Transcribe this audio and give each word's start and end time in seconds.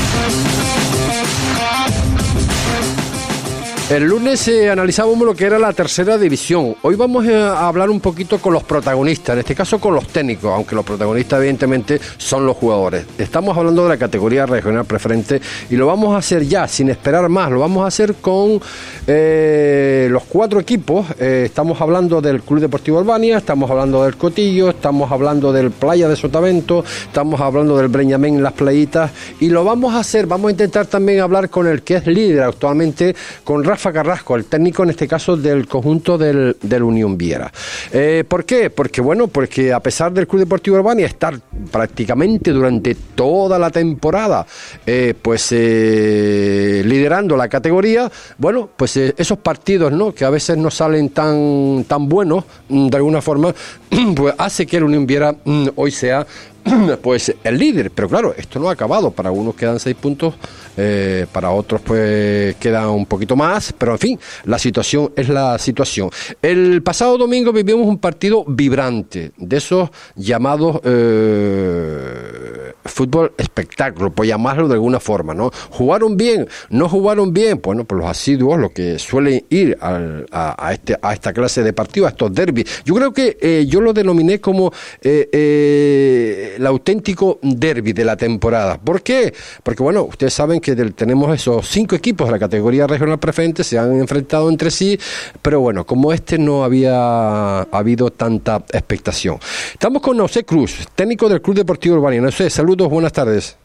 El 3.92 4.06
lunes 4.06 4.48
eh, 4.48 4.70
analizábamos 4.70 5.26
lo 5.26 5.36
que 5.36 5.44
era 5.44 5.60
la 5.60 5.74
tercera 5.74 6.18
división. 6.18 6.78
Hoy 6.82 6.96
vamos 6.96 7.26
eh, 7.26 7.36
a 7.36 7.68
hablar 7.68 7.90
un 7.90 8.00
poquito 8.00 8.38
con 8.38 8.54
los 8.54 8.64
protagonistas, 8.64 9.34
en 9.34 9.40
este 9.40 9.54
caso 9.54 9.82
con 9.82 9.94
los 9.94 10.08
técnicos, 10.08 10.50
aunque 10.50 10.76
los 10.76 10.86
protagonistas 10.86 11.40
evidentemente 11.40 12.00
son 12.16 12.46
los 12.46 12.56
jugadores. 12.56 13.06
Estamos 13.18 13.58
hablando 13.58 13.84
de 13.84 13.90
la 13.90 13.98
categoría 13.98 14.46
regional 14.46 14.86
preferente 14.86 15.42
y 15.70 15.76
lo 15.76 15.88
vamos 15.88 16.16
a 16.16 16.20
hacer 16.20 16.46
ya, 16.46 16.70
sin 16.70 16.90
esperar 16.90 17.28
más. 17.28 17.52
Lo 17.52 17.60
vamos 17.60 17.84
a 17.84 17.88
hacer 17.88 18.16
con 18.22 18.62
eh, 19.08 20.08
los 20.10 20.24
cuatro 20.24 20.62
equipos. 20.62 21.08
estamos 21.20 21.82
hablando 21.82 22.22
del 22.22 22.44
Club 22.44 22.62
Deportivo 22.62 22.98
Albania, 22.98 23.40
estamos 23.40 23.70
hablando 23.70 24.06
del 24.06 24.16
Cotillo, 24.16 24.70
estamos 24.70 25.12
hablando 25.12 25.52
del 25.52 25.70
Playa 25.70 26.08
de 26.08 26.16
Sotavento, 26.16 26.86
estamos 27.08 27.42
hablando 27.42 27.76
del 27.76 27.90
Breñamén 27.90 28.42
Las 28.42 28.54
Playitas 28.54 29.12
y 29.42 29.50
lo 29.50 29.66
vamos 29.66 29.96
a 29.96 30.00
hacer, 30.00 30.28
vamos 30.28 30.48
a 30.48 30.52
intentar 30.52 30.86
también 30.86 31.20
hablar 31.20 31.50
con 31.50 31.68
el 31.68 31.82
que 31.82 31.96
es 31.96 32.08
líder 32.08 32.44
actualmente, 32.44 33.14
con 33.44 33.66
Rafa 33.66 33.81
Carrasco, 33.90 34.36
el 34.36 34.46
técnico 34.46 34.84
en 34.84 34.92
este 34.92 35.08
caso 35.08 35.36
del 35.36 35.68
conjunto 35.68 36.18
del, 36.18 36.56
Unión 36.84 37.18
Viera. 37.18 37.52
Eh, 37.92 38.24
¿Por 38.28 38.46
qué? 38.46 38.70
Porque 38.70 39.02
bueno, 39.02 39.28
porque 39.28 39.72
a 39.72 39.80
pesar 39.80 40.12
del 40.12 40.28
Club 40.28 40.42
Deportivo 40.42 40.76
Urbania 40.76 41.06
estar 41.06 41.40
prácticamente 41.72 42.52
durante 42.52 42.96
toda 43.16 43.58
la 43.58 43.70
temporada 43.70 44.46
eh, 44.86 45.14
pues 45.22 45.50
eh, 45.52 46.82
liderando 46.86 47.38
la 47.38 47.48
categoría, 47.48 48.12
bueno, 48.38 48.70
pues 48.76 48.98
esos 48.98 49.38
partidos 49.38 49.92
¿no? 49.92 50.14
que 50.14 50.26
a 50.26 50.30
veces 50.30 50.58
no 50.58 50.70
salen 50.70 51.10
tan, 51.10 51.86
tan 51.88 52.10
buenos, 52.10 52.44
mm, 52.70 52.88
de 52.88 52.98
alguna 52.98 53.22
forma, 53.22 53.54
pues 54.16 54.36
hace 54.38 54.66
que 54.66 54.78
el 54.78 54.84
Unión 54.84 55.06
Viera 55.08 55.36
mm, 55.44 55.70
hoy 55.76 55.92
sea 55.92 56.26
pues 57.02 57.34
el 57.44 57.58
líder. 57.58 57.92
Pero 57.92 58.10
claro, 58.10 58.34
esto 58.38 58.60
no 58.60 58.70
ha 58.70 58.74
acabado. 58.74 59.12
Para 59.12 59.32
unos 59.32 59.56
quedan 59.56 59.80
seis 59.80 59.96
puntos 59.96 60.36
eh, 60.78 61.26
para 61.32 61.52
otros 61.52 61.82
pues 61.82 62.56
queda 62.56 62.90
un 62.90 63.06
poquito 63.06 63.36
más, 63.36 63.74
pero 63.78 63.92
en 63.94 64.00
fin, 64.00 64.20
la 64.46 64.58
situación 64.58 65.12
es 65.16 65.28
la 65.28 65.58
situación. 65.58 66.10
El 66.42 66.82
pasado 66.82 67.18
domingo 67.18 67.52
vivimos 67.52 67.86
un 67.86 67.98
partido 67.98 68.46
vibrante, 68.48 69.32
de 69.38 69.58
esos 69.58 69.90
llamados 70.16 70.80
eh, 70.84 72.51
fútbol 72.86 73.34
espectáculo, 73.38 74.12
por 74.12 74.26
llamarlo 74.26 74.68
de 74.68 74.76
alguna 74.76 75.00
forma, 75.00 75.34
¿no? 75.34 75.52
¿Jugaron 75.72 76.18
bien? 76.18 76.48
¿No 76.70 76.90
jugaron 76.90 77.34
bien? 77.34 77.60
Bueno, 77.62 77.84
pues 77.84 78.02
los 78.02 78.10
asiduos, 78.10 78.60
los 78.60 78.72
que 78.72 79.00
suelen 79.00 79.46
ir 79.50 79.78
a, 79.82 80.72
este, 80.72 80.98
a 81.02 81.14
esta 81.14 81.34
clase 81.34 81.64
de 81.64 81.74
partidos, 81.74 82.08
a 82.08 82.12
estos 82.12 82.34
derbis. 82.34 82.84
Yo 82.84 82.96
creo 82.96 83.14
que 83.14 83.38
eh, 83.42 83.66
yo 83.68 83.82
lo 83.82 83.94
denominé 83.94 84.40
como 84.40 84.72
el 85.02 86.66
auténtico 86.66 87.40
derby 87.42 87.94
de 87.94 88.06
la 88.06 88.16
temporada. 88.18 88.78
¿Por 88.80 89.02
qué? 89.02 89.34
Porque 89.64 89.84
bueno, 89.84 90.04
ustedes 90.04 90.34
saben 90.34 90.60
que 90.60 90.76
tenemos 90.76 91.34
esos 91.34 91.68
cinco 91.68 91.96
equipos 91.96 92.28
de 92.28 92.32
la 92.34 92.40
categoría 92.40 92.88
regional 92.88 93.20
preferente, 93.20 93.64
se 93.64 93.78
han 93.78 93.94
enfrentado 94.00 94.50
entre 94.50 94.72
sí, 94.72 95.00
pero 95.42 95.60
bueno, 95.60 95.86
como 95.86 96.14
este 96.14 96.38
no 96.38 96.64
había 96.64 97.62
habido 97.62 98.12
tanta 98.12 98.64
expectación. 98.72 99.38
Estamos 99.74 100.02
con 100.02 100.18
José 100.20 100.44
Cruz, 100.44 100.88
técnico 100.96 101.30
del 101.30 101.42
Club 101.42 101.58
Deportivo 101.58 101.96
Urbano. 101.96 102.24
José, 102.26 102.50
saludos, 102.50 102.71
buenas 102.78 103.14
tardes. 103.14 103.58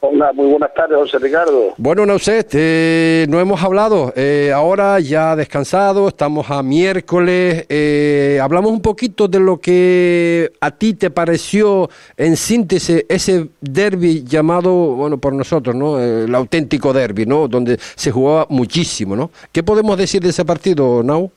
Hola, 0.00 0.32
muy 0.32 0.46
buenas 0.46 0.72
tardes, 0.74 0.96
José 0.96 1.18
Ricardo. 1.18 1.74
Bueno, 1.76 2.06
no 2.06 2.20
sé, 2.20 2.46
eh, 2.52 3.26
no 3.28 3.40
hemos 3.40 3.60
hablado. 3.60 4.12
Eh, 4.14 4.52
ahora 4.54 5.00
ya 5.00 5.34
descansado, 5.34 6.06
estamos 6.06 6.48
a 6.50 6.62
miércoles. 6.62 7.66
Eh, 7.68 8.38
hablamos 8.40 8.70
un 8.70 8.80
poquito 8.80 9.26
de 9.26 9.40
lo 9.40 9.58
que 9.58 10.52
a 10.60 10.70
ti 10.70 10.94
te 10.94 11.10
pareció, 11.10 11.90
en 12.16 12.36
síntesis, 12.36 13.04
ese 13.08 13.48
derby 13.60 14.22
llamado, 14.22 14.72
bueno, 14.72 15.18
por 15.18 15.32
nosotros, 15.32 15.74
¿no? 15.74 15.98
el 15.98 16.32
auténtico 16.32 16.92
derby, 16.92 17.26
¿no? 17.26 17.48
Donde 17.48 17.76
se 17.78 18.12
jugaba 18.12 18.46
muchísimo, 18.50 19.16
¿no? 19.16 19.32
¿Qué 19.50 19.64
podemos 19.64 19.98
decir 19.98 20.22
de 20.22 20.28
ese 20.28 20.44
partido, 20.44 21.02
Nau? 21.02 21.30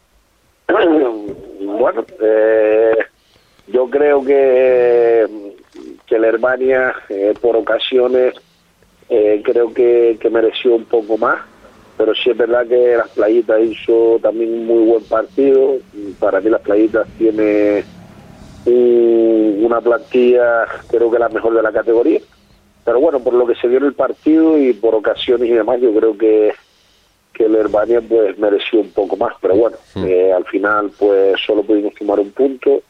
Bueno, 1.82 2.06
yo 3.74 3.90
creo 3.90 4.24
que, 4.24 5.26
que 6.12 6.20
la 6.20 6.28
Hermania, 6.28 6.94
por 7.42 7.56
ocasiones, 7.56 8.36
eh, 9.08 9.42
creo 9.46 9.74
que, 9.74 10.20
mereció 10.30 10.76
un 10.76 10.84
poco 10.84 11.18
más, 11.18 11.40
pero 11.98 12.14
sí 12.14 12.32
es 12.32 12.38
verdad 12.38 12.68
que 12.68 12.98
las 12.98 13.08
playitas 13.12 13.62
hizo 13.62 14.20
también 14.22 14.54
un 14.54 14.66
muy 14.66 14.84
buen 14.84 15.04
partido. 15.06 15.78
Para 16.20 16.42
mí 16.42 16.50
las 16.50 16.60
playitas 16.60 17.08
tiene 17.18 17.86
una 18.66 19.80
plantilla, 19.80 20.66
creo 20.90 21.10
que 21.10 21.18
la 21.18 21.30
mejor 21.30 21.56
de 21.56 21.64
la 21.64 21.72
categoría. 21.72 22.20
Pero 22.84 23.00
bueno, 23.00 23.22
por 23.22 23.34
lo 23.34 23.48
que 23.48 23.56
se 23.56 23.70
vio 23.70 23.78
en 23.78 23.86
el 23.86 23.94
partido 23.94 24.58
y 24.58 24.74
por 24.74 24.94
ocasiones 24.94 25.48
y 25.48 25.54
demás, 25.54 25.80
yo 25.80 25.94
creo 25.94 26.18
que 26.18 26.52
que 27.34 27.46
el 27.46 27.56
Herbania 27.56 28.02
pues 28.02 28.38
mereció 28.38 28.82
un 28.82 28.90
poco 28.90 29.16
más, 29.16 29.34
pero 29.42 29.56
bueno, 29.56 29.78
hmm. 29.96 30.04
eh, 30.06 30.34
al 30.34 30.44
final 30.44 30.92
pues 31.00 31.40
solo 31.46 31.64
pudimos 31.64 31.94
tomar 31.96 32.20
un 32.20 32.32
punto 32.32 32.82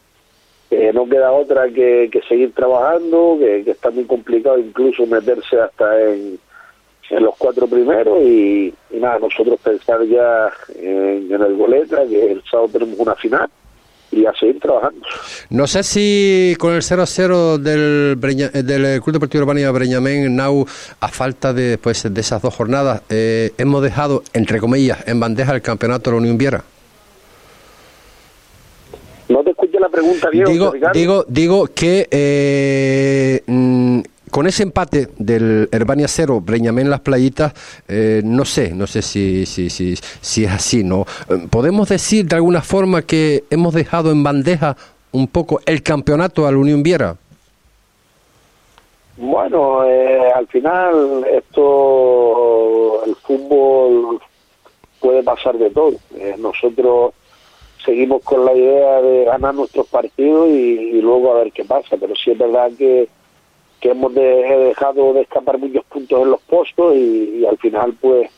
eh, 0.71 0.91
no 0.93 1.05
queda 1.07 1.33
otra 1.33 1.67
que, 1.69 2.09
seguir 2.29 2.53
trabajando, 2.53 3.35
que, 3.37 3.69
está 3.69 3.91
muy 3.91 4.05
complicado 4.05 4.57
incluso 4.57 5.05
meterse 5.05 5.59
hasta 5.59 6.01
en, 6.09 6.39
los 7.19 7.35
cuatro 7.37 7.67
primeros 7.67 8.21
y, 8.21 8.73
nada, 8.93 9.19
nosotros 9.19 9.59
pensar 9.61 10.01
ya 10.05 10.49
en, 10.79 11.29
el 11.29 11.55
Goleta, 11.57 12.07
que 12.07 12.31
el 12.31 12.41
sábado 12.49 12.69
tenemos 12.71 12.97
una 12.99 13.15
final 13.15 13.49
y 14.11 14.25
a 14.25 14.33
seguir 14.33 14.61
trabajando. 14.61 15.05
No 15.49 15.67
sé 15.67 15.83
si 15.83 16.55
con 16.57 16.73
el 16.73 16.81
0-0 16.81 17.57
del, 17.57 18.17
del 18.65 19.01
Club 19.01 19.13
Deportivo 19.15 19.43
Urbano 19.43 19.73
Breñamén, 19.73 20.33
Nau, 20.33 20.65
a 21.01 21.07
falta 21.09 21.51
de, 21.51 21.77
pues, 21.77 22.03
de 22.13 22.21
esas 22.21 22.41
dos 22.41 22.55
jornadas, 22.55 23.01
eh, 23.09 23.51
hemos 23.57 23.83
dejado, 23.83 24.23
entre 24.31 24.59
comillas, 24.59 25.05
en 25.05 25.19
bandeja 25.19 25.53
el 25.53 25.61
campeonato 25.61 26.09
de 26.09 26.15
la 26.15 26.21
Unión 26.21 26.37
Viera. 26.37 26.63
No 29.31 29.43
te 29.43 29.51
escuché 29.51 29.70
la 29.81 29.89
pregunta 29.89 30.29
bien. 30.29 30.45
Digo, 30.45 30.73
digo, 30.93 31.25
digo 31.27 31.67
que 31.67 32.07
eh, 32.09 33.43
mm, 33.45 33.99
con 34.29 34.47
ese 34.47 34.63
empate 34.63 35.09
del 35.17 35.67
Herbania 35.71 36.07
0, 36.07 36.39
Breñamén 36.41 36.89
Las 36.89 37.01
Playitas, 37.01 37.53
eh, 37.87 38.21
no 38.23 38.45
sé, 38.45 38.73
no 38.73 38.87
sé 38.87 39.01
si, 39.01 39.45
si, 39.45 39.69
si, 39.69 39.95
si 39.95 40.45
es 40.45 40.51
así, 40.51 40.83
¿no? 40.83 41.05
Eh, 41.29 41.47
¿Podemos 41.49 41.89
decir 41.89 42.25
de 42.27 42.35
alguna 42.37 42.61
forma 42.61 43.01
que 43.01 43.43
hemos 43.49 43.73
dejado 43.73 44.11
en 44.11 44.23
bandeja 44.23 44.77
un 45.11 45.27
poco 45.27 45.59
el 45.65 45.83
campeonato 45.83 46.47
a 46.47 46.51
la 46.51 46.57
Unión 46.57 46.83
Viera? 46.83 47.17
Bueno, 49.17 49.81
al 49.81 50.47
final 50.47 51.25
esto, 51.29 53.03
el 53.05 53.15
fútbol 53.17 54.19
puede 54.99 55.21
pasar 55.21 55.57
de 55.57 55.69
todo. 55.69 55.93
nosotros 56.39 57.13
seguimos 57.85 58.23
con 58.23 58.45
la 58.45 58.53
idea 58.53 59.01
de 59.01 59.25
ganar 59.25 59.53
nuestros 59.53 59.87
partidos 59.87 60.49
y, 60.49 61.01
luego 61.01 61.31
a 61.31 61.43
ver 61.43 61.51
qué 61.51 61.63
pasa. 61.65 61.97
Pero 61.99 62.15
sí 62.15 62.31
es 62.31 62.37
verdad 62.37 62.71
que, 62.77 63.07
que 63.79 63.89
hemos 63.89 64.13
dejado 64.13 65.13
de 65.13 65.21
escapar 65.21 65.57
muchos 65.57 65.83
puntos 65.85 66.21
en 66.21 66.31
los 66.31 66.41
postos 66.41 66.95
y, 66.95 67.45
al 67.45 67.57
final 67.57 67.93
pues 67.99 68.29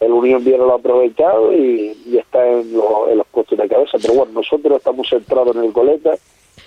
el 0.00 0.12
Unión 0.12 0.44
Viera 0.44 0.64
lo 0.64 0.72
ha 0.72 0.76
aprovechado 0.76 1.52
y, 1.52 1.96
está 2.18 2.46
en, 2.46 2.68
en, 2.70 3.18
los 3.18 3.26
puestos 3.28 3.58
de 3.58 3.68
cabeza. 3.68 3.98
Pero 4.00 4.14
bueno, 4.14 4.32
nosotros 4.32 4.78
estamos 4.78 5.08
centrados 5.08 5.56
en 5.56 5.64
el 5.64 5.72
Goleta. 5.72 6.14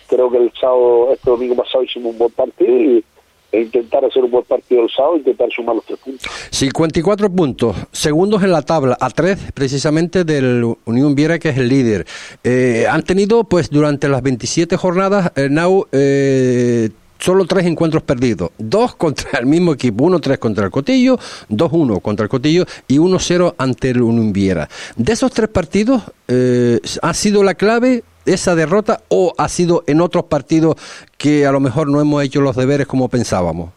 Creo 0.07 0.29
que 0.31 0.37
el 0.37 0.51
sábado, 0.59 1.09
este 1.11 1.29
domingo 1.29 1.55
pasado 1.55 1.83
hicimos 1.83 2.13
un 2.13 2.17
buen 2.17 2.31
partido 2.31 2.75
y, 2.75 3.03
e 3.51 3.61
intentar 3.61 4.05
hacer 4.05 4.23
un 4.23 4.31
buen 4.31 4.45
partido 4.45 4.83
el 4.83 4.89
sábado 4.89 5.17
intentar 5.17 5.49
sumar 5.51 5.75
los 5.75 5.85
tres 5.85 5.99
puntos. 5.99 6.31
54 6.51 7.29
puntos, 7.29 7.75
segundos 7.91 8.43
en 8.43 8.51
la 8.51 8.61
tabla, 8.61 8.97
a 8.99 9.09
tres 9.09 9.39
precisamente 9.53 10.23
del 10.23 10.75
Unión 10.85 11.15
Viera 11.15 11.39
que 11.39 11.49
es 11.49 11.57
el 11.57 11.69
líder. 11.69 12.05
Eh, 12.43 12.85
han 12.89 13.03
tenido 13.03 13.43
pues 13.43 13.69
durante 13.69 14.07
las 14.07 14.21
27 14.21 14.77
jornadas, 14.77 15.31
eh, 15.35 15.49
Nau, 15.49 15.87
eh, 15.91 16.89
solo 17.19 17.45
tres 17.45 17.65
encuentros 17.65 18.03
perdidos. 18.03 18.51
Dos 18.57 18.95
contra 18.95 19.39
el 19.39 19.45
mismo 19.45 19.73
equipo. 19.73 20.05
Uno 20.05 20.19
tres 20.19 20.39
contra 20.39 20.65
el 20.65 20.71
Cotillo, 20.71 21.19
dos 21.49 21.71
uno 21.73 21.99
contra 21.99 22.23
el 22.23 22.29
Cotillo 22.29 22.65
y 22.87 22.97
uno 22.97 23.19
cero 23.19 23.53
ante 23.57 23.91
el 23.91 24.01
Unión 24.01 24.33
Viera. 24.33 24.69
De 24.95 25.13
esos 25.13 25.31
tres 25.31 25.49
partidos, 25.49 26.03
eh, 26.27 26.79
¿ha 27.01 27.13
sido 27.13 27.43
la 27.43 27.53
clave 27.53 28.03
esa 28.33 28.55
derrota 28.55 29.01
o 29.09 29.33
ha 29.37 29.49
sido 29.49 29.83
en 29.87 30.01
otros 30.01 30.25
partidos 30.25 30.75
que 31.17 31.45
a 31.45 31.51
lo 31.51 31.59
mejor 31.59 31.89
no 31.89 31.99
hemos 31.99 32.23
hecho 32.23 32.41
los 32.41 32.55
deberes 32.55 32.87
como 32.87 33.09
pensábamos? 33.09 33.71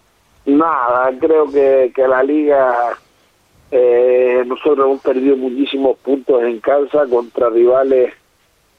Nada, 0.44 1.10
creo 1.18 1.50
que, 1.50 1.92
que 1.94 2.06
la 2.06 2.22
liga, 2.22 2.98
eh, 3.70 4.42
nosotros 4.46 4.86
hemos 4.86 5.00
perdido 5.00 5.36
muchísimos 5.36 5.96
puntos 5.98 6.42
en 6.42 6.60
casa 6.60 7.06
contra 7.08 7.48
rivales 7.48 8.12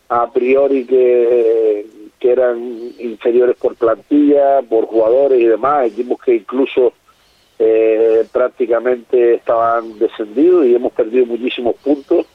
a 0.10 0.30
priori 0.32 0.86
que, 0.86 1.86
que 2.20 2.32
eran 2.32 2.60
inferiores 3.00 3.56
por 3.58 3.76
plantilla, 3.76 4.62
por 4.62 4.86
jugadores 4.86 5.40
y 5.40 5.46
demás, 5.46 5.88
equipos 5.88 6.22
que 6.22 6.36
incluso 6.36 6.94
eh, 7.58 8.26
prácticamente 8.32 9.36
estaban 9.36 9.98
descendidos 9.98 10.66
y 10.66 10.76
hemos 10.76 10.92
perdido 10.92 11.26
muchísimos 11.26 11.76
puntos 11.76 12.26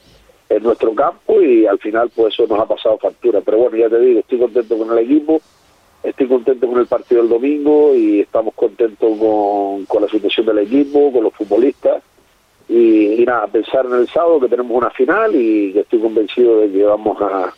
en 0.49 0.63
nuestro 0.63 0.93
campo 0.95 1.41
y 1.41 1.65
al 1.65 1.79
final 1.79 2.11
pues 2.13 2.33
eso 2.33 2.47
nos 2.47 2.59
ha 2.59 2.65
pasado 2.65 2.97
factura. 2.97 3.41
Pero 3.41 3.59
bueno, 3.59 3.77
ya 3.77 3.89
te 3.89 3.99
digo, 3.99 4.19
estoy 4.19 4.39
contento 4.39 4.77
con 4.77 4.91
el 4.91 5.05
equipo, 5.05 5.39
estoy 6.03 6.27
contento 6.27 6.67
con 6.67 6.79
el 6.79 6.87
partido 6.87 7.21
del 7.21 7.29
domingo 7.29 7.95
y 7.95 8.21
estamos 8.21 8.53
contentos 8.55 9.17
con, 9.17 9.85
con 9.85 10.01
la 10.01 10.09
situación 10.09 10.47
del 10.47 10.59
equipo, 10.59 11.11
con 11.11 11.23
los 11.23 11.33
futbolistas 11.33 12.01
y, 12.67 13.21
y, 13.21 13.25
nada, 13.25 13.47
pensar 13.47 13.85
en 13.85 13.93
el 13.93 14.07
sábado 14.07 14.39
que 14.39 14.47
tenemos 14.47 14.75
una 14.77 14.91
final 14.91 15.35
y 15.35 15.73
que 15.73 15.79
estoy 15.79 15.99
convencido 15.99 16.59
de 16.59 16.71
que 16.71 16.83
vamos 16.83 17.17
a, 17.21 17.53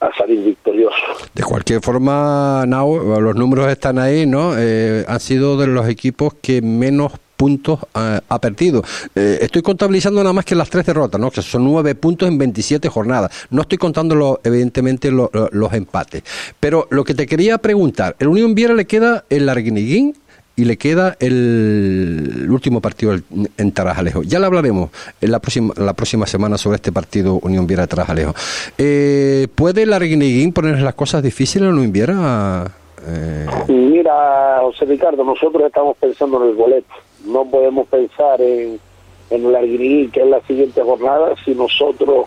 a 0.00 0.16
salir 0.16 0.42
victoriosos. 0.42 1.30
De 1.34 1.42
cualquier 1.42 1.82
forma, 1.82 2.64
Nau, 2.66 3.20
los 3.20 3.34
números 3.36 3.68
están 3.68 3.98
ahí, 3.98 4.26
¿no? 4.26 4.52
Eh, 4.56 5.04
han 5.06 5.20
sido 5.20 5.56
de 5.58 5.66
los 5.66 5.88
equipos 5.88 6.34
que 6.34 6.62
menos 6.62 7.12
puntos 7.38 7.78
uh, 7.94 8.18
ha 8.28 8.40
perdido. 8.40 8.82
Eh, 9.14 9.38
estoy 9.40 9.62
contabilizando 9.62 10.20
nada 10.22 10.32
más 10.34 10.44
que 10.44 10.56
las 10.56 10.68
tres 10.68 10.84
derrotas, 10.84 11.18
¿no? 11.18 11.30
que 11.30 11.40
son 11.40 11.64
nueve 11.64 11.94
puntos 11.94 12.28
en 12.28 12.36
27 12.36 12.88
jornadas. 12.88 13.46
No 13.50 13.62
estoy 13.62 13.78
contando, 13.78 14.14
lo, 14.14 14.40
evidentemente, 14.44 15.10
lo, 15.10 15.30
lo, 15.32 15.48
los 15.52 15.72
empates. 15.72 16.24
Pero 16.60 16.88
lo 16.90 17.04
que 17.04 17.14
te 17.14 17.26
quería 17.26 17.56
preguntar, 17.58 18.16
¿el 18.18 18.28
Unión 18.28 18.54
Viera 18.54 18.74
le 18.74 18.86
queda 18.86 19.24
el 19.30 19.48
Arguineguín 19.48 20.14
y 20.56 20.64
le 20.64 20.76
queda 20.76 21.16
el, 21.20 22.48
último 22.50 22.80
partido 22.80 23.14
en 23.56 23.72
Tarajalejo. 23.72 24.24
Ya 24.24 24.40
le 24.40 24.46
hablaremos 24.46 24.90
en 25.20 25.30
la 25.30 25.38
próxima, 25.38 25.72
la 25.76 25.92
próxima 25.92 26.26
semana 26.26 26.58
sobre 26.58 26.76
este 26.76 26.90
partido 26.90 27.38
Unión 27.42 27.68
Viera 27.68 27.86
Tarajalejo. 27.86 28.34
Eh, 28.76 29.46
¿Puede 29.54 29.84
el 29.84 29.92
Arguineguín 29.92 30.52
poner 30.52 30.80
las 30.80 30.94
cosas 30.94 31.22
difíciles 31.22 31.68
a 31.68 31.70
Unión 31.70 31.92
Viera? 31.92 32.66
Eh... 33.06 33.46
Mira, 33.68 34.58
José 34.62 34.84
Ricardo, 34.86 35.22
nosotros 35.22 35.62
estamos 35.64 35.96
pensando 35.96 36.42
en 36.42 36.50
el 36.50 36.56
boleto 36.56 36.92
no 37.24 37.44
podemos 37.44 37.86
pensar 37.88 38.40
en, 38.40 38.80
en 39.30 39.46
el 39.46 39.56
Arguineguín, 39.56 40.10
que 40.10 40.20
es 40.20 40.26
la 40.26 40.40
siguiente 40.42 40.82
jornada, 40.82 41.34
si 41.44 41.54
nosotros 41.54 42.26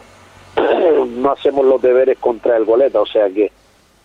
no 1.08 1.32
hacemos 1.32 1.66
los 1.66 1.82
deberes 1.82 2.18
contra 2.20 2.58
el 2.58 2.66
Goleta. 2.66 3.02
O 3.02 3.06
sea 3.06 3.30
que 3.30 3.52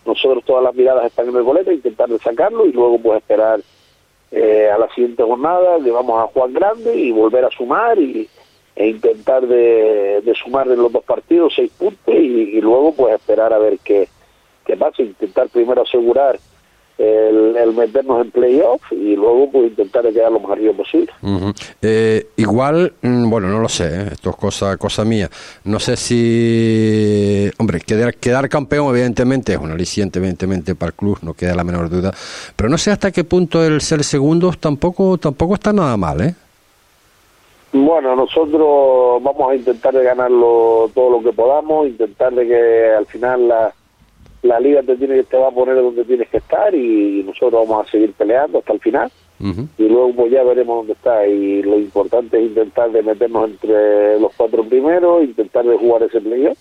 nosotros 0.05 0.43
todas 0.45 0.63
las 0.63 0.75
miradas 0.75 1.05
están 1.05 1.29
en 1.29 1.35
el 1.35 1.43
Goleta, 1.43 1.73
intentar 1.73 2.09
sacarlo 2.23 2.65
y 2.65 2.71
luego 2.71 2.97
pues 2.99 3.17
esperar 3.17 3.59
eh, 4.31 4.69
a 4.73 4.77
la 4.77 4.89
siguiente 4.93 5.23
jornada 5.23 5.77
que 5.83 5.91
vamos 5.91 6.21
a 6.21 6.27
jugar 6.27 6.51
grande 6.51 6.95
y 6.95 7.11
volver 7.11 7.45
a 7.45 7.51
sumar 7.51 7.97
y, 7.99 8.27
e 8.75 8.87
intentar 8.89 9.47
de, 9.47 10.21
de 10.23 10.35
sumar 10.35 10.67
en 10.67 10.77
los 10.81 10.91
dos 10.91 11.03
partidos 11.03 11.53
seis 11.55 11.71
puntos 11.77 12.13
y, 12.13 12.57
y 12.57 12.61
luego 12.61 12.93
pues 12.93 13.15
esperar 13.15 13.51
a 13.51 13.57
ver 13.57 13.79
qué, 13.83 14.07
qué 14.65 14.77
pasa, 14.77 15.01
intentar 15.01 15.49
primero 15.49 15.81
asegurar 15.81 16.37
el, 16.97 17.55
el, 17.55 17.73
meternos 17.73 18.25
en 18.25 18.31
playoff 18.31 18.81
y 18.91 19.15
luego 19.15 19.49
pues 19.51 19.69
intentar 19.69 20.03
quedar 20.11 20.31
lo 20.31 20.39
más 20.39 20.51
arriba 20.51 20.73
posible. 20.73 21.11
Uh 21.21 21.27
-huh. 21.27 21.53
eh, 21.81 22.27
igual, 22.37 22.93
bueno, 23.01 23.47
no 23.47 23.59
lo 23.59 23.69
sé, 23.69 23.85
¿eh? 23.85 24.09
esto 24.13 24.31
es 24.31 24.35
cosa, 24.35 24.77
cosa 24.77 25.05
mía. 25.05 25.29
No 25.63 25.79
sé 25.79 25.95
si, 25.95 27.49
hombre, 27.59 27.81
quedar, 27.81 28.15
quedar 28.15 28.49
campeón 28.49 28.89
evidentemente 28.89 29.53
es 29.53 29.59
un 29.59 29.71
aliciente 29.71 30.19
evidentemente 30.19 30.75
para 30.75 30.89
el 30.89 30.95
club, 30.95 31.19
no 31.21 31.33
queda 31.33 31.55
la 31.55 31.63
menor 31.63 31.89
duda, 31.89 32.11
pero 32.55 32.69
no 32.69 32.77
sé 32.77 32.91
hasta 32.91 33.11
qué 33.11 33.23
punto 33.23 33.63
el 33.63 33.81
ser 33.81 34.03
segundo 34.03 34.51
tampoco, 34.59 35.17
tampoco 35.17 35.53
está 35.55 35.73
nada 35.73 35.97
mal, 35.97 36.21
¿eh? 36.21 36.35
Bueno, 37.73 38.15
nosotros 38.15 39.21
vamos 39.21 39.51
a 39.51 39.55
intentar 39.55 39.93
de 39.93 40.03
ganarlo 40.03 40.89
todo 40.95 41.09
lo 41.11 41.21
que 41.21 41.33
podamos, 41.33 41.87
intentar 41.87 42.33
de 42.33 42.47
que 42.47 42.91
al 42.97 43.05
final 43.05 43.47
la 43.47 43.73
la 44.43 44.59
liga 44.59 44.81
te 44.83 44.95
tiene 44.95 45.23
te 45.23 45.37
va 45.37 45.47
a 45.47 45.51
poner 45.51 45.75
donde 45.75 46.03
tienes 46.05 46.29
que 46.29 46.37
estar 46.37 46.73
y 46.73 47.23
nosotros 47.23 47.67
vamos 47.67 47.87
a 47.87 47.91
seguir 47.91 48.13
peleando 48.13 48.59
hasta 48.59 48.73
el 48.73 48.79
final 48.79 49.11
uh 49.39 49.43
-huh. 49.45 49.67
y 49.77 49.83
luego 49.87 50.13
pues 50.13 50.31
ya 50.31 50.43
veremos 50.43 50.77
dónde 50.77 50.93
está 50.93 51.25
y 51.27 51.63
lo 51.63 51.77
importante 51.77 52.37
es 52.37 52.43
intentar 52.43 52.91
de 52.91 53.03
meternos 53.03 53.49
entre 53.49 54.19
los 54.19 54.31
cuatro 54.35 54.63
primeros 54.63 55.23
intentar 55.23 55.65
de 55.65 55.77
jugar 55.77 56.03
ese 56.03 56.21
playoff 56.21 56.57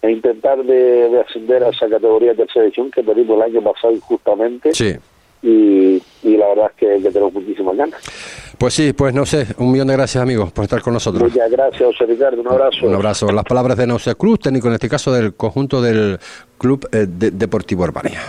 e 0.00 0.10
intentar 0.10 0.64
de, 0.64 1.08
de, 1.10 1.20
ascender 1.20 1.62
a 1.62 1.68
esa 1.68 1.88
categoría 1.88 2.30
de 2.30 2.38
tercera 2.38 2.64
edición 2.64 2.90
que 2.90 3.02
perdimos 3.04 3.36
el 3.36 3.42
año 3.42 3.62
pasado 3.62 3.92
injustamente 3.92 4.74
sí. 4.74 4.94
y, 5.42 6.02
y 6.22 6.36
la 6.36 6.48
verdad 6.48 6.70
es 6.70 6.76
que, 6.76 7.02
que 7.02 7.10
tenemos 7.10 7.34
muchísimas 7.34 7.76
ganas 7.76 8.02
pues 8.62 8.74
sí, 8.74 8.92
pues 8.92 9.12
no 9.12 9.26
sé, 9.26 9.44
un 9.58 9.72
millón 9.72 9.88
de 9.88 9.94
gracias 9.94 10.22
amigos 10.22 10.52
por 10.52 10.62
estar 10.62 10.80
con 10.82 10.94
nosotros. 10.94 11.24
Muchas 11.24 11.50
gracias, 11.50 11.82
José 11.82 12.06
Ricardo, 12.06 12.40
un 12.40 12.46
abrazo. 12.46 12.86
Un 12.86 12.94
abrazo. 12.94 13.32
Las 13.32 13.44
palabras 13.44 13.76
de 13.76 13.88
Nausea 13.88 14.14
Cruz, 14.14 14.38
técnico 14.38 14.68
en 14.68 14.74
este 14.74 14.88
caso 14.88 15.12
del 15.12 15.34
conjunto 15.34 15.82
del 15.82 16.20
Club 16.62 16.88
eh, 16.92 17.06
de 17.08 17.32
Deportivo 17.32 17.82
Urbania. 17.82 18.20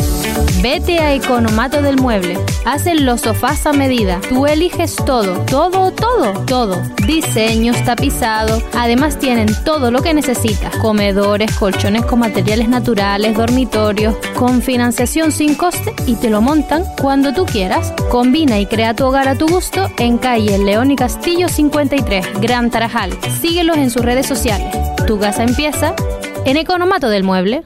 Vete 0.62 0.98
a 0.98 1.14
Economato 1.14 1.82
del 1.82 2.00
Mueble. 2.00 2.36
Hacen 2.64 3.06
los 3.06 3.20
sofás 3.20 3.64
a 3.66 3.72
medida. 3.72 4.20
Tú 4.28 4.46
eliges 4.46 4.96
todo, 4.96 5.38
todo, 5.44 5.92
todo, 5.92 6.32
todo. 6.46 6.82
Diseños, 7.06 7.76
tapizado. 7.84 8.60
Además 8.74 9.18
tienen 9.20 9.48
todo 9.64 9.92
lo 9.92 10.02
que 10.02 10.14
necesitas. 10.14 10.74
Comedores, 10.78 11.54
colchones 11.56 12.04
con 12.06 12.18
materiales 12.18 12.68
naturales, 12.68 13.36
dormitorios, 13.36 14.16
con 14.34 14.60
financiación 14.62 15.30
sin 15.30 15.54
coste 15.54 15.94
y 16.06 16.16
te 16.16 16.28
lo 16.28 16.40
montan 16.40 16.82
cuando 17.00 17.32
tú 17.32 17.46
quieras. 17.46 17.92
Combina 18.10 18.58
y 18.58 18.66
crea 18.66 18.94
tu 18.94 19.04
hogar 19.04 19.28
a 19.28 19.36
tu 19.36 19.46
gusto 19.46 19.88
en 19.98 20.18
calle 20.18 20.58
León 20.58 20.90
y 20.90 20.96
Castillo 20.96 21.48
53, 21.48 22.40
Gran 22.40 22.70
Tarajal. 22.70 23.16
Síguelos 23.40 23.76
en 23.76 23.90
sus 23.90 24.02
redes 24.02 24.26
sociales. 24.26 24.74
Tu 25.08 25.18
casa 25.18 25.42
empieza 25.42 25.94
en 26.44 26.58
Economato 26.58 27.08
del 27.08 27.24
Mueble. 27.24 27.62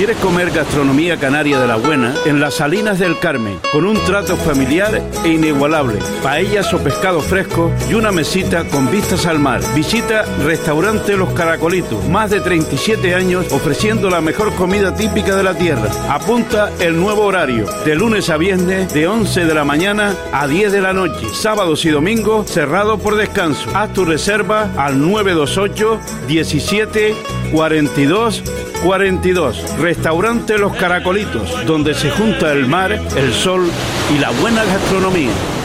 ¿Quieres 0.00 0.16
comer 0.16 0.50
gastronomía 0.50 1.18
canaria 1.18 1.60
de 1.60 1.66
la 1.66 1.76
buena? 1.76 2.14
En 2.24 2.40
las 2.40 2.54
Salinas 2.54 2.98
del 2.98 3.18
Carmen, 3.18 3.60
con 3.70 3.84
un 3.84 4.02
trato 4.06 4.34
familiar 4.38 4.98
e 5.26 5.28
inigualable, 5.28 5.98
paellas 6.22 6.72
o 6.72 6.78
pescado 6.78 7.20
fresco 7.20 7.70
y 7.90 7.92
una 7.92 8.10
mesita 8.10 8.64
con 8.64 8.90
vistas 8.90 9.26
al 9.26 9.38
mar. 9.38 9.60
Visita 9.74 10.24
Restaurante 10.42 11.18
Los 11.18 11.34
Caracolitos, 11.34 12.02
más 12.08 12.30
de 12.30 12.40
37 12.40 13.14
años 13.14 13.52
ofreciendo 13.52 14.08
la 14.08 14.22
mejor 14.22 14.54
comida 14.54 14.94
típica 14.94 15.36
de 15.36 15.42
la 15.42 15.52
tierra. 15.52 15.90
Apunta 16.08 16.72
el 16.80 16.98
nuevo 16.98 17.24
horario, 17.24 17.66
de 17.84 17.94
lunes 17.94 18.30
a 18.30 18.38
viernes, 18.38 18.94
de 18.94 19.06
11 19.06 19.44
de 19.44 19.54
la 19.54 19.66
mañana 19.66 20.14
a 20.32 20.46
10 20.46 20.72
de 20.72 20.80
la 20.80 20.94
noche, 20.94 21.26
sábados 21.34 21.84
y 21.84 21.90
domingos 21.90 22.48
cerrado 22.48 22.96
por 22.96 23.16
descanso. 23.16 23.68
Haz 23.74 23.92
tu 23.92 24.06
reserva 24.06 24.70
al 24.78 24.98
928 24.98 26.00
17 26.26 27.14
42 27.52 28.42
42. 28.82 29.78
Restaurante 29.78 30.58
Los 30.58 30.74
Caracolitos, 30.76 31.66
donde 31.66 31.94
se 31.94 32.10
junta 32.10 32.52
el 32.52 32.66
mar, 32.66 32.92
el 32.92 33.32
sol 33.32 33.70
y 34.14 34.18
la 34.18 34.30
buena 34.30 34.64
gastronomía. 34.64 35.59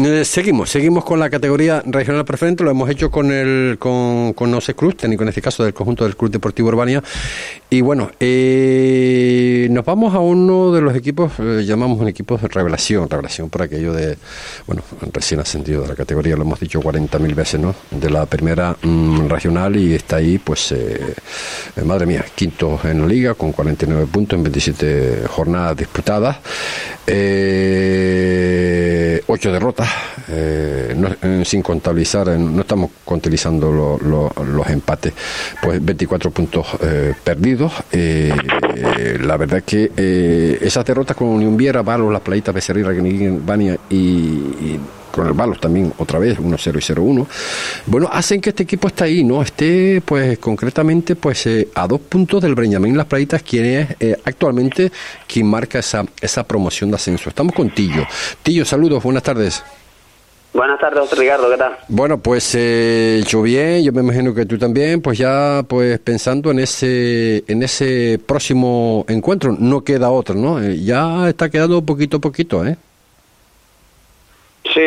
Eh, 0.00 0.24
Seguimos, 0.24 0.70
seguimos 0.70 1.04
con 1.04 1.18
la 1.18 1.28
categoría 1.28 1.82
regional 1.84 2.24
preferente, 2.24 2.62
lo 2.62 2.70
hemos 2.70 2.88
hecho 2.88 3.10
con 3.10 3.32
el 3.32 3.78
con, 3.80 4.32
con 4.32 4.54
Ose 4.54 4.74
Cruz, 4.74 4.96
técnico 4.96 5.24
en 5.24 5.30
este 5.30 5.42
caso 5.42 5.64
del 5.64 5.74
conjunto 5.74 6.04
del 6.04 6.16
Club 6.16 6.30
Deportivo 6.30 6.68
Urbania. 6.68 7.02
Y 7.68 7.80
bueno, 7.80 8.12
eh, 8.20 9.66
nos 9.72 9.84
vamos 9.84 10.14
a 10.14 10.20
uno 10.20 10.70
de 10.70 10.82
los 10.82 10.94
equipos, 10.94 11.32
eh, 11.40 11.64
llamamos 11.66 11.98
un 11.98 12.06
equipo 12.06 12.38
de 12.38 12.46
revelación, 12.46 13.10
revelación 13.10 13.50
por 13.50 13.62
aquello 13.62 13.92
de, 13.92 14.16
bueno, 14.68 14.82
recién 15.12 15.40
ascendido 15.40 15.82
de 15.82 15.88
la 15.88 15.96
categoría, 15.96 16.36
lo 16.36 16.42
hemos 16.42 16.60
dicho 16.60 16.80
40.000 16.80 17.34
veces, 17.34 17.60
¿no? 17.60 17.74
De 17.90 18.08
la 18.08 18.24
primera 18.26 18.76
mm, 18.80 19.26
regional 19.26 19.74
y 19.76 19.94
está 19.94 20.16
ahí, 20.16 20.38
pues, 20.38 20.72
madre 21.84 22.06
mía, 22.06 22.24
quinto 22.36 22.78
en 22.84 23.00
la 23.00 23.06
liga 23.06 23.34
con 23.34 23.50
49 23.50 24.06
puntos 24.06 24.36
en 24.36 24.44
27 24.44 25.22
jornadas 25.26 25.76
disputadas. 25.76 26.36
Ocho 29.26 29.52
derrotas, 29.52 29.88
eh, 30.28 30.94
eh, 31.22 31.42
sin 31.44 31.62
contabilizar, 31.62 32.28
eh, 32.28 32.38
no 32.38 32.60
estamos 32.62 32.90
contabilizando 33.04 33.70
lo- 33.72 33.98
lo- 33.98 34.32
los 34.44 34.66
empates, 34.68 35.12
pues 35.62 35.84
24 35.84 36.30
puntos 36.30 36.66
perdidos. 37.24 37.72
La 37.92 39.36
verdad 39.36 39.58
es 39.58 39.64
que 39.64 40.58
esas 40.60 40.84
derrotas 40.84 41.16
con 41.16 41.28
Unión 41.28 41.56
Viera, 41.56 41.82
Balos, 41.82 42.12
Las 42.12 42.22
Playitas, 42.22 42.54
Becerril, 42.54 42.86
Reguenín, 42.86 43.44
Bania 43.44 43.76
y, 43.90 43.96
y 43.96 44.80
con 45.10 45.26
el 45.26 45.32
Balos 45.32 45.60
también 45.60 45.92
otra 45.98 46.18
vez 46.18 46.38
1-0 46.38 46.56
y 46.56 46.94
0-1 46.94 47.26
bueno 47.86 48.08
hacen 48.12 48.40
que 48.40 48.50
este 48.50 48.62
equipo 48.62 48.88
esté 48.88 49.04
ahí 49.04 49.24
no 49.24 49.42
esté 49.42 50.02
pues 50.04 50.38
concretamente 50.38 51.16
pues 51.16 51.46
eh, 51.46 51.68
a 51.74 51.86
dos 51.86 52.00
puntos 52.00 52.42
del 52.42 52.54
Breñamín 52.54 52.96
Las 52.96 53.06
Playitas 53.06 53.42
quien 53.42 53.64
es 53.64 53.96
eh, 54.00 54.16
actualmente 54.24 54.90
quien 55.26 55.46
marca 55.46 55.78
esa 55.78 56.04
esa 56.20 56.44
promoción 56.44 56.90
de 56.90 56.96
ascenso 56.96 57.28
estamos 57.28 57.54
con 57.54 57.70
Tillo 57.70 58.06
Tillo 58.42 58.64
saludos 58.64 59.02
buenas 59.02 59.22
tardes 59.22 59.62
Buenas 60.54 60.80
tardes, 60.80 61.00
José 61.00 61.16
Ricardo, 61.16 61.50
¿qué 61.50 61.58
tal? 61.58 61.76
bueno, 61.88 62.18
pues 62.18 62.54
eh, 62.54 63.22
yo 63.26 63.42
bien, 63.42 63.84
yo 63.84 63.92
me 63.92 64.00
imagino 64.00 64.34
que 64.34 64.46
tú 64.46 64.56
también, 64.56 65.02
pues 65.02 65.18
ya 65.18 65.62
pues 65.68 65.98
pensando 65.98 66.50
en 66.50 66.58
ese 66.58 67.44
en 67.46 67.62
ese 67.62 68.18
próximo 68.24 69.04
encuentro, 69.08 69.54
no 69.58 69.84
queda 69.84 70.10
otro, 70.10 70.34
¿no? 70.34 70.60
Eh, 70.60 70.82
ya 70.82 71.28
está 71.28 71.50
quedando 71.50 71.82
poquito 71.82 72.16
a 72.16 72.20
poquito, 72.20 72.66
¿eh? 72.66 72.78
Sí, 74.74 74.80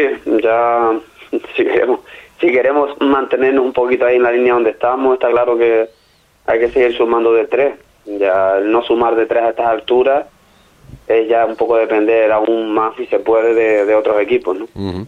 ya 0.43 0.91
si 1.55 1.63
queremos, 1.63 1.99
si 2.39 2.51
queremos 2.51 2.89
mantenernos 3.01 3.65
un 3.65 3.73
poquito 3.73 4.05
ahí 4.05 4.15
en 4.17 4.23
la 4.23 4.31
línea 4.31 4.53
donde 4.53 4.71
estamos, 4.71 5.13
está 5.13 5.29
claro 5.29 5.57
que 5.57 5.89
hay 6.45 6.59
que 6.59 6.69
seguir 6.71 6.95
sumando 6.97 7.33
de 7.33 7.45
tres. 7.47 7.75
Ya 8.05 8.57
el 8.57 8.71
no 8.71 8.81
sumar 8.83 9.15
de 9.15 9.25
tres 9.27 9.43
a 9.43 9.49
estas 9.49 9.67
alturas 9.67 10.25
es 11.07 11.27
ya 11.29 11.45
un 11.45 11.55
poco 11.55 11.77
depender 11.77 12.31
aún 12.31 12.73
más, 12.73 12.95
si 12.97 13.05
se 13.05 13.19
puede, 13.19 13.53
de, 13.53 13.85
de 13.85 13.95
otros 13.95 14.19
equipos, 14.21 14.57
¿no? 14.57 14.65
Ujú. 14.75 15.05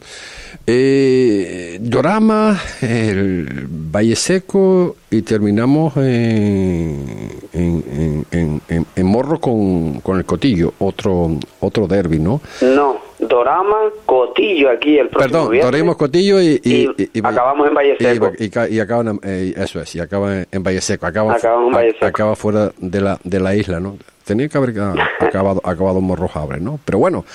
Eh, 0.65 1.77
Dorama, 1.81 2.57
el 2.81 3.65
Valle 3.67 4.15
Seco 4.15 4.95
y 5.11 5.21
terminamos 5.23 5.95
en, 5.97 7.31
en, 7.53 7.83
en- 7.97 8.25
en- 8.31 8.61
en- 8.69 8.85
en 8.95 9.05
Morro 9.05 9.39
con, 9.39 9.99
con 9.99 10.17
el 10.17 10.25
Cotillo, 10.25 10.73
otro 10.79 11.31
otro 11.59 11.87
derby, 11.87 12.19
¿no? 12.19 12.39
No, 12.61 12.97
Dorama, 13.27 13.77
Cotillo 14.05 14.69
aquí 14.69 14.97
el 14.97 15.09
próximo 15.09 15.31
Perdón, 15.31 15.51
viernes. 15.51 15.71
Doremos 15.71 15.97
Cotillo 15.97 16.41
y, 16.41 16.59
y, 16.63 16.89
Y 17.13 17.19
acabamos 17.23 17.67
en 17.67 17.73
Valle 17.73 17.97
Seco. 17.97 18.31
Y, 18.37 18.43
y 18.45 18.49
ca- 18.49 18.69
y 18.69 18.79
acaban, 18.79 19.19
eh, 19.23 19.53
eso 19.57 19.79
es, 19.81 19.95
y 19.95 19.99
acaban 19.99 20.47
en 20.51 20.63
Valle 20.63 20.81
Seco. 20.81 21.05
Acaba, 21.05 21.33
Acabamos 21.33 21.67
en 21.69 21.73
Valle 21.75 21.93
Seco. 21.93 22.05
acaba 22.05 22.35
fuera 22.35 22.71
de 22.77 23.01
la, 23.01 23.19
de 23.23 23.39
la 23.39 23.55
isla, 23.55 23.79
¿no? 23.79 23.97
Tenía 24.25 24.47
que 24.47 24.57
haber 24.57 24.73
ah, 24.79 24.93
acabado, 25.19 25.61
acabado 25.63 25.99
en 25.99 26.05
Morro 26.05 26.27
Jabre, 26.27 26.59
¿no? 26.59 26.79
Pero 26.85 26.97
bueno, 26.99 27.25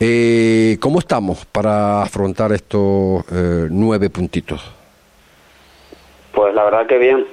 eh, 0.00 0.76
¿cómo 0.80 0.98
estamos 0.98 1.44
para 1.46 2.02
afrontar 2.02 2.52
estos 2.52 3.24
eh, 3.32 3.68
nueve 3.70 4.10
puntitos? 4.10 4.62
Pues 6.32 6.54
la 6.54 6.64
verdad 6.64 6.86
que 6.86 6.98
bien. 6.98 7.26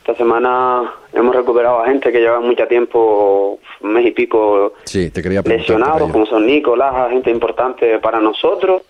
Esta 0.00 0.14
semana 0.16 0.92
hemos 1.12 1.34
recuperado 1.36 1.80
a 1.82 1.86
gente 1.86 2.10
que 2.10 2.18
lleva 2.20 2.40
mucho 2.40 2.66
tiempo, 2.66 3.58
un 3.82 3.92
mes 3.92 4.06
y 4.06 4.10
pico, 4.12 4.74
Sí, 4.84 5.10
te 5.10 5.22
quería 5.22 5.42
preguntar. 5.42 5.66
por 5.66 5.76
lesionados, 5.78 6.12
como 6.12 6.26
son 6.26 6.46
Nicolás, 6.46 7.10
gente 7.10 7.30
importante 7.30 7.98
para 7.98 8.20
nosotros. 8.20 8.82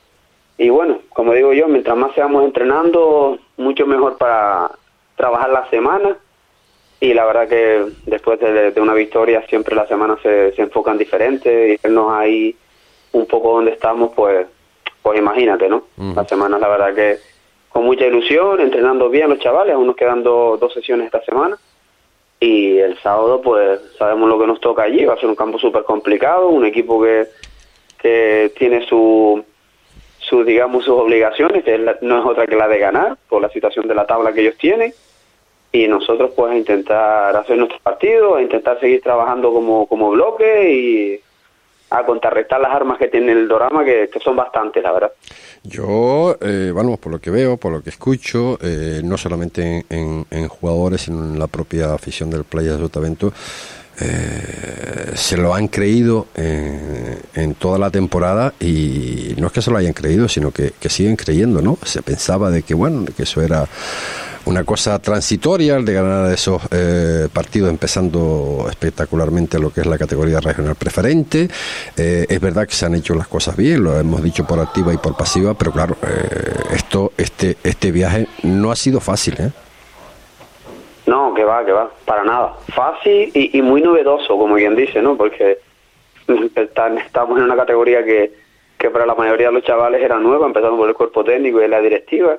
Y 0.58 0.68
bueno, 0.68 0.98
como 1.10 1.32
digo 1.32 1.52
yo, 1.52 1.68
mientras 1.68 1.96
más 1.96 2.12
seamos 2.14 2.44
entrenando, 2.44 3.38
mucho 3.56 3.86
mejor 3.86 4.18
para 4.18 4.70
trabajar 5.16 5.50
la 5.50 5.68
semana. 5.70 6.16
Y 7.02 7.14
la 7.14 7.24
verdad 7.24 7.48
que 7.48 7.86
después 8.04 8.38
de, 8.40 8.72
de 8.72 8.80
una 8.80 8.92
victoria 8.92 9.42
siempre 9.48 9.74
las 9.74 9.88
semanas 9.88 10.18
se, 10.22 10.52
se 10.52 10.62
enfocan 10.62 10.98
diferente 10.98 11.72
y 11.74 11.76
vernos 11.82 12.12
ahí 12.12 12.54
un 13.12 13.26
poco 13.26 13.54
donde 13.54 13.70
estamos, 13.70 14.10
pues, 14.14 14.46
pues 15.02 15.18
imagínate, 15.18 15.66
¿no? 15.68 15.84
Las 16.14 16.28
semanas 16.28 16.60
la 16.60 16.68
verdad 16.68 16.94
que 16.94 17.16
con 17.70 17.84
mucha 17.84 18.04
ilusión, 18.04 18.60
entrenando 18.60 19.08
bien 19.08 19.30
los 19.30 19.38
chavales, 19.38 19.74
aún 19.74 19.86
nos 19.86 19.96
quedan 19.96 20.22
do- 20.22 20.58
dos 20.58 20.74
sesiones 20.74 21.06
esta 21.06 21.22
semana. 21.24 21.56
Y 22.40 22.78
el 22.78 22.96
sábado, 23.02 23.42
pues 23.42 23.80
sabemos 23.98 24.28
lo 24.28 24.38
que 24.38 24.46
nos 24.46 24.60
toca 24.60 24.82
allí. 24.84 25.04
Va 25.04 25.12
a 25.14 25.18
ser 25.20 25.28
un 25.28 25.34
campo 25.36 25.58
súper 25.58 25.84
complicado, 25.84 26.48
un 26.48 26.64
equipo 26.64 27.02
que, 27.02 27.26
que 28.00 28.50
tiene 28.56 28.86
su, 28.86 29.44
su, 30.18 30.42
digamos, 30.44 30.84
sus 30.84 30.94
obligaciones, 30.98 31.62
que 31.64 31.74
es 31.74 31.80
la- 31.80 31.98
no 32.00 32.18
es 32.20 32.24
otra 32.26 32.46
que 32.46 32.56
la 32.56 32.66
de 32.68 32.78
ganar, 32.78 33.18
por 33.28 33.42
la 33.42 33.50
situación 33.50 33.86
de 33.88 33.94
la 33.94 34.06
tabla 34.06 34.32
que 34.32 34.40
ellos 34.40 34.56
tienen. 34.56 34.94
Y 35.72 35.86
nosotros, 35.86 36.30
pues, 36.34 36.56
intentar 36.56 37.36
hacer 37.36 37.58
nuestro 37.58 37.78
partido, 37.80 38.40
intentar 38.40 38.80
seguir 38.80 39.02
trabajando 39.02 39.52
como, 39.52 39.86
como 39.86 40.10
bloque 40.10 40.72
y 40.72 41.20
a 41.90 42.04
contrarrestar 42.06 42.60
las 42.60 42.72
armas 42.72 42.98
que 42.98 43.08
tiene 43.08 43.32
el 43.32 43.48
Dorama, 43.48 43.84
que, 43.84 44.08
que 44.12 44.20
son 44.20 44.36
bastantes, 44.36 44.82
la 44.82 44.92
verdad. 44.92 45.12
Yo, 45.64 46.36
eh, 46.40 46.70
bueno, 46.72 46.96
por 46.96 47.12
lo 47.12 47.18
que 47.20 47.30
veo, 47.30 47.56
por 47.56 47.72
lo 47.72 47.82
que 47.82 47.90
escucho, 47.90 48.58
eh, 48.62 49.00
no 49.04 49.18
solamente 49.18 49.84
en, 49.90 50.24
en- 50.30 50.48
jugadores, 50.48 51.02
sino 51.02 51.18
en 51.24 51.38
la 51.38 51.46
propia 51.48 51.92
afición 51.92 52.30
del 52.30 52.44
Playa 52.44 52.72
de 52.72 52.78
Sotavento, 52.78 53.32
eh, 54.00 55.12
se 55.14 55.36
lo 55.36 55.54
han 55.54 55.68
creído 55.68 56.28
en, 56.34 57.18
en 57.34 57.54
toda 57.54 57.78
la 57.78 57.90
temporada 57.90 58.54
y 58.60 59.34
no 59.38 59.48
es 59.48 59.52
que 59.52 59.62
se 59.62 59.70
lo 59.70 59.76
hayan 59.76 59.92
creído, 59.92 60.28
sino 60.28 60.50
que, 60.50 60.72
siguen 60.88 61.16
creyendo, 61.16 61.62
¿no? 61.62 61.78
Se 61.84 62.02
pensaba 62.02 62.50
de 62.50 62.62
que, 62.62 62.74
bueno, 62.74 63.04
que 63.16 63.22
eso 63.22 63.42
era 63.42 63.68
una 64.46 64.64
cosa 64.64 64.98
transitoria, 64.98 65.76
el 65.76 65.84
de 65.84 65.92
ganar 65.92 66.32
esos 66.32 66.62
eh, 66.70 67.28
partidos 67.32 67.70
empezando 67.70 68.66
espectacularmente 68.68 69.58
lo 69.58 69.70
que 69.70 69.82
es 69.82 69.86
la 69.86 69.98
categoría 69.98 70.40
regional 70.40 70.74
preferente. 70.74 71.48
Eh, 71.96 72.26
es 72.28 72.40
verdad 72.40 72.66
que 72.66 72.74
se 72.74 72.86
han 72.86 72.94
hecho 72.94 73.14
las 73.14 73.28
cosas 73.28 73.56
bien, 73.56 73.84
lo 73.84 73.98
hemos 73.98 74.22
dicho 74.22 74.46
por 74.46 74.58
activa 74.58 74.92
y 74.92 74.96
por 74.96 75.16
pasiva, 75.16 75.54
pero 75.54 75.72
claro, 75.72 75.96
eh, 76.02 76.74
esto, 76.74 77.12
este, 77.16 77.56
este 77.62 77.92
viaje 77.92 78.26
no 78.42 78.72
ha 78.72 78.76
sido 78.76 79.00
fácil, 79.00 79.34
¿eh? 79.38 79.52
No, 81.10 81.34
que 81.34 81.44
va, 81.44 81.64
que 81.64 81.72
va, 81.72 81.90
para 82.04 82.22
nada. 82.24 82.54
Fácil 82.74 83.30
y, 83.34 83.58
y 83.58 83.62
muy 83.62 83.82
novedoso, 83.82 84.38
como 84.38 84.54
quien 84.54 84.76
dice, 84.76 85.02
¿no? 85.02 85.16
Porque 85.16 85.58
estamos 86.56 87.38
en 87.38 87.44
una 87.44 87.56
categoría 87.56 88.04
que, 88.04 88.32
que 88.78 88.90
para 88.90 89.06
la 89.06 89.14
mayoría 89.16 89.48
de 89.48 89.54
los 89.54 89.64
chavales 89.64 90.00
era 90.02 90.18
nueva, 90.18 90.46
empezando 90.46 90.76
por 90.76 90.88
el 90.88 90.94
cuerpo 90.94 91.24
técnico 91.24 91.60
y 91.62 91.68
la 91.68 91.80
directiva. 91.80 92.38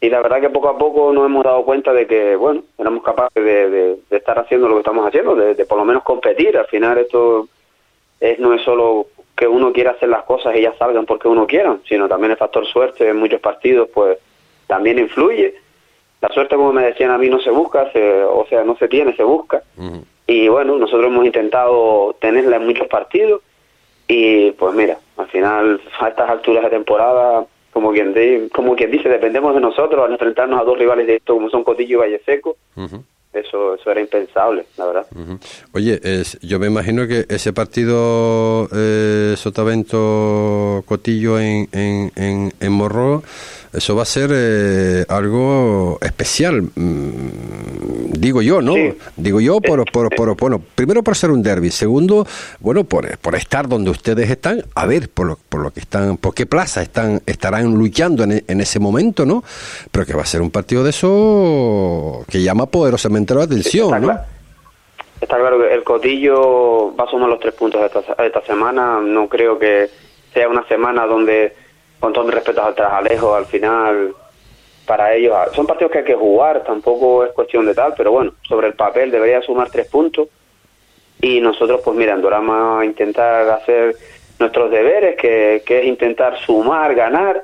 Y 0.00 0.08
la 0.10 0.20
verdad 0.22 0.40
que 0.40 0.50
poco 0.50 0.68
a 0.68 0.78
poco 0.78 1.12
nos 1.12 1.26
hemos 1.26 1.42
dado 1.42 1.64
cuenta 1.64 1.92
de 1.92 2.06
que, 2.06 2.36
bueno, 2.36 2.62
éramos 2.78 3.02
capaces 3.02 3.42
de, 3.42 3.70
de- 3.70 3.96
estar 4.10 4.38
haciendo 4.38 4.68
lo 4.68 4.74
que 4.74 4.80
estamos 4.80 5.06
haciendo, 5.06 5.34
de 5.34 5.64
por 5.64 5.78
lo 5.78 5.84
menos 5.84 6.02
competir. 6.04 6.56
Al 6.56 6.66
final 6.66 6.98
esto 6.98 7.48
es 8.20 8.38
no 8.38 8.52
es 8.54 8.62
solo 8.62 9.06
que 9.36 9.48
uno 9.48 9.72
quiera 9.72 9.90
hacer 9.92 10.10
las 10.10 10.22
cosas 10.24 10.54
y 10.56 10.62
ya 10.62 10.74
salgan 10.78 11.06
porque 11.06 11.28
uno 11.28 11.46
quiera, 11.46 11.76
sino 11.88 12.08
también 12.08 12.30
el 12.32 12.36
factor 12.38 12.64
suerte 12.66 13.08
en 13.08 13.16
muchos 13.16 13.40
partidos, 13.40 13.88
pues 13.92 14.18
también 14.66 14.98
influye. 14.98 15.54
La 16.20 16.28
suerte, 16.30 16.56
como 16.56 16.72
me 16.72 16.82
decían 16.84 17.10
a 17.10 17.18
mí, 17.18 17.28
no 17.28 17.40
se 17.40 17.50
busca, 17.50 17.90
se- 17.92 18.24
o 18.24 18.46
sea, 18.48 18.64
no 18.64 18.76
se 18.76 18.88
tiene, 18.88 19.14
se 19.16 19.22
busca. 19.22 19.62
Y 20.26 20.48
bueno, 20.48 20.76
nosotros 20.76 21.06
hemos 21.06 21.24
intentado 21.24 22.16
tenerla 22.20 22.56
en 22.56 22.66
muchos 22.66 22.88
partidos 22.88 23.42
y 24.08 24.50
pues 24.52 24.74
mira, 24.74 24.98
al 25.16 25.26
final 25.28 25.80
a 26.00 26.08
estas 26.08 26.28
alturas 26.30 26.64
de 26.64 26.70
temporada, 26.70 27.44
como 27.72 27.92
quien, 27.92 28.14
di- 28.14 28.48
como 28.50 28.74
quien 28.74 28.90
dice, 28.90 29.08
dependemos 29.08 29.54
de 29.54 29.60
nosotros 29.60 30.04
al 30.04 30.12
enfrentarnos 30.12 30.60
a 30.60 30.64
dos 30.64 30.78
rivales 30.78 31.06
de 31.06 31.16
esto 31.16 31.34
como 31.34 31.50
son 31.50 31.62
Cotillo 31.64 31.98
y 31.98 32.00
Valle 32.00 32.22
Seco. 32.24 32.56
Eso, 33.32 33.74
eso 33.74 33.90
era 33.90 34.00
impensable, 34.00 34.64
la 34.78 34.86
verdad. 34.86 35.06
Oye, 35.72 36.00
es, 36.02 36.38
yo 36.40 36.58
me 36.58 36.68
imagino 36.68 37.06
que 37.06 37.26
ese 37.28 37.52
partido 37.52 38.68
eh, 38.72 39.34
Sotavento-Cotillo 39.36 41.38
en, 41.40 41.68
en, 41.72 42.12
en, 42.16 42.54
en 42.60 42.72
Morro, 42.72 43.22
eso 43.72 43.94
va 43.94 44.02
a 44.02 44.06
ser 44.06 44.30
eh, 44.32 45.04
algo 45.08 45.98
especial, 46.00 46.62
mm, 46.62 48.12
digo 48.12 48.40
yo, 48.40 48.62
¿no? 48.62 48.74
Sí. 48.74 48.94
Digo 49.16 49.40
yo, 49.40 49.60
por, 49.60 49.84
por, 49.90 50.08
por- 50.14 50.36
bueno, 50.36 50.62
primero 50.74 51.02
por 51.02 51.14
ser 51.16 51.30
un 51.30 51.42
derby, 51.42 51.70
segundo, 51.70 52.26
bueno, 52.60 52.84
por, 52.84 53.18
por 53.18 53.34
estar 53.34 53.68
donde 53.68 53.90
ustedes 53.90 54.30
están, 54.30 54.64
a 54.74 54.86
ver, 54.86 55.10
por 55.10 55.26
lo, 55.26 55.38
por 55.48 55.60
lo 55.60 55.70
que 55.72 55.80
están, 55.80 56.16
por 56.16 56.32
qué 56.34 56.46
plaza 56.46 56.80
están, 56.80 57.20
estarán 57.26 57.74
luchando 57.74 58.24
en, 58.24 58.42
en 58.46 58.60
ese 58.62 58.78
momento, 58.78 59.26
¿no? 59.26 59.44
Pero 59.90 60.06
que 60.06 60.14
va 60.14 60.22
a 60.22 60.26
ser 60.26 60.40
un 60.40 60.50
partido 60.50 60.82
de 60.82 60.90
eso 60.90 62.24
que 62.30 62.42
llama 62.42 62.66
poderosamente 62.66 63.25
la 63.34 63.44
atención, 63.44 63.86
está, 63.86 63.98
¿no? 63.98 64.08
cla- 64.08 64.24
está 65.20 65.36
claro 65.38 65.58
que 65.58 65.72
el 65.74 65.82
Cotillo 65.84 66.94
va 66.96 67.04
a 67.04 67.10
sumar 67.10 67.28
los 67.28 67.40
tres 67.40 67.54
puntos 67.54 67.80
de 67.80 67.86
esta, 67.86 68.22
esta 68.24 68.42
semana. 68.42 69.00
No 69.00 69.28
creo 69.28 69.58
que 69.58 69.88
sea 70.32 70.48
una 70.48 70.66
semana 70.68 71.06
donde, 71.06 71.54
con 71.98 72.12
todo 72.12 72.24
mi 72.24 72.30
respeto 72.30 72.62
al 72.62 72.74
Trajalejo, 72.74 73.34
al 73.34 73.46
final, 73.46 74.14
para 74.86 75.14
ellos, 75.14 75.34
ah, 75.36 75.48
son 75.54 75.66
partidos 75.66 75.90
que 75.92 75.98
hay 75.98 76.04
que 76.04 76.14
jugar, 76.14 76.62
tampoco 76.64 77.24
es 77.24 77.32
cuestión 77.32 77.66
de 77.66 77.74
tal, 77.74 77.94
pero 77.96 78.12
bueno, 78.12 78.32
sobre 78.46 78.68
el 78.68 78.74
papel 78.74 79.10
debería 79.10 79.42
sumar 79.42 79.68
tres 79.70 79.88
puntos. 79.88 80.28
Y 81.20 81.40
nosotros, 81.40 81.80
pues 81.82 81.96
mira, 81.96 82.12
en 82.12 82.20
Dorama 82.20 82.84
intentar 82.84 83.48
hacer 83.48 83.96
nuestros 84.38 84.70
deberes, 84.70 85.16
que, 85.16 85.62
que 85.64 85.78
es 85.80 85.86
intentar 85.86 86.38
sumar, 86.44 86.94
ganar. 86.94 87.42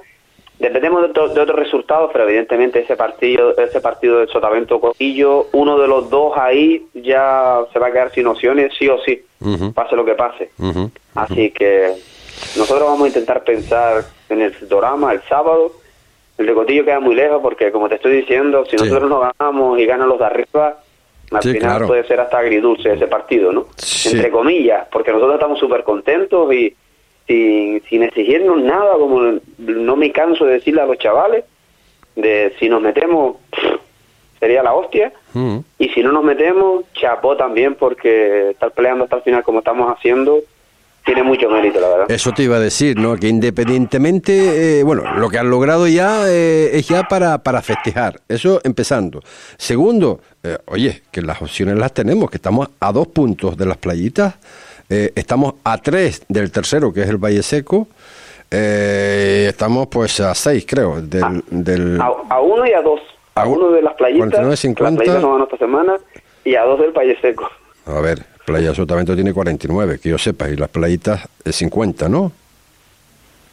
Dependemos 0.62 1.02
de, 1.02 1.08
otro- 1.08 1.28
de 1.28 1.40
otros 1.40 1.58
resultados, 1.58 2.10
pero 2.12 2.22
evidentemente 2.24 2.78
ese 2.78 2.94
partido, 2.96 3.56
ese 3.58 3.80
partido 3.80 4.18
del 4.20 4.28
Sotavento 4.28 4.80
Cotillo, 4.80 5.48
uno 5.54 5.76
de 5.76 5.88
los 5.88 6.08
dos 6.08 6.34
ahí 6.38 6.86
ya 6.94 7.58
se 7.72 7.80
va 7.80 7.88
a 7.88 7.92
quedar 7.92 8.12
sin 8.12 8.28
opciones, 8.28 8.72
sí 8.78 8.88
o 8.88 8.96
sí, 9.04 9.20
pase 9.74 9.96
lo 9.96 10.04
que 10.04 10.14
pase. 10.14 10.50
Así 11.16 11.50
que 11.50 11.94
nosotros 12.56 12.86
vamos 12.88 13.02
a 13.04 13.08
intentar 13.08 13.42
pensar 13.42 14.04
en 14.28 14.40
el 14.40 14.54
Dorama 14.68 15.12
el 15.12 15.20
sábado. 15.22 15.72
El 16.38 16.46
de 16.46 16.54
Cotillo 16.54 16.84
queda 16.84 17.00
muy 17.00 17.16
lejos 17.16 17.40
porque, 17.42 17.72
como 17.72 17.88
te 17.88 17.96
estoy 17.96 18.12
diciendo, 18.18 18.64
si 18.64 18.78
Sí. 18.78 18.84
nosotros 18.84 19.10
no 19.10 19.18
ganamos 19.36 19.80
y 19.80 19.84
ganan 19.84 20.08
los 20.08 20.18
de 20.20 20.24
arriba, 20.26 20.76
al 21.32 21.42
Sí, 21.42 21.48
final 21.54 21.70
claro. 21.70 21.86
puede 21.88 22.04
ser 22.06 22.20
hasta 22.20 22.38
agridulce 22.38 22.92
ese 22.92 23.08
partido, 23.08 23.50
¿no? 23.50 23.66
Sí. 23.78 24.10
Entre 24.14 24.30
comillas, 24.30 24.86
porque 24.92 25.10
nosotros 25.10 25.34
estamos 25.34 25.58
súper 25.58 25.82
contentos 25.82 26.52
y 26.54 26.72
sin, 27.26 27.82
sin 27.88 28.02
exigirnos 28.02 28.60
nada, 28.62 28.94
como 28.98 29.40
no 29.58 29.96
me 29.96 30.12
canso 30.12 30.44
de 30.44 30.54
decirle 30.54 30.82
a 30.82 30.86
los 30.86 30.98
chavales, 30.98 31.44
de 32.16 32.54
si 32.58 32.68
nos 32.68 32.82
metemos, 32.82 33.36
pff, 33.50 33.80
sería 34.38 34.62
la 34.62 34.74
hostia. 34.74 35.12
Ujú. 35.34 35.64
Y 35.78 35.88
si 35.90 36.02
no 36.02 36.12
nos 36.12 36.24
metemos, 36.24 36.84
chapó 36.94 37.36
también, 37.36 37.74
porque 37.74 38.50
estar 38.50 38.72
peleando 38.72 39.04
hasta 39.04 39.16
el 39.16 39.22
final 39.22 39.42
como 39.44 39.60
estamos 39.60 39.96
haciendo, 39.96 40.40
tiene 41.04 41.22
mucho 41.22 41.48
mérito, 41.50 41.80
la 41.80 41.88
verdad. 41.88 42.10
Eso 42.10 42.32
te 42.32 42.44
iba 42.44 42.56
a 42.56 42.60
decir, 42.60 42.96
¿no? 42.96 43.16
Que 43.16 43.28
independientemente, 43.28 44.78
eh, 44.78 44.82
bueno, 44.84 45.02
lo 45.16 45.28
que 45.28 45.38
han 45.38 45.50
logrado 45.50 45.88
ya 45.88 46.28
eh, 46.28 46.70
es 46.74 46.88
ya 46.88 47.04
para, 47.04 47.38
para 47.38 47.60
festejar. 47.60 48.20
Eso 48.28 48.60
empezando. 48.62 49.20
Segundo, 49.56 50.20
eh, 50.44 50.58
oye, 50.66 51.02
que 51.10 51.22
las 51.22 51.42
opciones 51.42 51.76
las 51.76 51.92
tenemos, 51.92 52.30
que 52.30 52.36
estamos 52.36 52.68
a 52.78 52.92
dos 52.92 53.08
puntos 53.08 53.56
de 53.56 53.66
las 53.66 53.78
playitas, 53.78 54.36
eh, 54.92 55.12
estamos 55.14 55.54
a 55.64 55.78
tres 55.78 56.22
del 56.28 56.50
tercero, 56.52 56.92
que 56.92 57.00
es 57.02 57.08
el 57.08 57.16
Valle 57.16 57.42
Seco, 57.42 57.88
eh, 58.50 59.46
estamos 59.48 59.86
pues 59.88 60.20
a 60.20 60.34
seis, 60.34 60.64
creo, 60.68 61.00
del... 61.00 61.42
del 61.50 62.00
A, 62.00 62.10
a 62.28 62.40
uno 62.40 62.66
y 62.66 62.72
a 62.72 62.82
dos. 62.82 63.00
A, 63.34 63.42
A 63.42 63.46
un- 63.46 63.58
uno 63.58 63.70
de 63.72 63.80
las 63.82 63.94
playitas, 63.94 64.18
49, 64.28 64.50
las 64.50 64.60
50. 64.60 64.96
playitas 64.98 65.22
no 65.22 65.32
van 65.32 65.42
esta 65.44 65.56
semana, 65.56 65.94
y 66.44 66.54
a 66.54 66.62
dos 66.64 66.78
del 66.80 66.92
Valle 66.92 67.18
Seco. 67.20 67.48
a 67.86 68.00
ver, 68.00 68.22
Playa 68.44 68.74
Sotavento 68.74 69.14
tiene 69.14 69.32
49, 69.32 69.98
que 70.02 70.10
yo 70.10 70.18
sepa, 70.18 70.48
y 70.50 70.56
las 70.56 70.68
playitas 70.68 71.26
eh, 71.44 71.52
50, 71.52 72.08
¿no? 72.08 72.32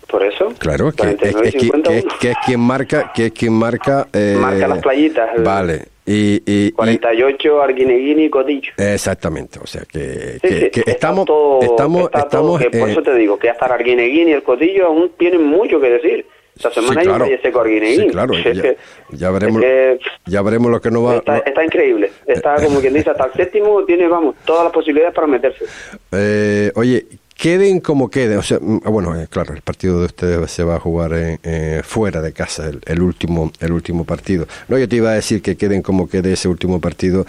Por 0.10 0.24
eso, 0.24 0.54
Claro, 0.58 0.92
que, 0.92 1.04
es, 1.04 1.16
49 1.18 1.42
y 1.44 1.48
es 1.48 1.54
que- 1.54 1.60
50 1.60 1.90
que 2.20 2.30
es- 2.32 2.38
quien 2.46 2.60
marca, 2.60 3.12
que 3.14 3.26
es 3.28 3.32
quien 3.32 3.54
marca, 3.54 4.08
eh, 4.12 4.38
Marca 4.40 4.68
las 4.68 4.80
playitas, 4.80 5.30
el- 5.38 5.44
Vale, 5.44 5.86
y, 6.06 6.42
y- 6.46 6.68
y- 6.68 6.72
48, 6.72 7.62
Arguineguini 7.62 8.24
y 8.24 8.30
Cotillo. 8.32 8.72
exactamente, 8.78 9.60
o 9.62 9.68
sea 9.68 9.84
que, 9.84 10.00
Sí, 10.34 10.40
que- 10.42 10.60
sí, 10.62 10.70
que 10.72 10.92
estamos, 10.92 11.26
todo- 11.26 11.62
estamos, 11.62 12.06
está 12.06 12.24
todo, 12.28 12.58
estamos, 12.58 12.62
que 12.62 12.80
por 12.80 12.90
eh, 12.90 12.92
eso 12.94 13.04
te 13.04 13.14
digo 13.16 13.38
que 13.38 13.50
hasta 13.52 13.66
Arguineguini 13.68 14.32
y 14.32 14.34
el 14.34 14.42
Cotillo 14.44 14.88
aún 14.88 15.12
tienen 15.18 15.44
mucho 15.44 15.80
que 15.80 15.90
decir. 15.92 16.26
Esta 16.56 16.72
sí, 16.72 16.82
semana 16.82 17.00
hay 17.02 17.08
un 17.08 17.16
claro, 17.16 17.32
Seco 17.42 17.60
Arguineguini. 17.62 18.04
sí, 18.06 18.10
claro, 18.10 18.34
ya, 18.44 18.76
ya 19.12 19.32
veremos, 19.32 19.62
es 19.64 19.68
que- 19.70 20.00
ya 20.26 20.42
veremos 20.42 20.72
lo 20.72 20.82
que 20.82 20.90
no 20.92 21.04
va. 21.04 21.18
Está, 21.18 21.38
está 21.38 21.64
increíble. 21.64 22.12
Está 22.26 22.56
como 22.56 22.82
quien 22.82 22.94
dice, 22.96 23.12
hasta 23.12 23.26
el 23.26 23.34
séptimo 23.34 23.86
tiene, 23.86 24.08
vamos, 24.08 24.36
todas 24.44 24.64
las 24.64 24.74
posibilidades 24.74 25.14
para 25.14 25.28
meterse. 25.28 25.66
Eh, 26.12 26.72
oye, 26.76 27.06
queden 27.40 27.80
como 27.80 28.10
queden. 28.10 28.38
O 28.38 28.44
sea, 28.44 28.60
mm, 28.62 28.82
bueno, 28.92 29.18
eh, 29.20 29.28
claro, 29.30 29.54
el 29.54 29.62
partido 29.62 30.00
de 30.00 30.06
ustedes 30.08 30.52
se 30.52 30.64
va 30.64 30.76
a 30.76 30.80
jugar 30.80 31.14
en- 31.14 31.40
eh, 31.44 31.82
fuera 31.86 32.22
de 32.22 32.34
casa, 32.34 32.68
el, 32.68 32.82
el 32.86 33.02
último, 33.02 33.52
el 33.62 33.72
último 33.72 34.04
partido. 34.04 34.46
No, 34.68 34.78
yo 34.78 34.90
te 34.90 34.98
iba 34.98 35.12
a 35.12 35.14
decir 35.14 35.42
que 35.42 35.56
queden 35.56 35.82
como 35.82 36.10
quede 36.10 36.34
ese 36.34 36.48
último 36.50 36.80
partido. 36.82 37.26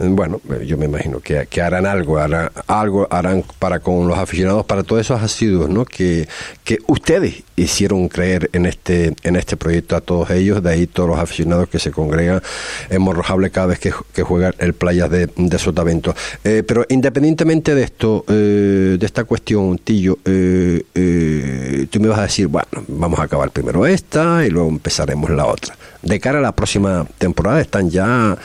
Eh, 0.00 0.08
Bueno, 0.08 0.40
eh, 0.50 0.66
yo 0.66 0.76
me 0.76 0.86
imagino 0.86 1.20
que, 1.20 1.46
que 1.48 1.62
harán 1.62 1.86
algo, 1.86 2.18
harán 2.18 2.50
algo 2.66 3.06
harán 3.10 3.44
para 3.60 3.78
con 3.78 4.08
los 4.08 4.18
aficionados, 4.18 4.64
para 4.66 4.82
todos 4.82 5.00
esos 5.02 5.22
asiduos, 5.22 5.68
¿no? 5.70 5.84
Que, 5.84 6.26
que 6.64 6.78
ustedes 6.88 7.44
hicieron 7.54 8.08
creer 8.08 8.50
en 8.52 8.66
este, 8.66 9.14
en 9.22 9.36
este 9.36 9.56
proyecto 9.56 9.94
a 9.94 10.00
todos 10.00 10.30
ellos, 10.30 10.62
de 10.62 10.70
ahí 10.70 10.86
todos 10.88 11.08
los 11.08 11.18
aficionados 11.18 11.68
que 11.68 11.78
se 11.78 11.92
congregan 11.92 12.42
en 12.90 13.00
Morrojable 13.02 13.50
cada 13.50 13.68
vez 13.68 13.78
que, 13.78 13.92
que 14.12 14.22
juega 14.24 14.52
el 14.58 14.72
Playas 14.74 15.08
de, 15.10 15.28
de 15.36 15.58
Sotavento. 15.58 16.14
Eh, 16.42 16.64
pero 16.66 16.84
independientemente 16.88 17.74
de 17.76 17.82
esto, 17.84 18.24
eh, 18.28 18.96
de 18.98 19.06
esta 19.06 19.22
cuestión, 19.24 19.51
Tillo, 19.84 20.18
eh, 20.24 20.82
eh, 20.94 21.86
tú 21.90 22.00
me 22.00 22.08
vas 22.08 22.18
a 22.18 22.22
decir, 22.22 22.46
bueno, 22.48 22.68
vamos 22.88 23.18
a 23.18 23.24
acabar 23.24 23.50
primero 23.50 23.86
esta 23.86 24.44
y 24.46 24.50
luego 24.50 24.68
empezaremos 24.68 25.30
la 25.30 25.46
otra. 25.46 25.74
De 26.02 26.18
cara 26.18 26.38
a 26.38 26.42
la 26.42 26.52
próxima 26.52 27.06
temporada 27.18 27.60
están 27.60 27.90
ya 27.90 28.36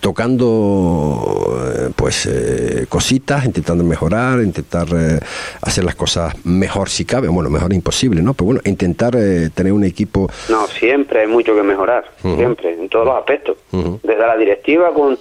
tocando 0.00 1.62
eh, 1.74 1.90
pues 1.96 2.26
eh, 2.26 2.86
cositas, 2.88 3.44
intentando 3.44 3.84
mejorar, 3.84 4.40
intentar 4.40 4.86
hacer 5.60 5.84
las 5.84 5.94
cosas 5.94 6.34
mejor 6.44 6.88
si 6.88 7.04
cabe, 7.04 7.28
bueno, 7.28 7.50
mejor 7.50 7.72
imposible, 7.72 8.22
¿no? 8.22 8.34
Pero 8.34 8.46
bueno, 8.46 8.60
intentar 8.64 9.14
eh, 9.16 9.50
tener 9.54 9.72
un 9.72 9.84
equipo 9.84 10.28
No, 10.48 10.66
siempre 10.66 11.20
hay 11.20 11.26
mucho 11.26 11.54
que 11.54 11.62
mejorar, 11.62 12.04
siempre, 12.20 12.74
en 12.74 12.88
todos 12.88 13.06
los 13.06 13.16
aspectos. 13.16 13.56
Desde 13.70 14.18
la 14.18 14.36
directiva, 14.36 14.92
con, 14.92 15.18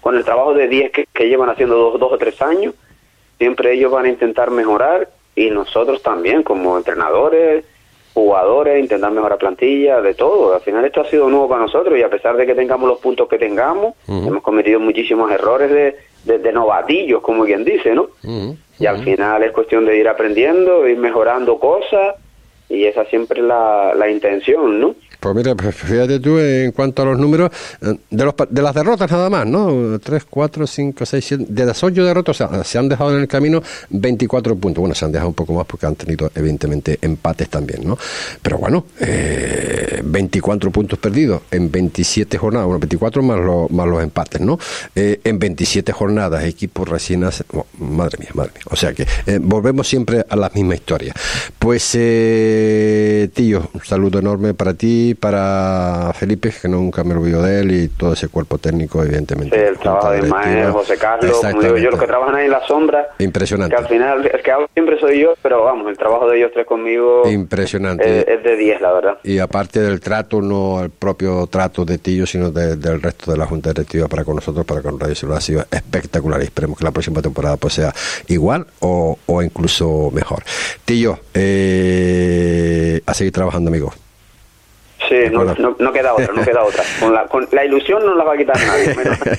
con 0.00 0.16
el 0.16 0.24
trabajo 0.24 0.54
de 0.54 0.68
10 0.68 0.92
que, 0.92 1.06
que 1.12 1.28
llevan 1.28 1.50
haciendo 1.50 1.76
dos, 1.76 2.00
dos 2.00 2.12
o 2.12 2.18
tres 2.18 2.40
años, 2.42 2.74
siempre 3.40 3.72
ellos 3.72 3.90
van 3.90 4.04
a 4.04 4.10
intentar 4.10 4.50
mejorar 4.50 5.08
y 5.34 5.48
nosotros 5.48 6.02
también, 6.02 6.42
como 6.42 6.76
entrenadores, 6.76 7.64
jugadores, 8.12 8.78
intentar 8.78 9.10
mejorar 9.12 9.38
plantilla, 9.38 10.02
de 10.02 10.12
todo. 10.12 10.54
Al 10.54 10.60
final 10.60 10.84
esto 10.84 11.00
ha 11.00 11.06
sido 11.06 11.30
nuevo 11.30 11.48
para 11.48 11.62
nosotros 11.62 11.98
y 11.98 12.02
a 12.02 12.10
pesar 12.10 12.36
de 12.36 12.44
que 12.44 12.54
tengamos 12.54 12.86
los 12.86 12.98
puntos 12.98 13.26
que 13.28 13.38
tengamos, 13.38 13.94
hemos 14.06 14.42
cometido 14.42 14.78
muchísimos 14.78 15.32
errores 15.32 15.70
de, 15.70 15.96
de, 16.24 16.38
de 16.38 16.52
novatillos, 16.52 17.22
como 17.22 17.44
quien 17.46 17.64
dice, 17.64 17.94
¿no? 17.94 18.08
Y 18.78 18.84
al 18.84 19.02
final 19.02 19.42
es 19.42 19.52
cuestión 19.52 19.86
de 19.86 19.96
ir 19.96 20.06
aprendiendo, 20.06 20.86
ir 20.86 20.98
mejorando 20.98 21.58
cosas 21.58 22.16
y 22.68 22.84
esa 22.84 23.06
siempre 23.06 23.40
es 23.40 23.46
la, 23.46 23.94
la 23.94 24.10
intención, 24.10 24.78
¿no? 24.78 24.94
Pues 25.20 25.34
mira, 25.34 25.54
pues 25.54 25.74
fíjate 25.76 26.18
tú 26.18 26.38
en 26.38 26.72
cuanto 26.72 27.02
a 27.02 27.04
los 27.04 27.18
números, 27.18 27.50
eh, 27.82 27.94
de, 28.10 28.24
los, 28.24 28.34
de 28.48 28.62
las 28.62 28.74
derrotas 28.74 29.10
nada 29.10 29.28
más, 29.28 29.46
¿no? 29.46 29.98
3, 29.98 30.24
4, 30.28 30.66
5, 30.66 31.04
6, 31.06 31.24
7, 31.28 31.44
de 31.48 31.66
las 31.66 31.84
8 31.84 32.02
derrotas 32.04 32.40
o 32.40 32.48
sea, 32.48 32.64
se 32.64 32.78
han 32.78 32.88
dejado 32.88 33.14
en 33.14 33.20
el 33.22 33.28
camino 33.28 33.62
24 33.90 34.56
puntos. 34.56 34.80
Bueno, 34.80 34.94
se 34.94 35.04
han 35.04 35.12
dejado 35.12 35.28
un 35.28 35.34
poco 35.34 35.52
más 35.52 35.66
porque 35.66 35.86
han 35.86 35.94
tenido 35.94 36.30
evidentemente 36.34 36.98
empates 37.02 37.48
también, 37.50 37.86
¿no? 37.86 37.98
Pero 38.42 38.58
bueno, 38.58 38.86
eh, 38.98 40.00
24 40.02 40.70
puntos 40.70 40.98
perdidos 40.98 41.42
en 41.50 41.70
27 41.70 42.38
jornadas, 42.38 42.66
bueno, 42.66 42.80
24 42.80 43.22
más, 43.22 43.38
los 43.40 43.70
más 43.70 43.86
los 43.86 44.02
empates, 44.02 44.40
¿no? 44.40 44.58
Eh, 44.94 45.20
en 45.22 45.38
27 45.38 45.92
jornadas, 45.92 46.44
equipos 46.44 46.88
recién 46.88 47.24
hace- 47.24 47.44
oh, 47.52 47.66
madre 47.78 48.18
mía, 48.18 48.30
madre 48.34 48.52
mía. 48.54 48.62
O 48.70 48.76
sea 48.76 48.92
que 48.94 49.06
eh, 49.26 49.38
volvemos 49.40 49.86
siempre 49.86 50.24
a 50.28 50.36
la 50.36 50.50
misma 50.54 50.74
historia. 50.74 51.12
Pues, 51.58 51.90
tío, 53.34 53.70
un 53.74 53.80
saludo 53.84 54.18
enorme 54.18 54.54
para 54.54 54.74
ti, 54.74 55.09
para 55.14 56.12
Felipe, 56.14 56.52
que 56.60 56.68
nunca 56.68 57.04
me 57.04 57.14
olvido 57.14 57.42
de 57.42 57.60
él, 57.60 57.70
y 57.72 57.88
todo 57.88 58.12
ese 58.12 58.28
cuerpo 58.28 58.58
técnico, 58.58 59.02
evidentemente. 59.02 59.56
Sí, 59.58 59.64
el 59.64 59.78
trabajo 59.78 60.10
de. 60.10 60.18
Ismael, 60.20 60.70
José 60.72 60.96
Carlos, 60.98 61.40
como 61.40 61.62
digo 61.62 61.76
yo, 61.78 61.90
los 61.90 62.00
que 62.00 62.06
trabajan 62.06 62.34
ahí 62.34 62.44
en 62.46 62.50
la 62.52 62.66
sombra, 62.66 63.08
Impresionante. 63.18 63.74
que 63.74 63.82
al 63.82 63.88
final 63.88 64.26
el 64.32 64.42
que 64.42 64.50
hablo 64.52 64.68
siempre 64.74 64.98
soy 65.00 65.20
yo, 65.20 65.34
pero 65.42 65.64
vamos, 65.64 65.88
el 65.90 65.96
trabajo 65.98 66.28
de 66.28 66.38
ellos 66.38 66.50
tres 66.54 66.66
conmigo 66.66 67.22
Impresionante. 67.28 68.20
es, 68.20 68.28
es 68.28 68.42
de 68.44 68.56
10, 68.56 68.80
la 68.80 68.92
verdad. 68.92 69.18
Y 69.24 69.38
aparte 69.38 69.80
del 69.80 70.00
trato, 70.00 70.40
no 70.40 70.82
el 70.82 70.90
propio 70.90 71.46
trato 71.46 71.84
de 71.84 71.98
Tillo, 71.98 72.26
sino 72.26 72.50
de- 72.50 72.76
del 72.76 73.00
resto 73.02 73.30
de 73.32 73.38
la 73.38 73.46
Junta 73.46 73.70
Directiva 73.70 74.08
para 74.08 74.24
con 74.24 74.36
nosotros, 74.36 74.64
para 74.66 74.82
con 74.82 74.98
Radio 75.00 75.14
Celular, 75.14 75.38
ha 75.38 75.42
sido 75.42 75.64
espectacular 75.70 76.40
y 76.40 76.44
esperemos 76.44 76.78
que 76.78 76.84
la 76.84 76.90
próxima 76.90 77.20
temporada 77.22 77.56
pues 77.56 77.74
sea 77.74 77.92
igual 78.28 78.66
o, 78.80 79.18
o 79.26 79.42
incluso 79.42 80.10
mejor. 80.12 80.42
Tillo, 80.84 81.18
eh, 81.34 83.00
a 83.06 83.14
seguir 83.14 83.32
trabajando, 83.32 83.68
amigo. 83.68 83.92
Sí, 85.10 85.16
no, 85.28 85.92
queda 85.92 86.14
otra, 86.14 86.32
no 86.32 86.44
queda 86.44 86.62
otra. 86.62 86.84
Con 87.00 87.12
la, 87.12 87.26
con 87.26 87.48
la 87.50 87.64
ilusión 87.64 88.06
no 88.06 88.14
la 88.14 88.22
va 88.22 88.34
a 88.34 88.36
quitar 88.36 88.56
nadie, 88.64 88.94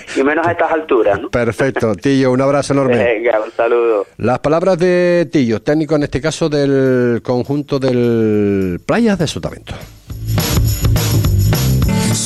y 0.17 0.21
menos 0.21 0.45
a 0.45 0.51
estas 0.51 0.69
alturas. 0.69 1.21
¿no? 1.21 1.29
Perfecto, 1.29 1.95
Tillo, 1.95 2.29
un 2.33 2.41
abrazo 2.41 2.73
enorme. 2.73 2.97
Venga, 2.97 3.39
un 3.39 3.51
saludo. 3.53 4.05
Las 4.17 4.39
palabras 4.39 4.77
de 4.77 5.29
Tillo, 5.31 5.61
técnico 5.61 5.95
en 5.95 6.03
este 6.03 6.19
caso 6.19 6.49
del 6.49 7.21
conjunto 7.23 7.79
del 7.79 8.81
Playas 8.85 9.17
de 9.17 9.27
Sotavento. 9.27 9.73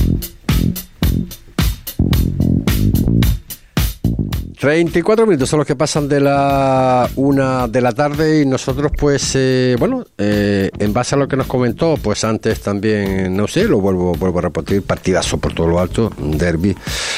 34 4.56 5.26
minutos 5.26 5.50
son 5.50 5.60
los 5.60 5.68
que 5.68 5.76
pasan 5.76 6.08
de 6.08 6.20
la 6.20 7.10
una 7.16 7.68
de 7.68 7.82
la 7.82 7.92
tarde 7.92 8.42
y 8.42 8.46
nosotros 8.46 8.92
pues 8.98 9.34
eh, 9.36 9.76
bueno 9.78 10.06
eh, 10.18 10.70
en 10.78 10.94
base 10.94 11.16
a 11.16 11.18
lo 11.18 11.28
que 11.28 11.36
nos 11.36 11.48
comentó 11.48 11.96
pues 12.02 12.24
antes 12.24 12.62
también 12.62 13.36
no 13.36 13.48
sé 13.48 13.66
lo 13.66 13.80
vuelvo 13.80 14.14
vuelvo 14.14 14.40
a 14.40 14.44
repetir 14.44 14.82
partidazo 14.84 15.38
por 15.38 15.54
todo 15.54 15.68
lo 15.68 15.80
alto 15.80 16.12
derby 16.18 16.76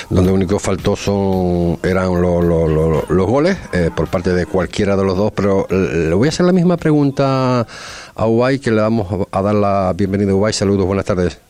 donde 0.10 0.32
único 0.32 0.60
faltó 0.60 0.96
son 0.96 1.80
eran 1.84 2.22
los 2.22 3.28
goles 3.28 3.58
eh, 3.74 3.90
por 3.96 4.08
parte 4.08 4.34
de 4.34 4.46
cualquiera 4.46 4.96
de 4.96 5.04
los 5.04 5.18
dos 5.18 5.32
pero 5.32 5.68
le 5.70 6.14
voy 6.14 6.28
a 6.28 6.30
hacer 6.30 6.46
la 6.46 6.54
misma 6.54 6.78
pregunta 6.78 7.68
a 8.16 8.28
Ubay 8.28 8.60
que 8.60 8.72
le 8.72 8.82
vamos 8.82 9.28
a 9.32 9.42
dar 9.42 9.56
la 9.56 9.94
bienvenida. 9.96 10.34
A 10.34 10.54
saludos 10.54 10.86
buenas 10.86 11.06
tardes 11.06 11.47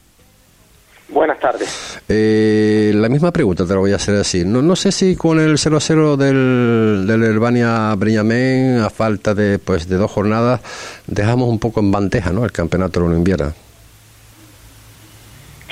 Buenas 1.10 1.40
tardes. 1.40 2.02
Eh, 2.10 2.92
la 2.94 3.08
misma 3.08 3.32
pregunta 3.32 3.66
te 3.66 3.74
la 3.74 3.80
voy 3.80 3.94
a 3.94 3.96
hacer 3.96 4.16
así. 4.16 4.44
No, 4.44 4.62
no 4.62 4.76
sé 4.76 4.92
si 4.92 5.16
con 5.16 5.40
el 5.40 5.54
0-0 5.54 6.18
del, 6.18 7.08
del 7.08 7.24
Herbania 7.24 7.96
Breñamén, 7.96 8.80
a 8.80 8.90
falta 8.90 9.34
de 9.34 9.58
pues 9.58 9.88
de 9.88 9.96
dos 9.96 10.12
jornadas, 10.12 10.62
dejamos 11.08 11.48
un 11.48 11.60
poco 11.60 11.80
en 11.80 11.92
bandeja 11.92 12.32
¿no? 12.32 12.44
el 12.44 12.52
campeonato 12.52 13.00
de 13.00 13.06
la. 13.06 13.54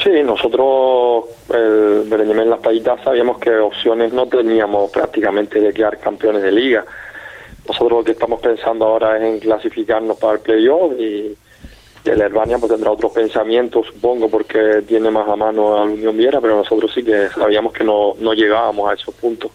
Sí, 0.02 0.12
nosotros, 0.24 1.26
el 1.54 2.04
Breñamén 2.08 2.50
Las 2.50 2.60
Payitas, 2.60 3.02
sabíamos 3.04 3.38
que 3.40 3.50
opciones 3.58 4.14
no 4.14 4.28
teníamos 4.28 4.92
prácticamente 4.92 5.60
de 5.60 5.74
quedar 5.74 6.00
campeones 6.00 6.44
de 6.44 6.52
liga. 6.52 6.86
Nosotros 7.68 8.00
lo 8.00 8.04
que 8.04 8.12
estamos 8.12 8.40
pensando 8.40 8.86
ahora 8.86 9.18
es 9.18 9.24
en 9.24 9.40
clasificarnos 9.40 10.18
para 10.18 10.34
el 10.34 10.40
playoff 10.40 10.94
y 11.00 11.36
el 12.12 12.22
Herbania 12.22 12.58
pues 12.58 12.72
tendrá 12.72 12.92
otros 12.92 13.12
pensamientos, 13.12 13.88
supongo, 13.88 14.30
porque 14.30 14.84
tiene 14.88 15.10
más 15.12 15.28
a 15.28 15.36
mano 15.36 15.76
a 15.76 15.86
la 15.86 15.92
Unión 15.92 16.16
Viera, 16.18 16.40
pero 16.42 16.58
nosotros 16.58 16.92
sí 16.94 17.04
que 17.04 17.30
sabíamos 17.30 17.74
que 17.74 17.84
no, 17.84 18.14
no 18.20 18.34
llegábamos 18.34 18.90
a 18.90 18.94
esos 18.94 19.14
puntos. 19.16 19.52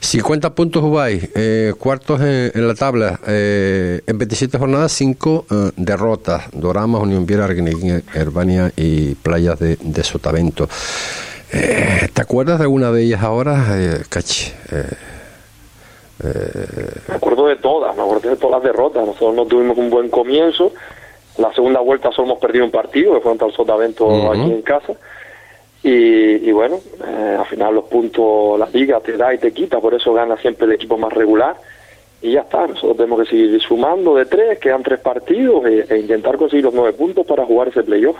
50 0.00 0.54
puntos 0.54 0.82
Ubay, 0.82 1.30
eh, 1.34 1.74
cuartos 1.78 2.20
en, 2.20 2.66
la 2.66 2.74
tabla, 2.74 3.20
eh, 3.26 4.00
en 4.06 4.18
27 4.18 4.58
jornadas, 4.58 4.92
5 4.92 5.46
eh, 5.50 5.70
derrotas, 5.76 6.50
Doramas, 6.52 7.02
Unión 7.02 7.26
Viera, 7.26 7.46
Herbania 8.14 8.72
y 8.76 9.14
Playas 9.16 9.58
de, 9.58 9.76
de 9.76 10.04
Sotavento. 10.04 10.68
¿Te 11.50 12.22
acuerdas 12.22 12.58
de 12.58 12.64
alguna 12.64 12.92
de 12.92 13.02
ellas 13.02 13.22
ahora, 13.22 14.00
Cachi? 14.08 14.52
me 17.08 17.14
acuerdo 17.14 17.46
de 17.48 17.56
todas, 17.56 17.96
me 17.96 18.02
acuerdo 18.02 18.30
de 18.30 18.36
todas 18.36 18.62
las 18.62 18.62
derrotas. 18.62 19.04
Nosotros 19.04 19.34
no 19.34 19.46
tuvimos 19.46 19.76
un 19.76 19.90
buen 19.90 20.08
comienzo, 20.10 20.72
la 21.38 21.52
segunda 21.54 21.80
vuelta 21.80 22.10
solo 22.12 22.28
hemos 22.28 22.38
perdido 22.40 22.64
un 22.64 22.70
partido, 22.70 23.14
que 23.14 23.20
fue 23.20 23.30
contra 23.30 23.46
el 23.48 23.54
Sotavento 23.54 24.30
aquí 24.30 24.52
en 24.52 24.62
casa. 24.62 24.94
Y, 25.82 26.50
bueno, 26.52 26.78
eh, 27.06 27.36
al 27.38 27.46
final 27.46 27.74
los 27.74 27.84
puntos, 27.84 28.58
la 28.58 28.68
liga 28.70 29.00
te 29.00 29.16
da 29.16 29.32
y 29.32 29.38
te 29.38 29.52
quita, 29.52 29.80
por 29.80 29.94
eso 29.94 30.12
gana 30.12 30.36
siempre 30.36 30.66
el 30.66 30.72
equipo 30.72 30.98
más 30.98 31.12
regular 31.12 31.56
y 32.22 32.32
ya 32.32 32.40
está. 32.40 32.66
Nosotros 32.66 32.96
tenemos 32.96 33.20
que 33.20 33.30
seguir 33.30 33.60
sumando 33.60 34.14
de 34.14 34.26
tres, 34.26 34.58
quedan 34.58 34.82
tres 34.82 35.00
partidos 35.00 35.64
e, 35.66 35.86
e 35.88 35.98
intentar 35.98 36.36
conseguir 36.36 36.64
los 36.64 36.74
nueve 36.74 36.92
puntos 36.92 37.26
para 37.26 37.44
jugar 37.44 37.68
ese 37.68 37.82
playoff. 37.82 38.16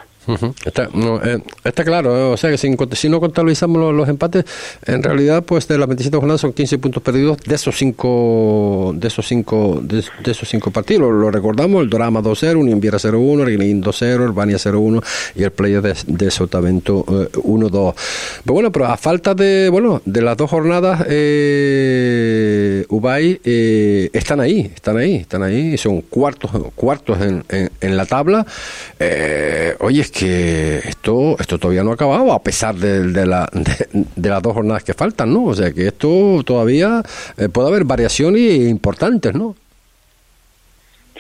está, 0.65 0.89
eh, 1.25 1.39
está, 1.65 1.85
claro, 1.85 2.17
eh, 2.17 2.33
o 2.33 2.37
sea 2.37 2.51
que 2.51 2.59
si, 2.59 3.09
no 3.09 3.21
contabilizamos 3.21 3.95
los, 3.95 4.09
empates, 4.09 4.45
en 4.87 5.03
realidad, 5.03 5.43
pues 5.45 5.67
de 5.67 5.79
las 5.79 5.89
27 5.89 6.17
jornadas 6.17 6.41
son 6.41 6.53
15 6.53 6.79
puntos 6.79 7.03
perdidos 7.03 7.39
de 7.39 7.55
esos 7.55 7.77
cinco 7.77 8.93
de 8.95 9.09
esos 9.09 9.27
cinco 9.27 9.81
de, 9.83 9.99
esos 9.99 10.49
cinco 10.49 10.71
partidos. 10.71 11.11
Lo, 11.11 11.31
recordamos: 11.31 11.83
el 11.83 11.91
Dorama 11.91 12.23
2-0, 12.23 12.57
Unión 12.57 12.81
Viera 12.81 12.99
0-1, 12.99 13.45
Reguilín 13.45 13.83
2-0, 13.83 14.25
el 14.25 14.33
Bania 14.33 14.57
0-1 14.57 15.03
y 15.35 15.43
el 15.43 15.51
playoff 15.51 15.85
de, 15.85 15.95
de 16.07 16.31
Sotavento 16.31 17.05
1-2. 17.05 17.91
Eh, 17.91 17.95
pero 18.45 18.55
bueno, 18.55 18.73
pero 18.73 18.87
a 18.87 18.97
falta 18.97 19.35
de 19.35 19.69
bueno 19.69 20.01
de 20.05 20.23
las 20.23 20.37
dos 20.37 20.51
jornadas, 20.51 21.05
eh, 21.09 22.85
Ubay 22.89 23.41
eh, 23.45 23.90
están 24.13 24.41
ahí, 24.41 24.71
están 24.75 24.97
ahí, 24.97 25.17
están 25.17 25.43
ahí, 25.43 25.77
son 25.77 26.03
cuartos, 26.03 26.51
cuartos 26.75 27.21
en, 27.21 27.45
en, 27.49 27.97
la 27.97 28.07
tabla. 28.07 28.47
Eh, 28.99 29.75
oye, 29.81 30.01
es 30.01 30.11
que 30.11 30.79
esto, 30.79 31.37
esto 31.39 31.59
todavía 31.59 31.83
no 31.83 31.91
ha 31.91 31.95
acabado, 31.95 32.33
a 32.33 32.43
pesar 32.43 32.75
de, 32.75 33.27
la, 33.27 33.49
de, 33.53 34.29
las 34.29 34.43
dos 34.43 34.55
jornadas 34.55 34.85
que 34.85 34.95
faltan, 34.95 35.33
¿no? 35.33 35.45
O 35.45 35.55
sea 35.55 35.73
que 35.73 35.89
esto 35.89 36.43
todavía 36.45 37.03
eh, 37.37 37.49
puede 37.49 37.69
haber 37.69 37.85
variaciones 37.85 38.43
importantes, 38.69 39.35
¿no? 39.35 39.57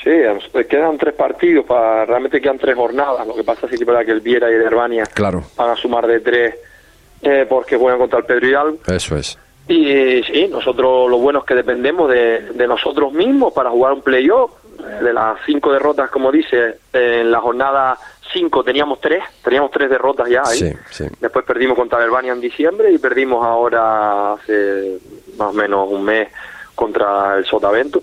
Sí, 0.02 0.10
quedan 0.68 0.96
tres 0.96 1.14
partidos, 1.14 1.66
para, 1.66 2.06
realmente 2.06 2.40
quedan 2.40 2.58
tres 2.58 2.74
jornadas. 2.74 3.26
Lo 3.26 3.34
que 3.34 3.44
pasa 3.44 3.66
es 3.66 3.78
que, 3.78 3.84
que 3.84 4.12
el 4.12 4.20
Viera 4.20 4.50
y 4.50 4.54
el 4.54 4.62
Herbania 4.62 5.04
claro. 5.04 5.44
van 5.56 5.70
a 5.70 5.76
sumar 5.76 6.06
de 6.06 6.20
tres 6.20 6.54
eh, 7.22 7.44
porque 7.48 7.76
juegan 7.76 7.98
contra 7.98 8.20
el 8.20 8.24
Pedro 8.24 8.46
Hidalgo. 8.46 8.78
Eso 8.86 9.16
es. 9.16 9.38
Y 9.70 10.22
sí, 10.24 10.48
nosotros 10.48 11.08
lo 11.08 11.18
bueno 11.18 11.38
es 11.38 11.44
que 11.44 11.54
dependemos 11.54 12.10
de, 12.10 12.40
de 12.52 12.66
nosotros 12.66 13.12
mismos 13.12 13.52
para 13.52 13.70
jugar 13.70 13.92
un 13.92 14.02
playoff. 14.02 14.50
De 15.02 15.12
las 15.12 15.38
cinco 15.44 15.70
derrotas, 15.72 16.10
como 16.10 16.32
dice, 16.32 16.78
en 16.92 17.30
la 17.30 17.38
jornada 17.40 17.98
cinco 18.32 18.64
teníamos 18.64 18.98
tres, 18.98 19.22
teníamos 19.44 19.70
tres 19.70 19.90
derrotas 19.90 20.28
ya 20.28 20.42
ahí. 20.44 20.74
Después 21.20 21.44
perdimos 21.44 21.76
contra 21.76 22.02
Albania 22.02 22.32
en 22.32 22.40
diciembre 22.40 22.90
y 22.90 22.98
perdimos 22.98 23.44
ahora 23.44 24.32
hace 24.32 24.98
más 25.36 25.50
o 25.50 25.52
menos 25.52 25.86
un 25.90 26.02
mes 26.02 26.28
contra 26.74 27.36
el 27.36 27.44
Sotavento. 27.44 28.02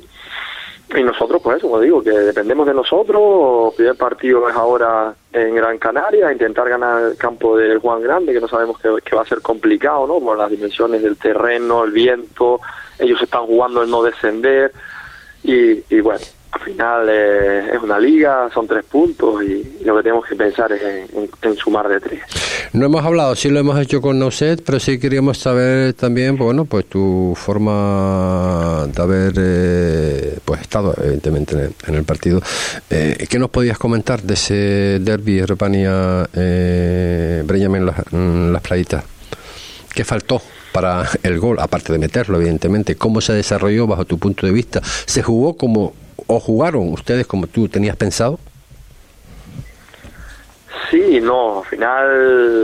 Y 0.96 1.04
nosotros, 1.04 1.42
pues 1.44 1.58
eso, 1.58 1.68
como 1.68 1.82
digo, 1.82 2.02
que 2.02 2.12
dependemos 2.12 2.66
de 2.66 2.74
nosotros. 2.74 3.72
El 3.72 3.76
primer 3.76 3.96
partido 3.98 4.50
es 4.50 4.56
ahora 4.56 5.14
en 5.34 5.56
Gran 5.56 5.78
Canaria, 5.78 6.32
intentar 6.32 6.70
ganar 6.70 7.04
el 7.04 7.18
campo 7.18 7.58
del 7.58 7.80
Juan 7.80 8.02
Grande, 8.02 8.32
que 8.32 8.40
no 8.40 8.48
sabemos 8.48 8.80
que, 8.80 9.16
va 9.16 9.22
a 9.22 9.26
ser 9.26 9.42
complicado, 9.42 10.08
¿no? 10.08 10.20
Por 10.20 10.38
las 10.38 10.50
dimensiones 10.50 11.04
del 11.04 11.18
terreno, 11.18 11.84
el 11.84 11.92
viento, 11.92 12.62
ellos 13.00 13.22
están 13.22 13.46
jugando 13.46 13.84
el 13.84 13.90
no 13.90 14.02
descender. 14.02 14.72
Y, 15.44 15.84
y 15.94 16.00
bueno, 16.00 16.24
al 16.58 16.64
final 16.64 17.10
es 17.10 17.82
una 17.82 18.00
liga, 18.00 18.50
son 18.54 18.68
tres 18.68 18.84
puntos 18.86 19.44
y, 19.44 19.78
lo 19.86 19.96
que 19.98 20.04
tenemos 20.04 20.26
que 20.26 20.36
pensar 20.36 20.72
es 20.72 20.82
en, 20.82 21.56
sumar 21.56 21.88
de 21.88 22.00
tres. 22.00 22.22
No 22.74 22.88
hemos 22.88 23.06
hablado, 23.06 23.36
sí 23.36 23.50
lo 23.50 23.60
hemos 23.60 23.80
hecho 23.80 24.02
con 24.02 24.20
Nauset, 24.20 24.62
pero 24.66 24.80
sí 24.80 25.00
queríamos 25.00 25.38
saber 25.38 25.94
también, 25.94 26.36
bueno, 26.36 26.66
pues 26.66 26.86
tu 26.88 27.34
forma 27.36 28.86
de 28.94 29.02
haber 29.02 29.34
eh, 29.38 30.40
pues 30.44 30.62
estado 30.62 30.94
evidentemente 30.98 31.70
en 31.88 31.96
el, 31.96 32.04
partido. 32.04 32.42
Eh, 32.90 33.26
¿Qué 33.30 33.40
nos 33.40 33.50
podías 33.50 33.78
comentar 33.78 34.22
de 34.22 34.34
ese 34.34 35.00
derby 35.00 35.44
Repania 35.46 36.28
eh, 36.34 37.44
en 37.48 37.86
las, 37.86 37.96
en 38.12 38.52
las 38.52 38.62
playitas? 38.62 39.04
¿Qué 39.94 40.04
faltó? 40.04 40.42
para 40.78 41.10
el 41.24 41.40
gol, 41.40 41.58
aparte 41.60 41.92
de 41.92 41.98
meterlo, 41.98 42.38
evidentemente. 42.38 42.96
¿Cómo 42.96 43.20
se 43.20 43.34
desarrolló 43.34 43.88
bajo 43.88 44.06
tu 44.06 44.20
punto 44.20 44.46
de 44.46 44.54
vista? 44.54 44.80
¿Se 44.84 45.24
jugó 45.24 45.58
como, 45.58 45.96
o 46.26 46.40
jugaron 46.40 46.92
ustedes 46.92 47.28
como 47.28 47.48
tú 47.48 47.68
tenías 47.68 47.96
pensado? 47.96 48.40
Sí, 50.90 51.20
no, 51.22 51.60
al 51.60 51.66
final 51.66 52.12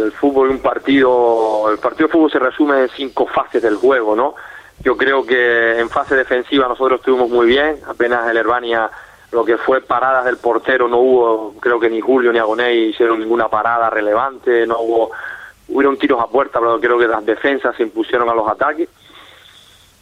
el 0.06 0.12
fútbol 0.14 0.50
un 0.50 0.60
partido, 0.60 1.70
el 1.72 1.78
partido 1.78 2.08
de 2.08 2.14
fútbol 2.14 2.32
se 2.32 2.40
resume 2.40 2.82
en 2.82 2.90
cinco 2.90 3.28
fases 3.28 3.62
del 3.62 3.76
juego, 3.76 4.16
¿no? 4.16 4.36
Yo 4.82 4.98
creo 4.98 5.26
que 5.26 5.80
en 5.80 5.90
fase 5.90 6.16
defensiva 6.16 6.68
nosotros 6.68 7.00
estuvimos 7.00 7.30
muy 7.30 7.48
bien, 7.48 7.78
apenas 7.88 8.30
el 8.30 8.38
Herbania 8.38 8.90
lo 9.32 9.44
que 9.44 9.58
fue 9.58 9.82
paradas 9.82 10.26
del 10.26 10.38
portero 10.38 10.88
no 10.88 11.00
hubo, 11.00 11.56
creo 11.60 11.80
que 11.80 11.90
ni 11.90 12.00
Julio 12.00 12.32
ni 12.32 12.40
Agoney 12.40 12.90
hicieron 12.90 13.20
ninguna 13.20 13.50
parada 13.50 13.90
relevante, 13.90 14.66
no 14.68 14.80
hubo 14.80 15.12
hubieron 15.70 15.98
tiros 15.98 16.22
a 16.22 16.28
puerta, 16.28 16.60
pero 16.60 16.80
creo 16.80 17.00
que 17.00 17.08
las 17.08 17.26
defensas 17.26 17.76
se 17.76 17.84
impusieron 17.84 18.30
a 18.30 18.36
los 18.36 18.48
ataques. 18.48 18.90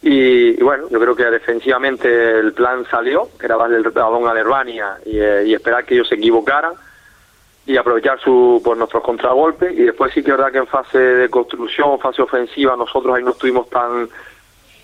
Y, 0.02 0.60
bueno, 0.62 0.88
yo 0.90 0.98
creo 0.98 1.14
que 1.14 1.24
defensivamente 1.24 2.38
el 2.38 2.52
plan 2.52 2.84
salió, 2.90 3.28
que 3.38 3.46
era 3.46 3.56
darle 3.56 3.76
el 3.76 3.84
balón 3.84 4.26
a 4.26 4.34
Lervania 4.34 4.98
y, 5.06 5.18
eh, 5.18 5.44
y, 5.46 5.54
esperar 5.54 5.84
que 5.84 5.94
ellos 5.94 6.08
se 6.08 6.16
equivocaran 6.16 6.72
y 7.66 7.76
aprovechar 7.76 8.18
su 8.18 8.60
por 8.64 8.76
nuestros 8.76 9.02
contragolpes. 9.04 9.72
Y 9.72 9.82
después 9.84 10.12
sí 10.12 10.22
que 10.22 10.32
es 10.32 10.36
verdad 10.36 10.50
que 10.50 10.58
en 10.58 10.66
fase 10.66 10.98
de 10.98 11.28
construcción, 11.28 12.00
fase 12.00 12.20
ofensiva, 12.22 12.76
nosotros 12.76 13.14
ahí 13.16 13.22
no 13.22 13.30
estuvimos 13.30 13.70
tan, 13.70 14.08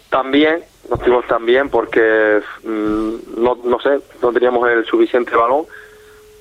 tan 0.08 0.30
bien, 0.30 0.62
no 0.88 0.94
estuvimos 0.94 1.26
tan 1.26 1.44
bien 1.44 1.68
porque 1.68 2.40
mm, 2.62 3.42
no, 3.42 3.58
no 3.64 3.80
sé, 3.80 3.98
no 4.22 4.32
teníamos 4.32 4.68
el 4.68 4.84
suficiente 4.86 5.34
balón 5.34 5.66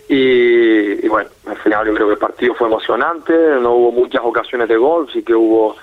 y, 0.09 1.07
bueno, 1.07 1.29
al 1.47 1.57
final 1.57 1.85
yo 1.85 1.93
creo 1.93 2.07
que 2.07 2.13
el 2.13 2.19
partido 2.19 2.53
fue 2.53 2.67
emocionante, 2.67 3.33
no 3.61 3.73
hubo 3.73 3.91
muchas 3.91 4.21
ocasiones 4.23 4.69
de 4.69 4.77
gol, 4.77 5.09
sí 5.11 5.21
que 5.21 5.35
hubo, 5.35 5.75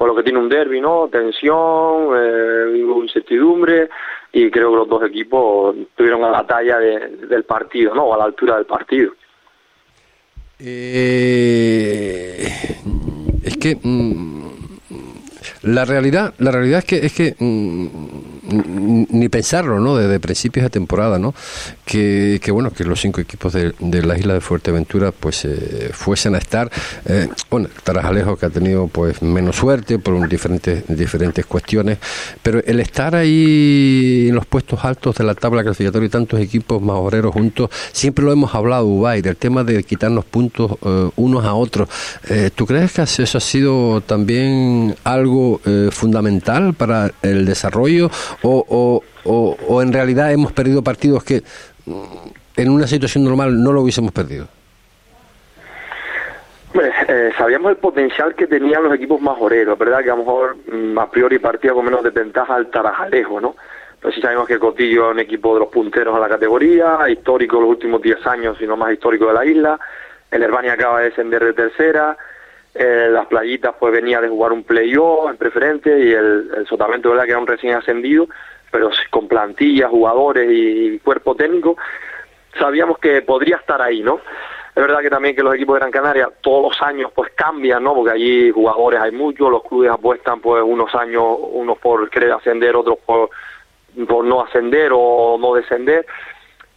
por 0.00 0.08
lo 0.08 0.16
que 0.16 0.22
tiene 0.22 0.38
un 0.38 0.48
derby, 0.48 0.80
¿no? 0.80 1.10
Tensión, 1.12 2.16
eh, 2.16 2.86
incertidumbre 3.02 3.90
y 4.32 4.50
creo 4.50 4.70
que 4.70 4.76
los 4.76 4.88
dos 4.88 5.04
equipos 5.04 5.76
estuvieron 5.76 6.24
a 6.24 6.30
la 6.30 6.46
talla 6.46 6.78
del 6.78 7.44
partido, 7.44 7.94
¿no? 7.94 8.14
A 8.14 8.16
la 8.16 8.24
altura 8.24 8.56
del 8.56 8.64
partido. 8.64 9.12
Eh, 10.58 12.48
es 13.44 13.56
que 13.58 13.76
mm, 13.82 14.48
la 15.64 15.84
realidad, 15.84 16.32
la 16.38 16.50
realidad 16.50 16.78
es 16.78 16.84
que 16.86 16.96
es 17.04 17.12
que 17.12 17.34
mm, 17.38 17.86
ni 18.52 19.28
pensarlo, 19.28 19.80
¿no? 19.80 19.96
Desde 19.96 20.20
principios 20.20 20.64
de 20.64 20.70
temporada, 20.70 21.18
¿no? 21.18 21.34
Que, 21.84 22.40
bueno, 22.52 22.70
que 22.70 22.84
los 22.84 23.00
cinco 23.00 23.20
equipos 23.20 23.52
de, 23.52 23.72
la 23.80 24.18
isla 24.18 24.34
de 24.34 24.40
Fuerteventura, 24.40 25.12
pues, 25.12 25.44
eh, 25.44 25.90
fuesen 25.92 26.34
a 26.34 26.38
estar, 26.38 26.70
eh, 27.06 27.28
bueno, 27.50 27.68
Tarajalejo 27.84 28.36
que 28.36 28.46
ha 28.46 28.50
tenido, 28.50 28.88
pues, 28.88 29.22
menos 29.22 29.56
suerte 29.56 29.98
por 29.98 30.28
diferentes, 30.28 30.84
diferentes 30.88 31.46
cuestiones, 31.46 31.98
pero 32.42 32.62
el 32.64 32.80
estar 32.80 33.14
ahí 33.14 34.26
en 34.28 34.34
los 34.34 34.46
puestos 34.46 34.84
altos 34.84 35.16
de 35.16 35.24
la 35.24 35.34
tabla 35.34 35.62
clasificatoria 35.62 36.06
y 36.06 36.10
tantos 36.10 36.40
equipos 36.40 36.80
más 36.82 36.96
obreros 36.96 37.32
juntos, 37.32 37.70
siempre 37.92 38.24
lo 38.24 38.32
hemos 38.32 38.54
hablado, 38.54 38.86
Ubay, 38.86 39.22
del 39.22 39.36
tema 39.36 39.64
de 39.64 39.82
quitarnos 39.82 40.24
puntos 40.24 40.72
eh, 40.84 41.10
unos 41.16 41.44
a 41.44 41.54
otros. 41.54 41.88
¿Tú 42.54 42.66
crees 42.66 42.92
que 42.92 43.02
eso 43.02 43.38
ha 43.38 43.40
sido 43.40 44.00
también 44.00 44.94
algo 45.04 45.60
fundamental 45.90 46.74
para 46.74 47.12
el 47.22 47.44
desarrollo 47.44 48.10
o, 48.42 49.02
o, 49.24 49.56
o, 49.68 49.82
en 49.82 49.92
realidad 49.92 50.32
hemos 50.32 50.52
perdido 50.52 50.82
partidos 50.82 51.24
que 51.24 51.42
mm, 51.86 52.02
en 52.56 52.70
una 52.70 52.86
situación 52.86 53.24
normal 53.24 53.62
no 53.62 53.72
lo 53.72 53.82
hubiésemos 53.82 54.12
perdido? 54.12 54.46
Eh, 56.72 57.32
sabíamos 57.36 57.70
el 57.70 57.78
potencial 57.78 58.34
que 58.34 58.46
tenían 58.46 58.84
los 58.84 58.94
equipos 58.94 59.20
más 59.20 59.36
oreros, 59.40 59.76
¿verdad? 59.76 60.02
Que 60.04 60.10
a 60.10 60.14
lo 60.14 60.18
mejor 60.18 60.56
mm, 60.72 60.98
a 60.98 61.10
priori 61.10 61.38
partía 61.38 61.72
con 61.72 61.84
menos 61.84 62.04
desventaja 62.04 62.54
al 62.54 62.70
Tarajalejo, 62.70 63.40
¿no? 63.40 63.56
Pero 64.00 64.14
sí 64.14 64.20
sabemos 64.20 64.46
que 64.46 64.58
Cotillo 64.58 65.08
es 65.08 65.14
un 65.14 65.20
equipo 65.20 65.54
de 65.54 65.60
los 65.60 65.68
punteros 65.68 66.16
a 66.16 66.20
la 66.20 66.28
categoría, 66.28 66.98
histórico 67.08 67.60
los 67.60 67.70
últimos 67.70 68.00
10 68.00 68.26
años, 68.26 68.56
sino 68.58 68.76
más 68.76 68.92
histórico 68.92 69.26
de 69.26 69.34
la 69.34 69.44
isla. 69.44 69.80
El 70.30 70.42
Herbania 70.42 70.72
acaba 70.72 71.00
de 71.00 71.10
descender 71.10 71.44
de 71.44 71.52
tercera. 71.52 72.16
Eh, 72.74 73.08
las 73.10 73.26
playitas 73.26 73.74
pues 73.78 73.92
venía 73.92 74.20
de 74.20 74.28
jugar 74.28 74.52
un 74.52 74.62
playoff 74.62 75.28
en 75.28 75.36
preferente 75.36 75.90
y 75.90 76.12
el, 76.12 76.50
el 76.56 76.66
verdad 77.02 77.24
que 77.24 77.30
era 77.30 77.38
un 77.38 77.46
recién 77.46 77.74
ascendido 77.74 78.28
pero 78.70 78.90
con 79.10 79.26
plantillas, 79.26 79.90
jugadores 79.90 80.48
y 80.48 80.98
cuerpo 81.00 81.34
técnico 81.34 81.76
sabíamos 82.58 82.98
que 82.98 83.22
podría 83.22 83.56
estar 83.56 83.80
ahí, 83.80 84.02
¿no? 84.02 84.20
Es 84.74 84.82
verdad 84.82 85.00
que 85.00 85.10
también 85.10 85.34
que 85.34 85.42
los 85.42 85.54
equipos 85.54 85.74
de 85.74 85.80
Gran 85.80 85.90
Canaria 85.90 86.30
todos 86.40 86.70
los 86.70 86.82
años 86.82 87.10
pues 87.14 87.32
cambian, 87.34 87.82
¿no? 87.82 87.94
Porque 87.94 88.12
allí 88.12 88.50
jugadores 88.50 89.00
hay 89.00 89.12
muchos, 89.12 89.50
los 89.50 89.62
clubes 89.64 89.90
apuestan 89.90 90.40
pues 90.40 90.62
unos 90.64 90.94
años, 90.94 91.24
unos 91.52 91.78
por 91.78 92.08
querer 92.08 92.32
ascender, 92.32 92.76
otros 92.76 92.98
por 93.04 93.30
no 94.24 94.42
ascender 94.42 94.92
o 94.94 95.36
no 95.40 95.54
descender. 95.54 96.06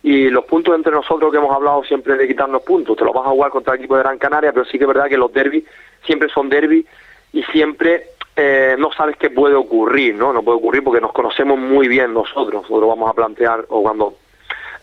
Y 0.03 0.29
los 0.29 0.43
puntos 0.45 0.75
entre 0.75 0.91
nosotros 0.91 1.31
que 1.31 1.37
hemos 1.37 1.55
hablado 1.55 1.83
siempre 1.85 2.15
de 2.15 2.27
quitarnos 2.27 2.61
puntos, 2.63 2.97
te 2.97 3.05
los 3.05 3.13
vas 3.13 3.25
a 3.25 3.29
jugar 3.29 3.51
contra 3.51 3.73
el 3.73 3.79
equipo 3.79 3.95
de 3.95 4.03
Gran 4.03 4.17
Canaria, 4.17 4.51
pero 4.51 4.65
sí 4.65 4.77
que 4.77 4.83
es 4.83 4.87
verdad 4.87 5.07
que 5.07 5.17
los 5.17 5.31
derbis 5.31 5.63
siempre 6.05 6.27
son 6.29 6.49
derbis 6.49 6.85
y 7.31 7.41
siempre 7.43 8.07
eh, 8.35 8.75
no 8.77 8.91
sabes 8.91 9.15
qué 9.15 9.29
puede 9.29 9.55
ocurrir, 9.55 10.15
¿no? 10.15 10.33
No 10.33 10.43
puede 10.43 10.57
ocurrir 10.57 10.83
porque 10.83 10.99
nos 10.99 11.13
conocemos 11.13 11.57
muy 11.57 11.87
bien 11.87 12.13
nosotros. 12.13 12.63
Nosotros 12.63 12.89
vamos 12.89 13.09
a 13.09 13.13
plantear, 13.13 13.65
o 13.69 13.81
cuando 13.81 14.15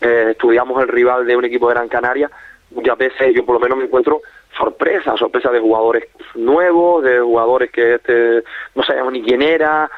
eh, 0.01 0.29
estudiamos 0.31 0.81
el 0.81 0.87
rival 0.87 1.27
de 1.27 1.35
un 1.35 1.45
equipo 1.45 1.67
de 1.67 1.75
Gran 1.75 1.87
Canaria, 1.87 2.29
muchas 2.71 2.97
veces 2.97 3.35
yo 3.35 3.45
por 3.45 3.55
lo 3.55 3.59
menos 3.59 3.77
me 3.77 3.85
encuentro 3.85 4.21
sorpresa, 4.57 5.15
sorpresa 5.17 5.51
de 5.51 5.59
jugadores 5.59 6.07
nuevos, 6.35 7.03
de 7.03 7.19
jugadores 7.19 7.71
que 7.71 7.95
este, 7.95 8.43
no 8.73 8.83
sabemos 8.83 9.13
ni 9.13 9.21
quién 9.21 9.41
era, 9.41 9.89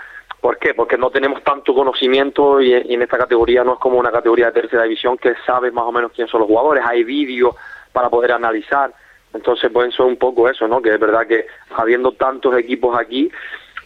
¿Por 0.44 0.58
qué? 0.58 0.74
Porque 0.74 0.98
no 0.98 1.10
tenemos 1.10 1.42
tanto 1.42 1.74
conocimiento 1.74 2.60
y, 2.60 2.74
en 2.74 3.02
esta 3.02 3.18
categoría 3.18 3.64
no 3.64 3.76
es 3.76 3.80
como 3.80 3.98
una 3.98 4.12
categoría 4.12 4.48
de 4.48 4.60
tercera 4.60 4.84
división 4.84 5.18
que 5.18 5.36
sabe 5.46 5.72
más 5.72 5.86
o 5.86 5.92
menos 5.94 6.12
quién 6.12 6.28
son 6.28 6.42
los 6.42 6.50
jugadores, 6.50 6.84
hay 6.86 7.06
vídeos 7.06 7.56
para 7.94 8.10
poder 8.10 8.34
analizar. 8.34 8.94
Entonces, 9.34 9.72
pues 9.72 9.94
eso 9.94 10.04
es 10.04 10.10
un 10.10 10.18
poco 10.18 10.50
eso, 10.50 10.68
¿no? 10.68 10.82
Que 10.82 10.96
es 10.96 11.00
verdad 11.00 11.26
que 11.26 11.48
habiendo 11.78 12.12
tantos 12.12 12.58
equipos 12.58 12.94
aquí, 13.00 13.32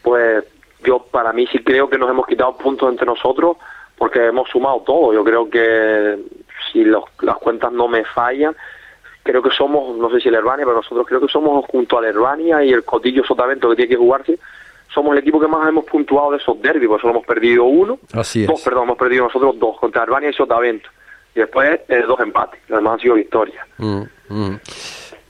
pues 0.02 0.46
yo 0.84 0.98
para 0.98 1.32
mí 1.32 1.46
sí 1.46 1.60
creo 1.60 1.92
que 1.92 2.00
nos 2.00 2.10
hemos 2.10 2.26
quitado 2.26 2.58
puntos 2.58 2.90
entre 2.90 3.06
nosotros 3.06 3.58
porque 3.96 4.26
hemos 4.26 4.50
sumado 4.50 4.82
todo. 4.82 5.14
Yo 5.14 5.24
creo 5.24 5.48
que 5.52 6.18
si 6.72 6.84
las 6.86 7.38
cuentas 7.40 7.72
no 7.72 7.88
me 7.88 8.04
fallan, 8.04 8.56
creo 9.22 9.44
que 9.44 9.52
somos, 9.52 9.96
no 9.96 10.10
sé 10.10 10.22
si 10.22 10.30
el 10.30 10.36
Herbania, 10.36 10.66
pero 10.66 10.78
nosotros 10.78 11.06
creo 11.06 11.22
que 11.22 11.28
somos 11.28 11.66
junto 11.68 12.00
al 12.00 12.06
Herbania 12.06 12.64
y 12.64 12.74
el 12.74 12.84
Cotillo 12.84 13.24
Sotavento 13.24 13.70
que 13.70 13.76
tiene 13.76 13.90
que 13.90 13.98
jugarse, 13.98 14.40
somos 14.94 15.14
el 15.14 15.20
equipo 15.20 15.40
que 15.40 15.48
más 15.48 15.68
hemos 15.68 15.86
puntuado 15.86 16.32
de 16.32 16.38
esos 16.38 16.62
derbis, 16.62 16.88
por 16.88 17.00
eso 17.00 17.10
hemos 17.10 17.26
perdido 17.26 17.66
uno, 17.66 18.00
Así 18.14 18.46
dos, 18.46 18.62
perdón, 18.62 18.84
hemos 18.84 18.98
perdido 18.98 19.26
nosotros 19.26 19.60
dos, 19.60 19.78
contra 19.80 20.04
Albania 20.04 20.30
y 20.30 20.34
Sotavento, 20.34 20.90
y 21.36 21.40
después 21.40 21.82
eh, 21.88 22.04
dos 22.08 22.20
empates, 22.20 22.60
los 22.68 22.80
demás 22.80 22.94
han 22.94 23.00
sido 23.00 23.16
victorias. 23.16 23.66
Mm, 23.78 24.02
mm. 24.30 24.60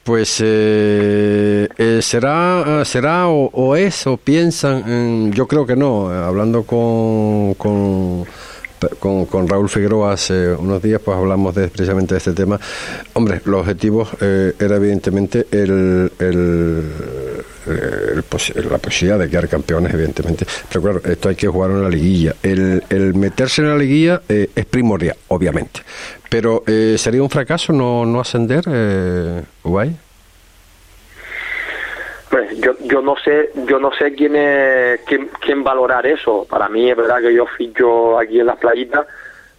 Pues 0.04 0.42
eh, 0.42 1.68
eh, 1.78 2.00
será, 2.02 2.86
será 2.86 3.28
o, 3.28 3.76
es 3.76 4.08
o 4.08 4.16
piensan, 4.16 5.34
yo 5.34 5.48
creo 5.48 5.66
que 5.66 5.76
no, 5.76 6.08
hablando 6.10 6.64
con, 6.64 7.56
con 7.56 8.26
con, 9.00 9.26
con, 9.26 9.48
Raúl 9.48 9.70
Figueroa 9.70 10.14
hace 10.14 10.54
unos 10.54 10.82
días, 10.82 11.02
pues 11.04 11.18
hablamos 11.18 11.56
de, 11.56 11.68
precisamente 11.68 12.14
de 12.14 12.20
este 12.20 12.34
tema. 12.34 12.60
Hombre, 13.14 13.42
los 13.46 13.62
objetivos 13.62 14.10
eh, 14.22 14.54
era 14.60 14.76
evidentemente 14.76 15.48
el, 15.52 16.12
el, 16.20 16.84
la 17.68 18.78
posibilidad 18.78 19.20
de 19.20 19.30
quedar 19.30 19.48
campeones, 19.48 19.94
evidentemente. 19.94 20.46
Pero 20.70 20.82
claro, 20.82 21.02
esto 21.04 21.30
hay 21.30 21.36
que 21.36 21.48
jugar 21.48 21.72
en 21.72 21.84
la 21.84 21.90
liguilla. 21.90 22.36
El, 22.44 22.84
el 22.90 23.14
meterse 23.16 23.62
en 23.62 23.70
la 23.70 23.78
liguilla 23.78 24.22
eh, 24.28 24.50
es 24.56 24.66
primordial, 24.66 25.18
obviamente. 25.30 25.82
Pero 26.30 26.64
eh, 26.68 26.96
sería 26.98 27.22
un 27.22 27.30
fracaso 27.30 27.74
no, 27.74 28.06
no 28.06 28.20
ascender, 28.20 28.64
eh, 28.70 29.44
pues 32.30 32.60
yo, 32.60 32.74
yo 32.82 33.02
no 33.02 33.16
sé, 33.18 33.52
yo 33.68 33.80
no 33.80 33.92
sé 33.94 34.14
quién 34.14 34.36
es, 34.36 35.00
quién, 35.06 35.30
quién 35.40 35.64
valorar 35.64 36.06
eso. 36.06 36.46
Para 36.50 36.68
mí 36.68 36.90
es 36.90 36.98
verdad 36.98 37.22
que 37.22 37.34
yo 37.34 37.46
ficho 37.46 38.20
aquí 38.20 38.40
en 38.40 38.48
las 38.48 38.58
playitas 38.58 39.08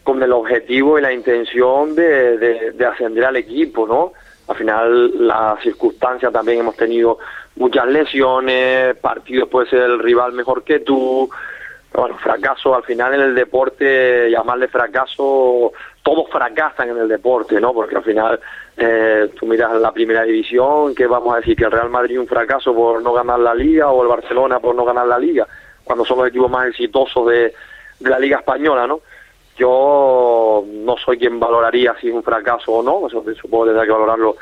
con 0.03 0.23
el 0.23 0.33
objetivo 0.33 0.99
y 0.99 1.03
la 1.03 1.13
intención 1.13 1.95
de, 1.95 2.73
de, 2.73 2.87
ascender 2.87 3.25
al 3.25 3.37
equipo, 3.37 3.87
¿no? 3.87 4.13
Al 4.49 4.57
final 4.57 5.27
las 5.27 5.61
circunstancias 5.63 6.33
también 6.33 6.61
hemos 6.61 6.77
tenido 6.77 7.19
muchas 7.59 7.87
lesiones, 7.87 8.97
partidos 8.97 9.49
puede 9.49 9.69
ser 9.69 9.81
el 9.81 9.99
rival 9.99 10.33
mejor 10.33 10.63
que 10.63 10.81
tú, 10.81 11.29
bueno, 11.93 12.17
fracaso 12.19 12.75
al 12.75 12.85
final 12.85 13.15
en 13.15 13.21
el 13.21 13.35
deporte, 13.35 14.31
llamarle 14.31 14.69
fracaso, 14.69 15.73
todos 16.03 16.31
fracasan 16.31 16.91
en 16.91 16.99
el 16.99 17.09
deporte, 17.09 17.61
¿no? 17.61 17.73
Porque 17.75 17.97
al 17.97 18.05
final 18.05 18.41
eh, 18.77 19.31
tú 19.39 19.47
miras 19.47 19.73
la 19.81 19.93
primera 19.93 20.23
división, 20.23 20.95
que 20.95 21.07
vamos 21.07 21.35
a 21.35 21.39
decir 21.39 21.57
que 21.57 21.65
el 21.65 21.73
Real 21.73 21.91
Madrid 21.91 22.21
un 22.21 22.29
fracaso 22.29 22.73
por 22.75 23.03
no 23.03 23.13
ganar 23.13 23.41
la 23.41 23.55
liga 23.55 23.91
o 23.91 24.03
el 24.03 24.09
Barcelona 24.09 24.61
por 24.61 24.75
no 24.75 24.85
ganar 24.85 25.07
la 25.07 25.19
liga, 25.19 25.47
cuando 25.83 26.05
son 26.05 26.19
los 26.19 26.29
equipos 26.29 26.51
más 26.51 26.69
exitosos 26.69 27.27
de, 27.27 27.53
de 27.99 28.11
la 28.11 28.19
liga 28.19 28.39
española, 28.39 28.87
¿no? 28.87 29.01
Yo 29.57 30.65
no 30.65 30.97
soy 30.97 31.19
quien 31.19 31.41
valoraría 31.41 31.97
si 32.01 32.09
es 32.09 32.15
un 32.15 32.23
fracaso 32.23 32.71
o 32.71 32.83
no, 32.83 33.09
eso 33.09 33.25
supongo 33.41 33.65
que 33.65 33.71
tendrá 33.71 33.85
que 33.85 33.91
valorarlo, 33.91 34.37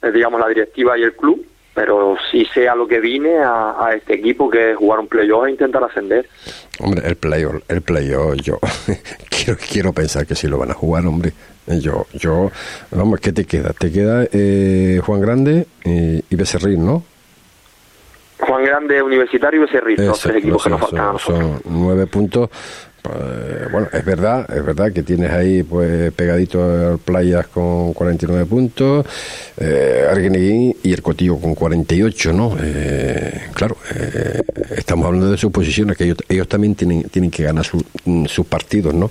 eh, 0.00 0.10
digamos, 0.10 0.40
la 0.40 0.48
directiva 0.48 0.96
y 0.96 1.02
el 1.02 1.14
club, 1.14 1.44
pero 1.74 2.16
sí 2.30 2.46
sea 2.52 2.74
lo 2.74 2.86
que 2.86 3.00
vine 3.00 3.38
a, 3.38 3.86
a 3.86 3.94
este 3.94 4.14
equipo, 4.14 4.50
que 4.50 4.72
es 4.72 4.76
jugar 4.76 5.00
un 5.00 5.08
playoff 5.08 5.46
e 5.46 5.50
intentar 5.50 5.82
ascender. 5.84 6.28
Hombre, 6.80 7.02
el 7.06 7.16
playoff, 7.16 7.62
el 7.68 7.82
playoff, 7.82 8.36
yo 8.36 8.58
quiero, 9.30 9.58
quiero 9.58 9.92
pensar 9.92 10.26
que 10.26 10.34
sí 10.34 10.48
lo 10.48 10.58
van 10.58 10.70
a 10.70 10.74
jugar, 10.74 11.06
hombre. 11.06 11.32
Yo, 11.66 12.06
yo, 12.14 12.50
vamos, 12.90 13.20
¿qué 13.20 13.32
te 13.32 13.44
queda? 13.44 13.72
Te 13.72 13.92
queda 13.92 14.26
eh, 14.32 15.00
Juan 15.04 15.20
Grande 15.20 15.66
y, 15.84 16.24
y 16.28 16.36
Becerril, 16.36 16.84
¿no? 16.84 17.04
Juan 18.40 18.64
Grande, 18.64 19.00
Universitario 19.00 19.60
y 19.60 19.64
Becerril, 19.66 20.06
los 20.06 20.18
tres 20.18 20.36
equipos 20.36 20.64
que 20.64 20.70
nos 20.70 20.80
faltan 20.80 21.14
a 21.14 21.18
son 21.18 21.60
nueve 21.64 22.06
puntos. 22.08 22.50
Pues, 23.02 23.72
bueno, 23.72 23.88
es 23.92 24.04
verdad, 24.04 24.48
es 24.56 24.64
verdad 24.64 24.92
que 24.92 25.02
tienes 25.02 25.32
ahí 25.32 25.64
pues 25.64 26.12
pegadito 26.12 27.00
Playas 27.04 27.48
con 27.48 27.92
49 27.94 28.46
puntos, 28.46 29.04
eh, 29.56 30.06
y 30.84 30.92
el 30.92 31.02
Cotillo 31.02 31.36
con 31.38 31.56
48, 31.56 32.32
¿no? 32.32 32.56
Eh, 32.62 33.40
claro, 33.54 33.76
eh, 33.92 34.40
estamos 34.76 35.06
hablando 35.06 35.32
de 35.32 35.36
sus 35.36 35.50
posiciones, 35.50 35.96
que 35.96 36.14
ellos, 36.28 36.46
también 36.48 36.76
tienen, 36.76 37.02
tienen 37.04 37.30
que 37.32 37.42
ganar 37.42 37.64
su- 37.64 37.84
sus 38.26 38.46
partidos, 38.46 38.94
¿no? 38.94 39.10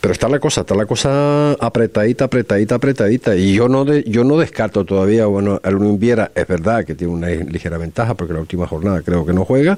Pero 0.00 0.12
está 0.12 0.26
la 0.28 0.38
cosa, 0.38 0.62
está 0.62 0.74
la 0.74 0.86
cosa 0.86 1.52
apretadita, 1.52 2.24
apretadita, 2.24 2.76
apretadita, 2.76 3.36
y 3.36 3.52
yo 3.52 3.68
no 3.68 3.84
de- 3.84 4.04
yo 4.04 4.24
no 4.24 4.38
descarto 4.38 4.86
todavía, 4.86 5.26
bueno, 5.26 5.60
el 5.62 5.74
Unión 5.76 5.98
Viera 5.98 6.30
es 6.34 6.46
verdad 6.46 6.82
que 6.86 6.94
tiene 6.94 7.12
una 7.12 7.28
ligera 7.28 7.76
ventaja 7.76 8.14
porque 8.14 8.32
la 8.32 8.40
última 8.40 8.66
jornada 8.66 9.02
creo 9.02 9.26
que 9.26 9.34
no 9.34 9.44
juega, 9.44 9.76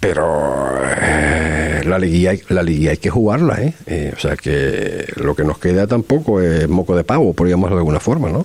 pero 0.00 0.78
la 1.86 1.98
liguilla 1.98 2.30
hay- 2.30 2.42
la 2.48 2.62
liguilla 2.62 2.90
hay 2.92 2.96
que 2.98 3.10
jugarla 3.10 3.60
¿eh? 3.62 3.74
Eh, 3.86 4.12
o 4.16 4.18
sea 4.20 4.36
que 4.36 5.06
lo 5.16 5.34
que 5.34 5.44
nos 5.44 5.58
queda 5.58 5.86
tampoco 5.86 6.40
es 6.40 6.68
moco 6.68 6.94
de 6.96 7.04
pavo 7.04 7.32
por 7.34 7.48
llamarlo 7.48 7.76
de 7.76 7.80
alguna 7.80 8.00
forma 8.00 8.28
no 8.30 8.44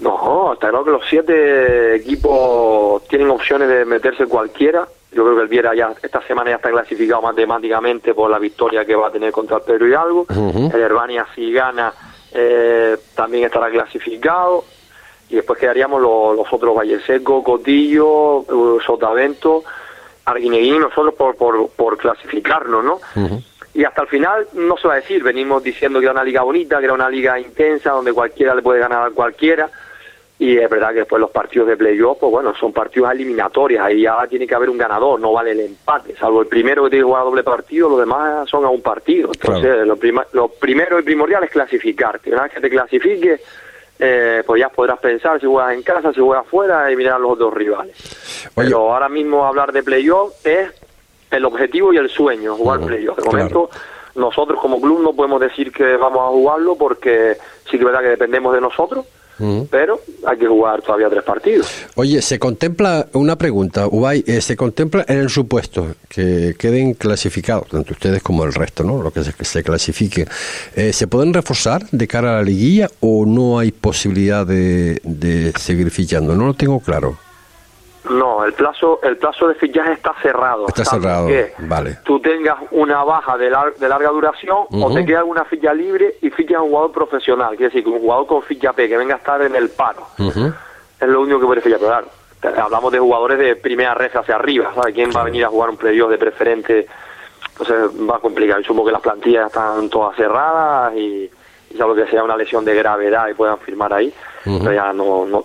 No, 0.00 0.52
está 0.54 0.68
claro 0.70 0.84
que 0.84 0.90
los 0.90 1.02
siete 1.08 1.94
equipos 1.96 3.06
tienen 3.08 3.30
opciones 3.30 3.68
de 3.68 3.84
meterse 3.84 4.26
cualquiera. 4.26 4.86
Yo 5.12 5.22
creo 5.22 5.36
que 5.36 5.42
el 5.42 5.48
Viera 5.48 5.74
ya 5.74 5.94
esta 6.02 6.20
semana 6.26 6.50
ya 6.50 6.56
está 6.56 6.70
clasificado 6.70 7.22
matemáticamente 7.22 8.12
por 8.12 8.28
la 8.30 8.38
victoria 8.40 8.84
que 8.84 8.96
va 8.96 9.08
a 9.08 9.12
tener 9.12 9.30
contra 9.30 9.58
el 9.58 9.62
Pedro 9.62 9.86
Hidalgo. 9.86 10.26
Ujú. 10.28 10.70
El 10.74 10.80
Herbania 10.82 11.24
si 11.34 11.52
gana 11.52 11.92
eh, 12.32 12.96
también 13.14 13.44
estará 13.44 13.70
clasificado. 13.70 14.64
Y 15.30 15.36
después 15.36 15.58
quedaríamos 15.58 16.02
los, 16.02 16.36
los 16.36 16.52
otros 16.52 16.76
Valle 16.76 16.98
Seco, 17.06 17.42
Cotillo, 17.42 18.40
eh, 18.42 18.78
Sotavento, 18.84 19.62
Arguineguín, 20.26 20.80
nosotros 20.80 21.14
por, 21.14 21.36
por, 21.36 21.68
por 21.70 21.98
clasificarnos, 21.98 22.84
¿no? 22.84 23.00
Y 23.74 23.84
hasta 23.84 24.02
el 24.02 24.08
final 24.08 24.46
no 24.54 24.76
se 24.76 24.86
va 24.88 24.94
a 24.94 24.96
decir, 24.98 25.22
venimos 25.22 25.62
diciendo 25.62 25.98
que 25.98 26.06
era 26.06 26.12
una 26.12 26.24
liga 26.24 26.42
bonita, 26.42 26.78
que 26.78 26.84
era 26.84 26.94
una 26.94 27.10
liga 27.10 27.38
intensa, 27.40 27.90
donde 27.90 28.12
cualquiera 28.12 28.54
le 28.54 28.62
puede 28.62 28.78
ganar 28.80 29.06
a 29.06 29.10
cualquiera. 29.10 29.68
Y 30.38 30.56
es 30.58 30.68
verdad 30.68 30.88
que 30.90 31.00
después 31.00 31.20
los 31.20 31.30
partidos 31.30 31.68
de 31.68 31.76
playoff, 31.76 32.18
pues 32.18 32.30
bueno, 32.32 32.54
son 32.56 32.72
partidos 32.72 33.12
eliminatorios, 33.12 33.80
ahí 33.84 34.02
ya 34.02 34.16
tiene 34.28 34.46
que 34.48 34.54
haber 34.54 34.68
un 34.68 34.78
ganador, 34.78 35.18
no 35.20 35.32
vale 35.32 35.52
el 35.52 35.60
empate, 35.60 36.16
salvo 36.16 36.40
el 36.42 36.48
primero 36.48 36.84
que 36.84 36.90
tiene 36.90 37.02
que 37.04 37.06
jugar 37.06 37.22
a 37.22 37.24
doble 37.24 37.42
partido, 37.44 37.88
los 37.88 38.00
demás 38.00 38.48
son 38.48 38.64
a 38.64 38.68
un 38.68 38.82
partido. 38.82 39.30
Entonces, 39.32 39.86
lo, 39.86 39.96
prima- 39.96 40.26
lo 40.32 40.48
primero 40.48 40.98
y 40.98 41.02
primordial 41.02 41.44
es 41.44 41.50
clasificarte. 41.50 42.30
Una 42.32 42.42
vez 42.44 42.52
que 42.52 42.60
te 42.60 42.70
clasifiques, 42.70 43.40
eh, 43.98 44.42
pues 44.46 44.60
ya 44.60 44.68
podrás 44.68 44.98
pensar 44.98 45.40
si 45.40 45.46
juegas 45.46 45.74
en 45.74 45.82
casa, 45.82 46.12
si 46.12 46.20
juegas 46.20 46.46
fuera 46.46 46.90
y 46.90 46.96
mirar 46.96 47.14
a 47.14 47.18
los 47.18 47.38
dos 47.38 47.52
rivales. 47.52 47.96
Pero 48.54 48.92
ahora 48.92 49.08
mismo 49.08 49.46
hablar 49.46 49.72
de 49.72 49.82
playoff 49.82 50.34
es 50.44 50.70
el 51.30 51.44
objetivo 51.44 51.92
y 51.92 51.96
el 51.96 52.08
sueño, 52.08 52.56
jugar 52.56 52.80
playoff. 52.80 53.16
De 53.16 53.22
claro. 53.22 53.36
momento, 53.36 53.70
nosotros 54.14 54.60
como 54.60 54.80
club 54.80 55.02
no 55.02 55.12
podemos 55.12 55.40
decir 55.40 55.72
que 55.72 55.96
vamos 55.96 56.20
a 56.20 56.28
jugarlo 56.28 56.76
porque 56.76 57.36
sí 57.64 57.72
que 57.72 57.78
es 57.78 57.84
verdad 57.84 58.00
que 58.00 58.08
dependemos 58.08 58.54
de 58.54 58.60
nosotros, 58.60 59.06
pero 59.70 60.00
hay 60.26 60.38
que 60.38 60.46
jugar 60.46 60.82
todavía 60.82 61.08
tres 61.08 61.24
partidos. 61.24 61.70
Oye, 61.96 62.22
se 62.22 62.38
contempla 62.38 63.06
una 63.12 63.36
pregunta, 63.36 63.86
Ubay, 63.86 64.24
eh, 64.26 64.40
se 64.40 64.56
contempla 64.56 65.04
en 65.08 65.18
el 65.18 65.30
supuesto 65.30 65.94
que 66.08 66.54
queden 66.58 66.94
clasificados, 66.94 67.68
tanto 67.68 67.92
ustedes 67.92 68.22
como 68.22 68.44
el 68.44 68.52
resto, 68.52 68.84
¿no? 68.84 69.02
Lo 69.02 69.10
que 69.10 69.24
se, 69.24 69.32
que 69.32 69.44
se 69.44 69.62
clasifique. 69.62 70.26
Eh, 70.76 70.92
¿Se 70.92 71.06
pueden 71.06 71.34
reforzar 71.34 71.88
de 71.90 72.06
cara 72.06 72.30
a 72.30 72.36
la 72.36 72.42
liguilla 72.42 72.88
o 73.00 73.26
no 73.26 73.58
hay 73.58 73.72
posibilidad 73.72 74.46
de, 74.46 75.00
de 75.02 75.52
seguir 75.58 75.90
fichando? 75.90 76.34
No 76.34 76.46
lo 76.46 76.54
tengo 76.54 76.80
claro. 76.80 77.18
No, 78.10 78.44
el 78.44 78.52
plazo 78.52 79.00
el 79.02 79.16
plazo 79.16 79.48
de 79.48 79.54
fichaje 79.54 79.92
está 79.92 80.12
cerrado. 80.20 80.66
Está 80.68 80.84
cerrado, 80.84 81.26
que 81.26 81.54
vale. 81.60 81.98
tú 82.04 82.20
tengas 82.20 82.56
una 82.72 83.02
baja 83.02 83.38
de, 83.38 83.50
lar- 83.50 83.74
de 83.76 83.88
larga 83.88 84.10
duración 84.10 84.66
o 84.70 84.92
te 84.94 85.04
queda 85.06 85.20
alguna 85.20 85.44
ficha 85.46 85.72
libre 85.72 86.16
y 86.20 86.28
fichas 86.30 86.58
a 86.58 86.62
un 86.62 86.68
jugador 86.70 86.92
profesional, 86.92 87.56
quiere 87.56 87.72
decir 87.72 87.88
un 87.88 88.00
jugador 88.00 88.26
con 88.26 88.42
ficha 88.42 88.72
P 88.74 88.88
que 88.88 88.96
venga 88.98 89.14
a 89.14 89.18
estar 89.18 89.40
en 89.42 89.56
el 89.56 89.70
paro. 89.70 90.06
Es 90.18 91.08
lo 91.08 91.20
único 91.22 91.40
que 91.40 91.46
puede 91.46 91.60
fichar, 91.62 91.78
pero 91.80 91.90
claro, 92.52 92.64
hablamos 92.66 92.92
de 92.92 92.98
jugadores 92.98 93.38
de 93.38 93.56
primera 93.56 93.94
red 93.94 94.14
hacia 94.14 94.34
arriba, 94.36 94.70
¿sabes? 94.74 94.94
¿Quién 94.94 95.10
va 95.16 95.22
a 95.22 95.24
venir 95.24 95.44
a 95.46 95.48
jugar 95.48 95.70
un 95.70 95.76
playoff 95.78 96.10
de 96.10 96.18
preferente? 96.18 96.86
Entonces 97.52 97.90
va 98.08 98.16
a 98.16 98.20
complicar. 98.20 98.58
Yo 98.58 98.64
supongo 98.66 98.86
que 98.86 98.92
las 98.92 99.00
plantillas 99.00 99.46
están 99.46 99.88
todas 99.88 100.14
cerradas 100.16 100.94
y 100.96 101.30
salvo 101.78 101.94
que 101.94 102.06
sea 102.06 102.22
una 102.24 102.36
lesión 102.36 102.64
de 102.64 102.74
gravedad 102.74 103.28
y 103.28 103.34
puedan 103.34 103.58
firmar 103.58 103.92
ahí, 103.92 104.12
pero 104.44 104.72
ya 104.72 104.92
no, 104.92 105.24
no, 105.26 105.44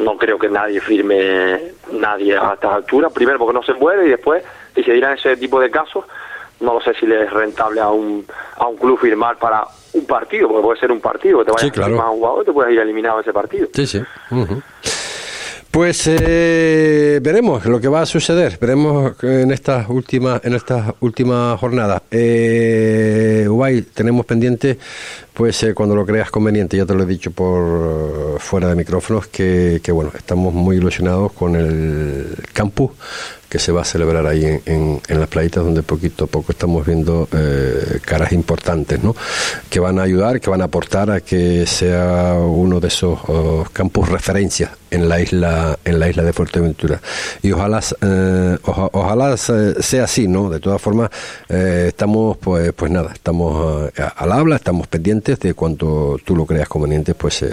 no 0.00 0.16
creo 0.16 0.38
que 0.38 0.48
nadie 0.48 0.80
firme 0.80 1.60
nadie 1.92 2.36
a 2.36 2.54
estas 2.54 2.72
alturas. 2.72 3.12
Primero 3.12 3.38
porque 3.38 3.54
no 3.54 3.62
se 3.62 3.74
mueve 3.74 4.06
y 4.06 4.10
después, 4.10 4.42
si 4.74 4.82
se 4.82 4.92
dieran 4.92 5.16
ese 5.16 5.36
tipo 5.36 5.60
de 5.60 5.70
casos, 5.70 6.04
no 6.60 6.74
lo 6.74 6.80
sé 6.80 6.94
si 6.94 7.06
le 7.06 7.24
es 7.24 7.30
rentable 7.32 7.80
a 7.80 7.88
un, 7.90 8.24
a 8.56 8.66
un 8.66 8.76
club 8.76 8.98
firmar 8.98 9.36
para 9.38 9.64
un 9.92 10.06
partido, 10.06 10.48
porque 10.48 10.62
puede 10.62 10.80
ser 10.80 10.92
un 10.92 11.00
partido, 11.00 11.38
que 11.40 11.44
te 11.46 11.50
vayas 11.52 11.62
Sí, 11.62 11.68
a 11.68 11.72
claro. 11.72 11.88
firmar 11.90 12.06
a 12.06 12.10
un 12.10 12.18
jugador 12.18 12.42
y 12.42 12.46
te 12.46 12.52
puedes 12.52 12.72
ir 12.72 12.80
eliminado 12.80 13.16
de 13.16 13.22
ese 13.22 13.32
partido. 13.32 13.68
Sí, 13.74 13.86
sí. 13.86 14.02
Ujú. 14.30 14.62
Pues 15.74 16.04
eh, 16.06 17.18
veremos 17.20 17.64
lo 17.66 17.80
que 17.80 17.88
va 17.88 18.02
a 18.02 18.06
suceder. 18.06 18.58
Veremos 18.60 19.20
en 19.24 19.50
estas 19.50 19.88
últimas 19.88 20.40
en 20.44 20.54
estas 20.54 20.94
últimas 21.00 21.58
jornadas. 21.58 22.00
Eh, 22.12 23.48
tenemos 23.92 24.24
pendiente, 24.24 24.78
pues 25.32 25.60
eh, 25.64 25.74
cuando 25.74 25.96
lo 25.96 26.06
creas 26.06 26.30
conveniente, 26.30 26.76
ya 26.76 26.86
te 26.86 26.94
lo 26.94 27.02
he 27.02 27.06
dicho 27.06 27.32
por 27.32 28.38
fuera 28.38 28.68
de 28.68 28.76
micrófonos, 28.76 29.26
que, 29.26 29.80
que 29.82 29.90
bueno, 29.90 30.12
estamos 30.16 30.54
muy 30.54 30.76
ilusionados 30.76 31.32
con 31.32 31.56
el 31.56 32.36
campus 32.52 32.92
que 33.54 33.60
se 33.60 33.70
va 33.70 33.82
a 33.82 33.84
celebrar 33.84 34.26
ahí 34.26 34.44
en, 34.44 35.00
en- 35.08 35.20
las 35.20 35.28
playitas 35.28 35.62
donde 35.62 35.84
poquito 35.84 36.24
a 36.24 36.26
poco 36.26 36.50
estamos 36.50 36.84
viendo 36.84 37.28
eh, 37.32 38.00
caras 38.04 38.32
importantes, 38.32 39.00
¿no? 39.00 39.14
Que 39.70 39.78
van 39.78 40.00
a 40.00 40.02
ayudar, 40.02 40.40
que 40.40 40.50
van 40.50 40.60
a 40.60 40.64
aportar 40.64 41.08
a 41.08 41.20
que 41.20 41.64
sea 41.64 42.34
uno 42.34 42.80
de 42.80 42.88
esos 42.88 43.16
oh, 43.28 43.64
campus 43.72 44.08
referencias 44.08 44.70
en 44.90 45.08
la 45.08 45.20
isla 45.20 45.78
en 45.84 45.98
la 46.00 46.08
isla 46.08 46.22
de 46.24 46.32
Fuerteventura 46.32 47.00
y 47.42 47.52
ojalá 47.52 47.80
eh, 48.00 48.58
oja- 48.64 48.88
ojalá 48.92 49.36
se- 49.36 49.80
sea 49.82 50.04
así, 50.04 50.26
¿no? 50.26 50.50
De 50.50 50.58
todas 50.58 50.82
formas 50.82 51.10
eh, 51.48 51.86
estamos 51.88 52.36
pues 52.38 52.72
pues 52.72 52.90
nada, 52.90 53.12
estamos 53.12 53.90
eh, 53.96 54.02
al 54.16 54.32
habla, 54.32 54.56
estamos 54.56 54.88
pendientes 54.88 55.38
de 55.38 55.54
cuando 55.54 56.18
tú 56.24 56.34
lo 56.34 56.44
creas 56.44 56.68
conveniente, 56.68 57.14
pues 57.14 57.44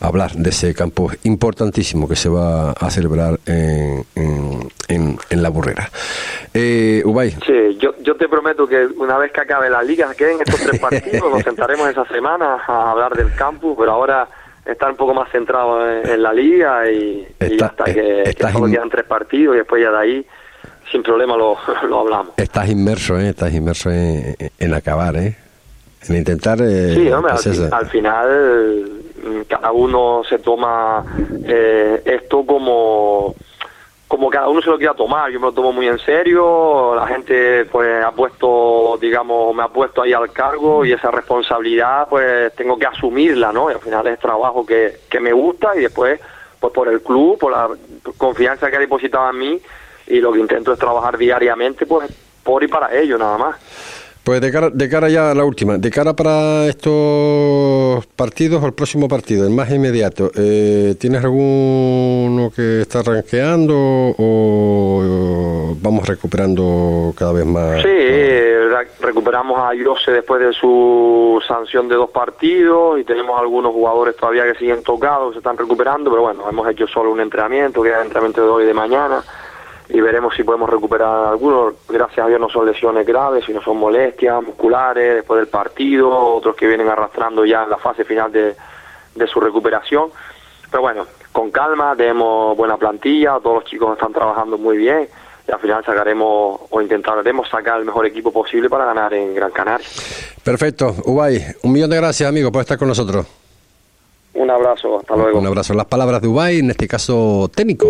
hablar 0.00 0.34
de 0.34 0.50
ese 0.50 0.74
campus 0.74 1.16
importantísimo 1.24 2.06
que 2.06 2.16
se 2.16 2.28
va 2.28 2.72
a 2.72 2.90
celebrar 2.90 3.40
en, 3.46 4.04
en- 4.14 5.18
en 5.30 5.42
la 5.42 5.48
burrera. 5.48 5.88
Eh, 6.54 7.02
Ubay, 7.04 7.30
Sí, 7.46 7.76
yo, 7.78 7.94
yo 8.02 8.16
te 8.16 8.28
prometo 8.28 8.66
que 8.66 8.86
una 8.96 9.16
vez 9.18 9.32
que 9.32 9.40
acabe 9.40 9.70
la 9.70 9.82
liga, 9.82 10.12
queden 10.14 10.38
estos 10.40 10.60
tres 10.60 10.80
partidos, 10.80 11.30
nos 11.30 11.42
sentaremos 11.42 11.88
esa 11.88 12.04
semana 12.06 12.58
a 12.66 12.90
hablar 12.90 13.14
del 13.14 13.34
campus, 13.34 13.76
pero 13.78 13.92
ahora 13.92 14.28
estar 14.64 14.90
un 14.90 14.96
poco 14.96 15.14
más 15.14 15.30
centrado 15.32 15.90
en, 15.90 16.08
en 16.08 16.22
la 16.22 16.32
liga 16.32 16.88
y, 16.90 17.26
y 17.40 17.56
ya 17.58 17.66
está, 17.66 17.84
que, 17.84 17.92
que 17.94 18.22
estás 18.30 18.52
solo 18.52 18.70
quedan 18.70 18.90
tres 18.90 19.04
partidos 19.06 19.54
y 19.54 19.58
después 19.58 19.82
ya 19.82 19.90
de 19.90 19.98
ahí, 19.98 20.26
sin 20.90 21.02
problema, 21.02 21.36
lo, 21.36 21.56
lo 21.88 22.00
hablamos. 22.00 22.34
estás 22.36 22.68
inmerso, 22.68 23.18
¿eh? 23.18 23.30
Estás 23.30 23.52
inmerso 23.54 23.90
en, 23.90 24.36
en 24.58 24.74
acabar, 24.74 25.16
¿eh? 25.16 25.36
En 26.08 26.16
intentar... 26.16 26.58
eh, 26.60 26.94
Sí, 26.94 27.10
hombre, 27.10 27.32
al, 27.32 27.36
pues 27.42 27.46
eso. 27.46 27.68
al 27.74 27.86
final 27.86 28.90
mm, 29.24 29.40
cada 29.48 29.72
uno 29.72 30.22
se 30.28 30.38
toma 30.40 31.04
eh, 31.44 32.02
esto 32.04 32.44
como 32.44 33.34
como 34.12 34.28
cada 34.28 34.46
uno 34.46 34.60
se 34.60 34.68
lo 34.68 34.76
quiera 34.76 34.92
tomar. 34.92 35.30
Yo 35.30 35.40
me 35.40 35.46
lo 35.46 35.52
tomo 35.52 35.72
muy 35.72 35.88
en 35.88 35.98
serio. 35.98 36.94
La 36.94 37.06
gente 37.06 37.64
pues 37.64 38.04
ha 38.04 38.10
puesto, 38.10 38.98
digamos, 39.00 39.54
me 39.54 39.62
ha 39.62 39.68
puesto 39.68 40.02
ahí 40.02 40.12
al 40.12 40.30
cargo 40.30 40.84
y 40.84 40.92
esa 40.92 41.10
responsabilidad 41.10 42.08
pues 42.10 42.54
tengo 42.54 42.78
que 42.78 42.84
asumirla, 42.84 43.54
¿no? 43.54 43.70
Y 43.70 43.72
al 43.72 43.80
final 43.80 44.06
es 44.08 44.18
trabajo 44.18 44.66
que, 44.66 44.98
que 45.08 45.18
me 45.18 45.32
gusta 45.32 45.74
y 45.74 45.80
después 45.80 46.20
pues 46.60 46.74
por 46.74 46.88
el 46.88 47.00
club, 47.00 47.38
por 47.38 47.52
la 47.52 47.70
confianza 48.18 48.70
que 48.70 48.76
ha 48.76 48.80
depositado 48.80 49.30
en 49.30 49.38
mí 49.38 49.60
y 50.08 50.20
lo 50.20 50.30
que 50.30 50.40
intento 50.40 50.74
es 50.74 50.78
trabajar 50.78 51.16
diariamente 51.16 51.86
pues 51.86 52.12
por 52.44 52.62
y 52.62 52.68
para 52.68 52.94
ellos 52.94 53.18
nada 53.18 53.38
más. 53.38 53.56
Pues 54.24 54.40
de 54.40 54.52
cara, 54.52 54.70
de 54.70 54.88
cara 54.88 55.08
ya 55.08 55.32
a 55.32 55.34
la 55.34 55.44
última, 55.44 55.78
de 55.78 55.90
cara 55.90 56.14
para 56.14 56.66
estos 56.66 58.06
partidos 58.06 58.62
o 58.62 58.66
el 58.66 58.72
próximo 58.72 59.08
partido, 59.08 59.44
el 59.44 59.52
más 59.52 59.68
inmediato, 59.72 60.30
eh, 60.36 60.94
¿tienes 60.96 61.24
alguno 61.24 62.52
que 62.54 62.82
está 62.82 63.02
ranqueando 63.02 63.74
o 63.76 65.74
vamos 65.80 66.06
recuperando 66.06 67.12
cada 67.16 67.32
vez 67.32 67.46
más? 67.46 67.82
Sí, 67.82 67.88
recuperamos 69.00 69.58
a 69.58 69.72
Jose 69.84 70.12
después 70.12 70.40
de 70.40 70.52
su 70.52 71.42
sanción 71.48 71.88
de 71.88 71.96
dos 71.96 72.10
partidos 72.10 73.00
y 73.00 73.04
tenemos 73.04 73.40
algunos 73.40 73.72
jugadores 73.72 74.16
todavía 74.16 74.44
que 74.44 74.56
siguen 74.56 74.84
tocados, 74.84 75.32
se 75.32 75.38
están 75.38 75.58
recuperando, 75.58 76.10
pero 76.10 76.22
bueno, 76.22 76.48
hemos 76.48 76.68
hecho 76.68 76.86
solo 76.86 77.10
un 77.10 77.20
entrenamiento, 77.20 77.82
que 77.82 77.88
es 77.88 77.96
el 77.96 78.02
entrenamiento 78.02 78.42
de 78.42 78.48
hoy 78.48 78.62
y 78.62 78.66
de 78.68 78.74
mañana 78.74 79.24
y 79.92 80.00
veremos 80.00 80.34
si 80.34 80.42
podemos 80.42 80.70
recuperar 80.70 81.26
algunos. 81.26 81.74
Gracias 81.88 82.24
a 82.24 82.28
Dios 82.28 82.40
no 82.40 82.48
son 82.48 82.66
lesiones 82.66 83.06
graves, 83.06 83.44
sino 83.44 83.60
son 83.60 83.76
molestias 83.76 84.42
musculares 84.42 85.16
después 85.16 85.38
del 85.38 85.48
partido, 85.48 86.10
otros 86.10 86.56
que 86.56 86.66
vienen 86.66 86.88
arrastrando 86.88 87.44
ya 87.44 87.64
en 87.64 87.70
la 87.70 87.76
fase 87.76 88.04
final 88.04 88.32
de, 88.32 88.56
de 89.14 89.26
su 89.26 89.38
recuperación. 89.38 90.10
Pero 90.70 90.80
bueno, 90.80 91.06
con 91.30 91.50
calma, 91.50 91.94
tenemos 91.94 92.56
buena 92.56 92.78
plantilla, 92.78 93.38
todos 93.42 93.56
los 93.56 93.64
chicos 93.64 93.92
están 93.92 94.14
trabajando 94.14 94.56
muy 94.56 94.78
bien 94.78 95.06
y 95.46 95.52
al 95.52 95.58
final 95.58 95.84
sacaremos 95.84 96.60
o 96.70 96.80
intentaremos 96.80 97.46
sacar 97.50 97.78
el 97.78 97.84
mejor 97.84 98.06
equipo 98.06 98.32
posible 98.32 98.70
para 98.70 98.86
ganar 98.86 99.12
en 99.12 99.34
Gran 99.34 99.50
Canaria. 99.50 99.86
Perfecto, 100.42 100.94
Ubay, 101.04 101.44
un 101.64 101.72
millón 101.72 101.90
de 101.90 101.96
gracias 101.96 102.26
amigo 102.26 102.50
por 102.50 102.62
estar 102.62 102.78
con 102.78 102.88
nosotros. 102.88 103.26
Un 104.34 104.50
abrazo, 104.50 105.00
hasta 105.00 105.14
luego. 105.14 105.38
Un 105.38 105.46
abrazo. 105.46 105.74
Las 105.74 105.84
palabras 105.84 106.22
de 106.22 106.28
Ubay, 106.28 106.60
en 106.60 106.70
este 106.70 106.88
caso 106.88 107.50
técnico 107.54 107.86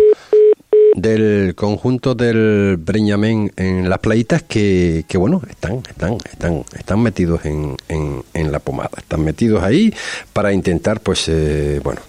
del 0.95 1.55
conjunto 1.55 2.15
del 2.15 2.77
Breñamén 2.77 3.51
en 3.55 3.89
las 3.89 3.99
playitas 3.99 4.43
que, 4.43 5.05
que, 5.07 5.17
bueno, 5.17 5.41
están, 5.49 5.81
están, 5.89 6.17
están, 6.31 6.63
están 6.77 7.01
metidos 7.01 7.45
en, 7.45 7.75
en, 7.87 8.51
la 8.51 8.59
pomada, 8.59 8.91
están 8.97 9.23
metidos 9.23 9.63
ahí 9.63 9.93
para 10.33 10.53
intentar, 10.53 10.99
pues, 10.99 11.27
eh, 11.27 11.79
bueno, 11.83 12.01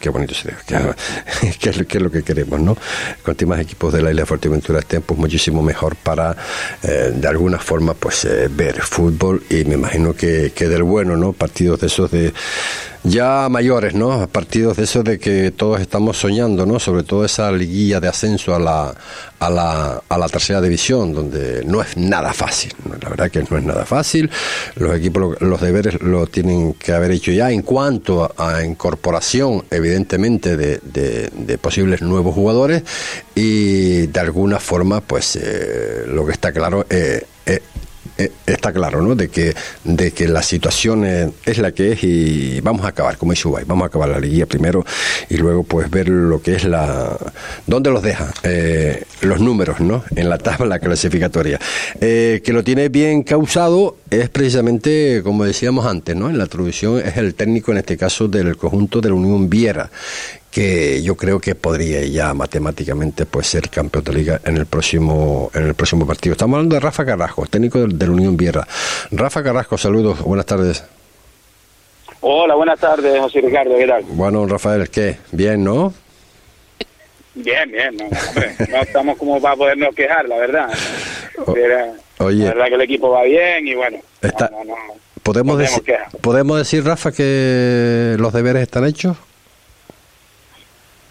qué, 0.00 0.08
bonito 0.08 0.34
se 0.34 0.48
que, 1.60 1.70
es, 1.70 2.00
lo 2.00 2.10
que 2.10 2.22
queremos, 2.22 2.60
¿no? 2.60 2.76
Cuanto 3.24 3.46
más 3.46 3.60
equipos 3.60 3.92
de 3.92 4.02
la 4.02 4.10
isla 4.10 4.22
de 4.22 4.26
Fuerteventura 4.26 4.78
estén, 4.78 5.02
pues 5.02 5.18
muchísimo 5.18 5.62
mejor 5.62 5.96
para, 5.96 6.36
eh, 6.82 7.12
de 7.14 7.28
alguna 7.28 7.58
forma, 7.58 7.94
pues, 7.94 8.24
eh, 8.24 8.48
ver 8.50 8.80
fútbol 8.80 9.42
y 9.50 9.64
me 9.64 9.74
imagino 9.74 10.14
que, 10.14 10.52
que 10.54 10.68
del 10.68 10.84
bueno, 10.84 11.16
¿no? 11.16 11.32
Partidos 11.32 11.80
de 11.80 11.86
esos 11.88 12.10
de 12.10 12.32
ya 13.06 13.48
mayores, 13.48 13.94
¿no? 13.94 14.26
Partidos 14.28 14.76
de 14.76 14.84
eso 14.84 15.02
de 15.02 15.18
que 15.18 15.52
todos 15.52 15.80
estamos 15.80 16.18
soñando, 16.18 16.66
¿no? 16.66 16.78
Sobre 16.80 17.04
todo 17.04 17.24
esa 17.24 17.50
liguilla 17.52 18.00
de 18.00 18.08
ascenso 18.08 18.54
a 18.54 18.58
la, 18.58 18.94
a 19.38 19.50
la, 19.50 20.02
a 20.08 20.18
la 20.18 20.28
tercera 20.28 20.60
división, 20.60 21.12
donde 21.12 21.64
no 21.64 21.80
es 21.82 21.96
nada 21.96 22.32
fácil. 22.32 22.72
La 23.00 23.08
verdad 23.08 23.30
que 23.30 23.44
no 23.48 23.58
es 23.58 23.64
nada 23.64 23.84
fácil. 23.84 24.30
Los 24.74 24.96
equipos, 24.96 25.40
los 25.40 25.60
deberes 25.60 26.02
lo 26.02 26.26
tienen 26.26 26.74
que 26.74 26.92
haber 26.92 27.12
hecho 27.12 27.30
ya 27.30 27.50
en 27.50 27.62
cuanto 27.62 28.32
a, 28.36 28.64
incorporación, 28.64 29.64
evidentemente, 29.70 30.56
de, 30.56 30.80
de, 30.82 31.58
posibles 31.58 32.02
nuevos 32.02 32.34
jugadores 32.34 32.82
y 33.34 34.06
de 34.06 34.20
alguna 34.20 34.58
forma, 34.58 35.00
pues 35.00 35.36
eh, 35.36 36.04
lo 36.06 36.26
que 36.26 36.32
está 36.32 36.52
claro 36.52 36.86
eh 36.90 37.26
eh, 37.46 37.62
está 38.46 38.72
claro, 38.72 39.02
¿no? 39.02 39.14
De 39.14 39.28
que, 39.28 39.54
de 39.84 40.12
que 40.12 40.28
la 40.28 40.42
situación 40.42 41.04
es, 41.04 41.58
la 41.58 41.72
que 41.72 41.92
es 41.92 42.04
y 42.04 42.60
vamos 42.60 42.84
a 42.84 42.88
acabar, 42.88 43.16
como 43.18 43.32
dice 43.32 43.48
Ubay, 43.48 43.64
vamos 43.64 43.84
a 43.84 43.86
acabar 43.88 44.08
la 44.08 44.18
liguilla 44.18 44.46
primero 44.46 44.84
y 45.28 45.36
luego 45.36 45.62
pues 45.62 45.90
ver 45.90 46.08
lo 46.08 46.40
que 46.40 46.54
es 46.54 46.64
la... 46.64 47.16
¿Dónde 47.66 47.90
los 47.90 48.02
deja? 48.02 48.32
Eh, 48.42 49.04
los 49.20 49.40
números, 49.40 49.80
¿no? 49.80 50.04
En 50.14 50.28
la 50.28 50.38
tabla 50.38 50.78
clasificatoria. 50.78 51.58
Eh, 52.00 52.42
que 52.44 52.52
lo 52.52 52.64
tiene 52.64 52.88
bien 52.88 53.22
causado 53.22 53.96
es 54.10 54.28
precisamente, 54.28 55.20
como 55.22 55.44
decíamos 55.44 55.86
antes, 55.86 56.16
¿no? 56.16 56.30
En 56.30 56.38
la 56.38 56.44
introducción 56.44 56.98
es 56.98 57.16
el 57.16 57.34
técnico, 57.34 57.72
en 57.72 57.78
este 57.78 57.96
caso, 57.96 58.28
del 58.28 58.56
conjunto 58.56 59.00
de 59.00 59.08
la 59.08 59.14
Unión 59.14 59.48
Viera, 59.50 59.90
que 60.56 61.02
yo 61.02 61.16
creo 61.16 61.38
que 61.38 61.54
podría 61.54 62.02
ya 62.06 62.32
matemáticamente 62.32 63.26
pues 63.26 63.46
ser 63.46 63.68
campeón 63.68 64.04
de 64.04 64.14
liga 64.14 64.40
en 64.42 64.56
el 64.56 64.64
próximo 64.64 65.50
en 65.52 65.66
el 65.66 65.74
próximo 65.74 66.06
partido. 66.06 66.32
Estamos 66.32 66.56
hablando 66.56 66.76
de 66.76 66.80
Rafa 66.80 67.04
Carrasco, 67.04 67.44
técnico 67.44 67.86
del, 67.86 68.08
Unión 68.08 68.38
Vierra. 68.38 68.66
Rafa 69.10 69.42
Carrasco, 69.42 69.76
saludos, 69.76 70.22
buenas 70.22 70.46
tardes. 70.46 70.82
Hola, 72.22 72.54
buenas 72.54 72.80
tardes, 72.80 73.20
José 73.20 73.42
Ricardo, 73.42 73.76
¿qué 73.76 73.86
tal? 73.86 74.04
Bueno, 74.04 74.46
Rafael, 74.46 74.88
¿qué? 74.88 75.18
Bien, 75.30 75.62
¿no? 75.62 75.92
Bien, 77.34 77.70
bien, 77.70 77.94
no, 77.94 78.08
no 78.70 78.76
estamos 78.80 79.18
como 79.18 79.38
para 79.42 79.56
podernos 79.56 79.94
quejar, 79.94 80.26
la 80.26 80.38
verdad. 80.38 80.70
oye, 82.16 82.44
la 82.44 82.54
verdad 82.54 82.68
que 82.68 82.74
el 82.76 82.80
equipo 82.80 83.10
va 83.10 83.24
bien 83.24 83.68
y 83.68 83.74
bueno, 83.74 83.98
¿podemos, 85.22 85.58
decir, 85.58 85.82
¿podemos 86.22 86.56
decir, 86.56 86.82
Rafa, 86.82 87.12
que 87.12 88.16
los 88.18 88.32
deberes 88.32 88.62
están 88.62 88.86
hechos? 88.86 89.18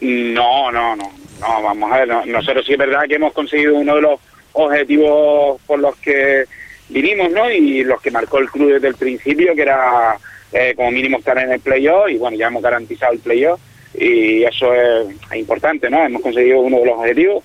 No, 0.06 0.72
no, 0.72 0.96
no, 0.96 1.12
no, 1.42 1.64
vamos 1.64 1.92
a 1.92 2.06
ver, 2.06 2.28
nosotros 2.28 2.64
sí 2.64 2.74
es 2.74 2.78
verdad 2.78 3.08
que 3.08 3.16
hemos 3.16 3.34
conseguido 3.34 3.76
uno 3.76 3.96
de 3.96 4.02
los 4.02 4.20
objetivos 4.54 5.60
por 5.66 5.80
los 5.80 5.96
que 5.96 6.46
vinimos, 6.90 7.32
¿no? 7.32 7.50
Y 7.50 7.84
los 7.84 8.00
que 8.02 8.12
marcó 8.12 8.38
el 8.38 8.52
club 8.52 8.74
desde 8.74 8.90
el 8.90 8.96
principio, 8.96 9.56
que 9.56 9.64
era 9.64 10.16
eh, 10.52 10.74
como 10.76 10.92
mínimo 10.92 11.18
estar 11.18 11.40
en 11.40 11.52
el 11.52 11.60
playoff, 11.60 12.08
y 12.10 12.18
bueno, 12.18 12.38
ya 12.38 12.48
hemos 12.48 12.62
garantizado 12.62 13.14
el 13.14 13.20
playoff, 13.20 13.60
y 13.96 14.44
eso 14.44 14.76
es, 14.76 15.08
importante, 15.36 15.90
¿no? 15.90 16.06
Hemos 16.06 16.22
conseguido 16.22 16.60
uno 16.60 16.78
de 16.78 16.86
los 16.86 17.00
objetivos. 17.00 17.44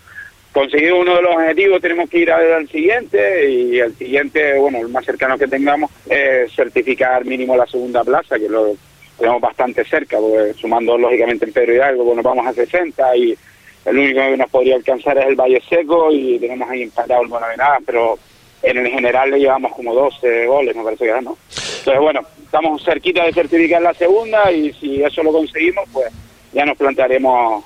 Conseguido 0.53 0.99
uno 0.99 1.15
de 1.15 1.23
los 1.23 1.37
objetivos, 1.37 1.81
tenemos 1.81 2.11
que 2.11 2.19
ir 2.19 2.31
al 2.31 2.69
siguiente, 2.69 3.49
y 3.49 3.79
el 3.79 3.95
siguiente, 3.95 4.59
bueno, 4.59 4.81
el 4.81 4.89
más 4.89 5.07
cercano 5.07 5.39
que 5.39 5.47
tengamos, 5.47 5.91
es 6.11 6.53
certificar 6.53 7.25
mínimo 7.25 7.57
la 7.57 7.67
segunda 7.67 8.05
plaza, 8.05 8.39
que 8.39 8.49
lo 8.49 8.75
tenemos 9.21 9.41
bastante 9.41 9.85
cerca, 9.85 10.19
porque 10.19 10.55
sumando 10.55 10.97
lógicamente 10.97 11.45
en 11.45 11.53
Pedro 11.53 11.75
Hidalgo, 11.75 12.05
bueno, 12.05 12.23
vamos 12.23 12.47
a 12.47 12.55
60 12.55 13.17
y 13.17 13.37
el 13.85 13.99
único 13.99 14.21
que 14.21 14.37
nos 14.37 14.51
podría 14.51 14.77
alcanzar 14.77 15.19
es 15.19 15.27
el 15.27 15.37
Valle 15.37 15.63
Seco 15.69 16.11
y 16.11 16.39
tenemos 16.39 16.69
ahí 16.69 16.83
empatado 16.83 17.23
el 17.23 17.29
Buenavenada, 17.29 17.79
pero 17.85 18.19
en 18.63 18.79
el 18.79 18.89
general 18.89 19.31
le 19.31 19.39
llevamos 19.39 19.73
como 19.75 19.95
12 19.95 20.47
goles, 20.47 20.75
me 20.75 20.83
parece 20.83 21.05
que 21.05 21.13
no. 21.23 21.37
Entonces, 21.79 22.01
bueno, 22.01 22.21
estamos 22.43 22.83
cerquita 22.83 23.25
de 23.25 23.33
certificar 23.33 23.83
la 23.83 23.95
segunda 23.95 24.51
y 24.51 24.73
si 24.73 25.03
eso 25.03 25.23
lo 25.23 25.33
conseguimos, 25.33 25.85
pues 25.93 26.11
ya 26.53 26.65
nos 26.65 26.77
plantearemos 26.77 27.63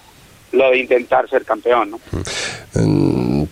lo 0.53 0.71
de 0.71 0.79
intentar 0.79 1.29
ser 1.29 1.45
campeón, 1.45 1.93
¿no? 1.93 2.01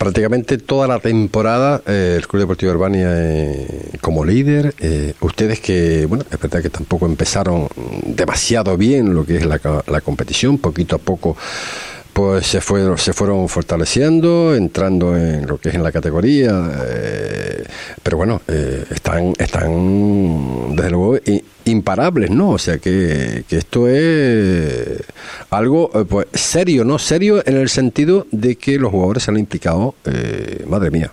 Prácticamente 0.03 0.57
toda 0.57 0.85
la 0.85 0.99
temporada 0.99 1.81
eh, 1.87 2.15
el 2.17 2.27
Club 2.27 2.41
Deportivo 2.41 2.73
Urbania 2.73 3.07
eh, 3.09 3.91
como 4.01 4.25
líder. 4.25 4.75
Eh, 4.79 5.13
ustedes 5.21 5.61
que, 5.61 6.05
bueno, 6.07 6.25
es 6.29 6.37
verdad 6.37 6.61
que 6.61 6.69
tampoco 6.69 7.05
empezaron 7.05 7.69
demasiado 8.05 8.75
bien 8.75 9.15
lo 9.15 9.25
que 9.25 9.37
es 9.37 9.45
la, 9.45 9.61
la 9.87 10.01
competición, 10.01 10.57
poquito 10.57 10.97
a 10.97 10.99
poco 10.99 11.37
pues 12.13 12.45
se 12.45 12.61
fueron, 12.61 12.97
se 12.97 13.11
fueron 13.11 13.49
fortaleciendo, 13.49 14.55
entrando 14.55 15.17
en 15.17 15.47
lo 15.47 15.57
que 15.57 15.69
es 15.69 15.75
en 15.75 15.83
la 15.83 15.91
categoría, 15.91 16.71
eh, 16.87 17.63
pero 18.01 18.17
bueno, 18.17 18.41
eh, 18.47 18.85
están, 18.91 19.33
están 19.37 20.75
desde 20.75 20.91
luego 20.91 21.17
imparables, 21.65 22.29
¿no? 22.29 22.51
O 22.51 22.57
sea 22.59 22.77
que, 22.77 23.43
que 23.47 23.57
esto 23.57 23.87
es 23.87 25.01
algo 25.49 25.89
eh, 25.95 26.05
pues 26.07 26.27
serio, 26.33 26.85
¿no? 26.85 26.99
Serio 26.99 27.41
en 27.45 27.57
el 27.57 27.69
sentido 27.69 28.27
de 28.31 28.55
que 28.57 28.77
los 28.77 28.91
jugadores 28.91 29.23
se 29.23 29.31
han 29.31 29.37
implicado, 29.37 29.95
madre 30.67 30.91
mía. 30.91 31.11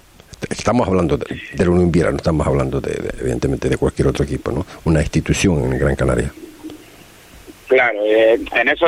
Estamos 0.49 0.87
hablando 0.87 1.17
de, 1.17 1.27
de 1.55 1.65
la 1.65 1.71
Unión 1.71 1.91
no 1.93 2.17
estamos 2.17 2.47
hablando 2.47 2.81
de, 2.81 3.13
evidentemente 3.21 3.69
de 3.69 3.77
cualquier 3.77 4.09
otro 4.09 4.25
equipo, 4.25 4.53
¿no? 4.53 4.67
Una 4.85 5.01
institución 5.01 5.65
en 5.65 5.79
Gran 5.79 5.97
Canaria. 5.97 6.33
Claro, 7.71 8.05
eh, 8.05 8.37
en 8.57 8.69
eso 8.69 8.85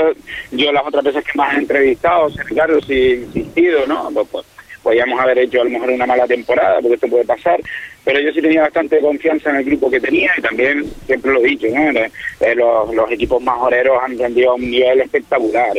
yo 0.50 0.72
las 0.72 0.84
otras 0.84 1.04
veces 1.04 1.24
que 1.24 1.38
más 1.38 1.54
he 1.54 1.58
entrevistado, 1.58 2.28
Ricardo, 2.48 2.80
sí 2.80 2.92
he 2.92 3.14
insistido, 3.14 3.86
¿no? 3.86 4.10
Pues, 4.12 4.26
pues, 4.32 4.46
podíamos 4.82 5.20
haber 5.20 5.38
hecho 5.38 5.60
a 5.60 5.64
lo 5.64 5.70
mejor 5.70 5.90
una 5.90 6.04
mala 6.04 6.26
temporada, 6.26 6.80
porque 6.80 6.96
esto 6.96 7.06
puede 7.06 7.24
pasar, 7.24 7.60
pero 8.04 8.18
yo 8.18 8.32
sí 8.32 8.42
tenía 8.42 8.62
bastante 8.62 8.98
confianza 8.98 9.50
en 9.50 9.56
el 9.58 9.64
grupo 9.66 9.88
que 9.88 10.00
tenía 10.00 10.32
y 10.36 10.42
también, 10.42 10.84
siempre 11.06 11.32
lo 11.32 11.38
he 11.38 11.50
dicho, 11.50 11.68
¿no? 11.72 12.00
Eh, 12.00 12.10
eh, 12.40 12.54
los, 12.56 13.12
equipos 13.12 13.40
más 13.40 13.56
han 13.72 14.18
rendido 14.18 14.50
a 14.50 14.54
un 14.56 14.68
nivel 14.68 15.00
espectacular, 15.00 15.70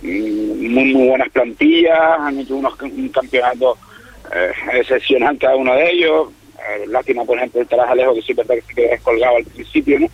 mm, 0.00 0.72
muy, 0.72 0.94
muy 0.94 1.08
buenas 1.08 1.28
plantillas, 1.28 2.00
han 2.18 2.38
hecho 2.38 2.56
unos, 2.56 2.80
un 2.80 3.10
campeonato 3.10 3.76
excepcional 4.72 5.36
cada 5.36 5.56
uno 5.56 5.74
de 5.74 5.90
ellos, 5.90 6.28
lástima, 6.86 7.26
por 7.26 7.36
ejemplo, 7.36 7.60
el 7.60 7.68
Tarajalejo, 7.68 8.14
que 8.14 8.22
sí 8.22 8.32
verdad 8.32 8.54
que 8.54 8.62
se 8.62 8.74
quedó 8.74 8.88
descolgado 8.88 9.36
al 9.36 9.44
principio, 9.44 10.00
¿no? 10.00 10.08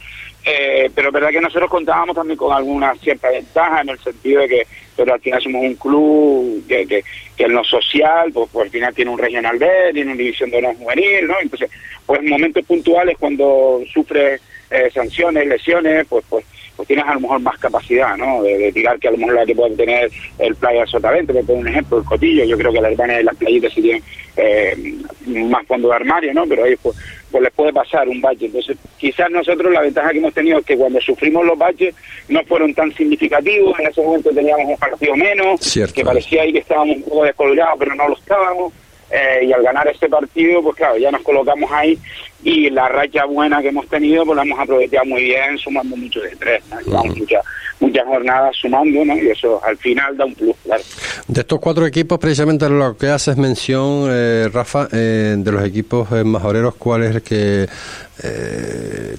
Eh, 0.44 0.90
pero 0.94 1.08
es 1.08 1.14
verdad 1.14 1.30
que 1.30 1.40
nosotros 1.40 1.70
contábamos 1.70 2.14
también 2.14 2.36
con 2.36 2.52
alguna 2.52 2.94
cierta 2.96 3.30
ventaja 3.30 3.80
en 3.80 3.88
el 3.88 3.98
sentido 3.98 4.42
de 4.42 4.48
que 4.48 4.66
pero 4.96 5.14
al 5.14 5.20
final 5.20 5.42
somos 5.42 5.62
un 5.62 5.74
club 5.74 6.64
que, 6.68 6.86
que, 6.86 7.02
que 7.36 7.44
en 7.44 7.52
lo 7.52 7.64
social, 7.64 8.30
pues, 8.32 8.48
pues, 8.52 8.66
al 8.66 8.70
final 8.70 8.94
tiene 8.94 9.10
un 9.10 9.18
regional 9.18 9.58
B, 9.58 9.66
tiene 9.92 10.12
una 10.12 10.18
división 10.18 10.50
de 10.50 10.58
honor 10.58 10.76
juvenil, 10.76 11.26
¿no? 11.26 11.34
Entonces, 11.40 11.70
pues 12.06 12.20
en 12.20 12.28
momentos 12.28 12.64
puntuales 12.64 13.16
cuando 13.18 13.80
sufre 13.92 14.38
eh, 14.70 14.90
sanciones, 14.92 15.46
lesiones, 15.46 16.06
pues 16.08 16.24
pues 16.28 16.44
pues 16.76 16.88
tienes 16.88 17.06
a 17.06 17.14
lo 17.14 17.20
mejor 17.20 17.40
más 17.40 17.56
capacidad, 17.58 18.16
¿no? 18.16 18.42
De, 18.42 18.72
tirar 18.72 18.98
que 18.98 19.08
a 19.08 19.12
lo 19.12 19.18
mejor 19.18 19.34
la 19.34 19.46
que 19.46 19.54
puede 19.54 19.76
tener 19.76 20.10
el 20.38 20.56
Playa 20.56 20.84
Sotavento, 20.86 21.32
que 21.32 21.44
por 21.44 21.56
un 21.56 21.68
ejemplo, 21.68 21.98
el 21.98 22.04
Cotillo, 22.04 22.44
yo 22.44 22.58
creo 22.58 22.72
que 22.72 22.80
la 22.80 22.88
Albania 22.88 23.20
y 23.20 23.24
las 23.24 23.36
playitas 23.36 23.72
sí 23.72 23.80
tienen 23.80 24.02
eh, 24.36 24.94
más 25.26 25.66
fondo 25.66 25.88
de 25.88 25.94
armario, 25.94 26.34
¿no? 26.34 26.46
Pero 26.46 26.64
ahí 26.64 26.74
pues, 26.82 26.96
pues 27.30 27.42
les 27.42 27.52
puede 27.52 27.72
pasar 27.72 28.08
un 28.08 28.20
bache. 28.20 28.46
Entonces, 28.46 28.76
quizás 28.98 29.30
nosotros 29.30 29.72
la 29.72 29.82
ventaja 29.82 30.10
que 30.10 30.18
hemos 30.18 30.34
tenido 30.34 30.58
es 30.58 30.66
que 30.66 30.76
cuando 30.76 31.00
sufrimos 31.00 31.44
los 31.44 31.58
baches 31.58 31.94
no 32.28 32.42
fueron 32.44 32.74
tan 32.74 32.92
significativos, 32.94 33.78
en 33.78 33.86
ese 33.86 34.02
momento 34.02 34.30
teníamos 34.30 34.66
un 34.66 34.76
partido 34.76 35.16
menos, 35.16 35.60
que 35.92 36.04
parecía 36.04 36.42
ahí 36.42 36.52
que 36.52 36.58
estábamos 36.60 36.96
un 36.96 37.02
poco 37.02 37.24
descolgados, 37.24 37.76
pero 37.78 37.94
no 37.94 38.08
lo 38.08 38.14
estábamos. 38.14 38.72
Eh, 39.10 39.44
y 39.46 39.52
al 39.52 39.62
ganar 39.62 39.86
ese 39.88 40.08
partido, 40.08 40.62
pues 40.62 40.76
claro, 40.76 40.96
ya 40.96 41.10
nos 41.10 41.22
colocamos 41.22 41.70
ahí 41.70 41.98
y 42.42 42.68
la 42.70 42.88
racha 42.88 43.24
buena 43.26 43.62
que 43.62 43.68
hemos 43.68 43.86
tenido, 43.86 44.24
pues 44.24 44.36
la 44.36 44.42
hemos 44.42 44.58
aprovechado 44.58 45.04
muy 45.06 45.24
bien, 45.24 45.56
sumando 45.58 45.96
mucho 45.96 46.20
de 46.20 46.34
tres, 46.36 46.62
muchas, 46.86 47.44
muchas 47.80 48.04
jornadas 48.04 48.56
sumando, 48.60 49.04
¿no? 49.04 49.16
Y 49.16 49.30
eso 49.30 49.60
al 49.64 49.76
final 49.76 50.16
da 50.16 50.24
un 50.24 50.34
plus, 50.34 50.56
claro. 50.64 50.82
De 51.28 51.40
estos 51.40 51.60
cuatro 51.60 51.86
equipos, 51.86 52.18
precisamente 52.18 52.68
lo 52.68 52.96
que 52.96 53.08
haces 53.08 53.36
mención, 53.36 54.08
eh, 54.10 54.48
Rafa, 54.52 54.88
eh, 54.92 55.36
de 55.38 55.52
los 55.52 55.64
equipos 55.64 56.10
majoreros, 56.24 56.74
¿cuál 56.74 57.04
es 57.04 57.14
el 57.16 57.22
que 57.22 57.66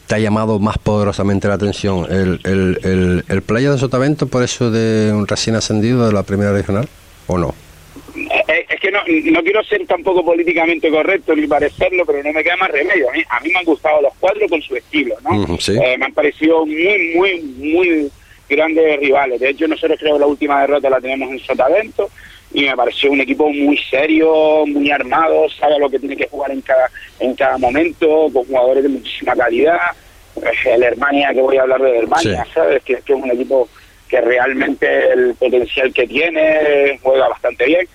te 0.07 0.15
ha 0.15 0.19
llamado 0.19 0.59
más 0.59 0.77
poderosamente 0.77 1.47
la 1.47 1.55
atención? 1.55 2.05
¿El, 2.09 2.39
el, 2.43 2.79
el, 2.83 3.25
el 3.27 3.41
Playa 3.41 3.71
de 3.71 3.77
Sotavento, 3.77 4.27
por 4.27 4.43
eso 4.43 4.71
de 4.71 5.11
un 5.13 5.27
recién 5.27 5.55
ascendido 5.55 6.05
de 6.07 6.13
la 6.13 6.23
primera 6.23 6.51
regional, 6.53 6.88
o 7.27 7.38
no? 7.38 7.53
No, 8.96 9.32
no 9.32 9.43
quiero 9.43 9.64
ser 9.64 9.86
tampoco 9.86 10.24
políticamente 10.24 10.89
correcto 10.89 11.36
ni 11.36 11.48
parecerlo, 11.48 12.06
pero 12.06 12.24
no 12.24 12.32
me 12.32 12.43
queda 12.43 12.56
más 12.58 12.72
remedio. 12.72 13.10
A 13.10 13.14
mí, 13.14 13.24
a 13.30 13.39
mí 13.41 13.50
me 13.52 13.60
han 13.60 13.66
gustado 13.66 14.02
los 14.02 14.14
cuatro 14.20 14.48
con 14.48 14.62
su 14.62 14.76
estilo, 14.76 15.16
¿no? 15.24 15.43
Eh, 15.84 15.98
me 15.98 16.06
han 16.06 16.14
parecido 16.14 16.66
muy, 16.66 17.14
muy, 17.16 17.41
muy 17.41 18.12
grandes 18.48 19.00
rivales. 19.00 19.39
De 19.39 19.50
hecho, 19.50 19.68
nosotros 19.68 20.00
creo 20.00 20.14
que 20.14 20.20
la 20.20 20.28
última 20.28 20.62
derrota 20.62 20.89
la 20.89 21.02
tenemos 21.02 21.30
en 21.30 21.39
Sotavento 21.39 22.10
y 22.54 22.64
me 22.64 22.76
pareció 22.76 23.12
un 23.12 23.22
equipo 23.22 23.50
muy 23.50 23.78
serio, 23.78 24.66
muy 24.66 24.89
armado, 24.91 25.50
sabe 25.50 25.78
lo 25.80 25.89
que 25.89 26.00
tiene 26.00 26.16
que 26.16 26.28
jugar 26.28 26.52
en 26.52 26.62
cada, 26.62 26.89
en 27.20 27.36
cada 27.36 27.58
momento, 27.58 28.30
con 28.32 28.46
jugadores 28.46 28.84
de 28.84 28.89
muchísima 28.89 29.36
calidad. 29.36 29.80
El 30.66 30.84
Hermania, 30.84 31.34
que 31.34 31.41
voy 31.41 31.58
a 31.58 31.64
hablar 31.64 31.82
de 31.82 31.98
Hermania, 31.98 32.46
¿sabes? 32.54 32.84
Que, 32.84 32.96
que 33.06 33.14
es 33.14 33.20
un 33.20 33.32
equipo 33.32 33.68
que 34.08 34.22
realmente 34.22 35.12
el 35.12 35.34
potencial 35.36 35.93
que 35.93 36.08
tiene 36.08 37.00
juega 37.02 37.28
bastante 37.30 37.66
bien. 37.66 37.88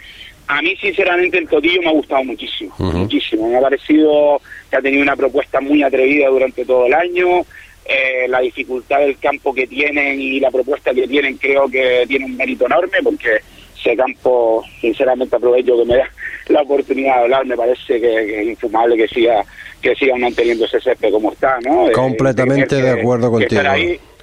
A 0.51 0.61
mí, 0.63 0.77
sinceramente, 0.81 1.39
el 1.39 1.49
Cotillo 1.49 1.81
me 1.81 1.91
ha 1.91 1.93
gustado 1.93 2.25
muchísimo, 2.25 2.75
muchísimo. 2.77 3.49
Me 3.49 3.57
ha 3.57 3.61
parecido 3.61 4.41
que 4.69 4.77
ha 4.77 4.83
tenido 4.83 5.01
una 5.01 5.15
propuesta 5.15 5.61
muy 5.61 5.81
atrevida 5.85 6.27
durante 6.27 6.65
todo 6.65 6.87
el 6.87 6.95
año. 6.95 7.43
Eh, 7.85 8.27
la 8.29 8.41
dificultad 8.41 8.99
del 8.99 9.17
campo 9.19 9.55
que 9.55 9.69
tienen 9.69 10.21
y 10.21 10.41
la 10.41 10.51
propuesta 10.51 10.93
que 10.93 11.07
tienen 11.07 11.37
creo 11.37 11.69
que 11.69 12.05
tiene 12.09 12.25
un 12.25 12.37
mérito 12.37 12.67
enorme 12.67 12.99
porque 13.03 13.39
ese 13.79 13.97
campo, 13.97 14.65
sinceramente, 14.81 15.37
aprovecho 15.37 15.77
que 15.79 15.85
me 15.85 15.97
da 15.99 16.11
la 16.49 16.63
oportunidad 16.63 17.19
de 17.19 17.23
hablar. 17.23 17.47
Me 17.47 17.57
parece 17.57 18.01
que, 18.01 18.41
es 18.43 18.49
infumable 18.49 18.97
que 18.97 19.07
siga 19.07 19.45
que 19.81 19.95
sigan 19.95 20.21
manteniendo 20.21 20.65
ese 20.65 20.81
césped 20.81 21.13
como 21.13 21.33
está, 21.33 21.61
¿no? 21.61 21.89
Eh, 21.89 21.93
Completamente 21.93 22.83
de 22.83 22.91
acuerdo 22.91 23.31
contigo. 23.31 23.63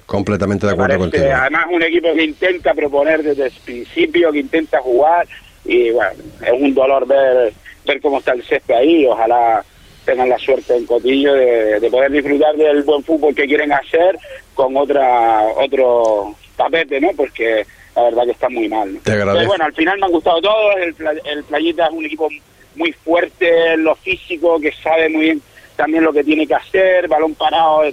Completamente 0.04 0.66
de 0.66 0.72
acuerdo 0.72 0.98
contigo. 0.98 1.24
Además, 1.34 1.66
un 1.70 1.82
equipo 1.82 2.12
que 2.14 2.24
intenta 2.24 2.74
proponer 2.74 3.22
desde 3.22 3.46
el 3.46 3.52
principio, 3.64 4.30
que 4.30 4.40
intenta 4.40 4.78
jugar, 4.80 5.26
y 5.68 5.90
bueno, 5.90 6.12
es 6.44 6.52
un 6.52 6.74
dolor 6.74 7.06
ver, 7.06 7.52
ver 7.84 8.00
cómo 8.00 8.18
está 8.18 8.32
el 8.32 8.42
césped 8.42 8.74
ahí, 8.74 9.06
ojalá 9.06 9.62
tengan 10.04 10.30
la 10.30 10.38
suerte 10.38 10.74
en 10.74 10.86
Cotillo 10.86 11.34
de, 11.34 11.86
poder 11.90 12.10
disfrutar 12.10 12.56
del 12.56 12.82
buen 12.82 13.04
fútbol 13.04 13.34
que 13.34 13.46
quieren 13.46 13.70
hacer 13.72 14.18
con 14.54 14.74
otra 14.76 15.42
otro 15.56 16.34
tapete, 16.56 16.98
¿no? 17.00 17.10
Porque 17.14 17.66
la 17.94 18.04
verdad 18.04 18.24
que 18.24 18.30
está 18.30 18.48
muy 18.48 18.68
mal. 18.68 18.98
Pero 19.04 19.26
bueno, 19.46 19.64
al 19.64 19.74
final 19.74 19.98
me 19.98 20.06
han 20.06 20.12
gustado 20.12 20.40
todos, 20.40 20.74
el, 20.78 20.94
el 21.24 21.44
Playita 21.44 21.86
es 21.86 21.92
un 21.92 22.06
equipo 22.06 22.28
muy 22.74 22.92
fuerte 22.92 23.74
en 23.74 23.84
lo 23.84 23.94
físico, 23.96 24.58
que 24.58 24.72
sabe 24.72 25.10
muy 25.10 25.22
bien 25.22 25.42
también 25.76 26.02
lo 26.02 26.12
que 26.12 26.24
tiene 26.24 26.46
que 26.46 26.54
hacer, 26.54 27.06
balón 27.06 27.34
parado 27.34 27.84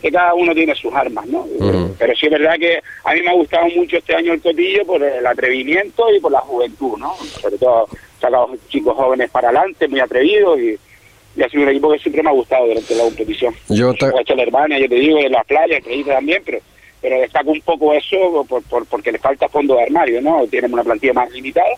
que 0.00 0.10
cada 0.10 0.34
uno 0.34 0.54
tiene 0.54 0.74
sus 0.74 0.92
armas, 0.94 1.26
¿no? 1.26 1.46
Pero 1.98 2.14
sí 2.14 2.26
es 2.26 2.32
verdad 2.32 2.56
que 2.58 2.80
a 3.04 3.14
mí 3.14 3.22
me 3.22 3.30
ha 3.30 3.34
gustado 3.34 3.66
mucho 3.74 3.96
este 3.96 4.14
año 4.14 4.32
el 4.32 4.40
Cotillo 4.40 4.84
por 4.86 5.02
el 5.02 5.26
atrevimiento 5.26 6.04
y 6.14 6.20
por 6.20 6.32
la 6.32 6.40
juventud, 6.40 6.96
¿no? 6.98 7.14
Sobre 7.40 7.58
todo 7.58 7.88
sacado 8.20 8.50
chicos 8.68 8.96
jóvenes 8.96 9.30
para 9.30 9.48
adelante, 9.48 9.88
muy 9.88 10.00
atrevidos 10.00 10.58
y, 10.60 10.78
ha 11.42 11.48
sido 11.48 11.62
un 11.62 11.68
equipo 11.68 11.92
que 11.92 12.00
siempre 12.00 12.22
me 12.22 12.30
ha 12.30 12.32
gustado 12.32 12.66
durante 12.66 12.94
la 12.96 13.04
competición. 13.04 13.54
Yo 13.68 13.94
te... 13.94 14.06
He 14.06 14.22
hecho 14.22 14.34
la 14.34 14.42
hermana, 14.42 14.76
yo 14.76 14.88
te 14.88 14.96
digo, 14.96 15.18
en 15.18 15.30
las 15.30 15.46
playas, 15.46 15.84
que 15.84 16.04
también, 16.04 16.42
pero 16.44 16.58
pero 17.00 17.20
destaco 17.20 17.50
un 17.50 17.60
poco 17.60 17.94
eso 17.94 18.44
por, 18.48 18.62
por, 18.64 18.84
porque 18.86 19.12
le 19.12 19.18
falta 19.18 19.48
fondo 19.48 19.76
de 19.76 19.84
armario, 19.84 20.20
¿no? 20.20 20.44
Tienen 20.48 20.72
una 20.72 20.82
plantilla 20.82 21.12
más 21.12 21.30
limitada 21.30 21.68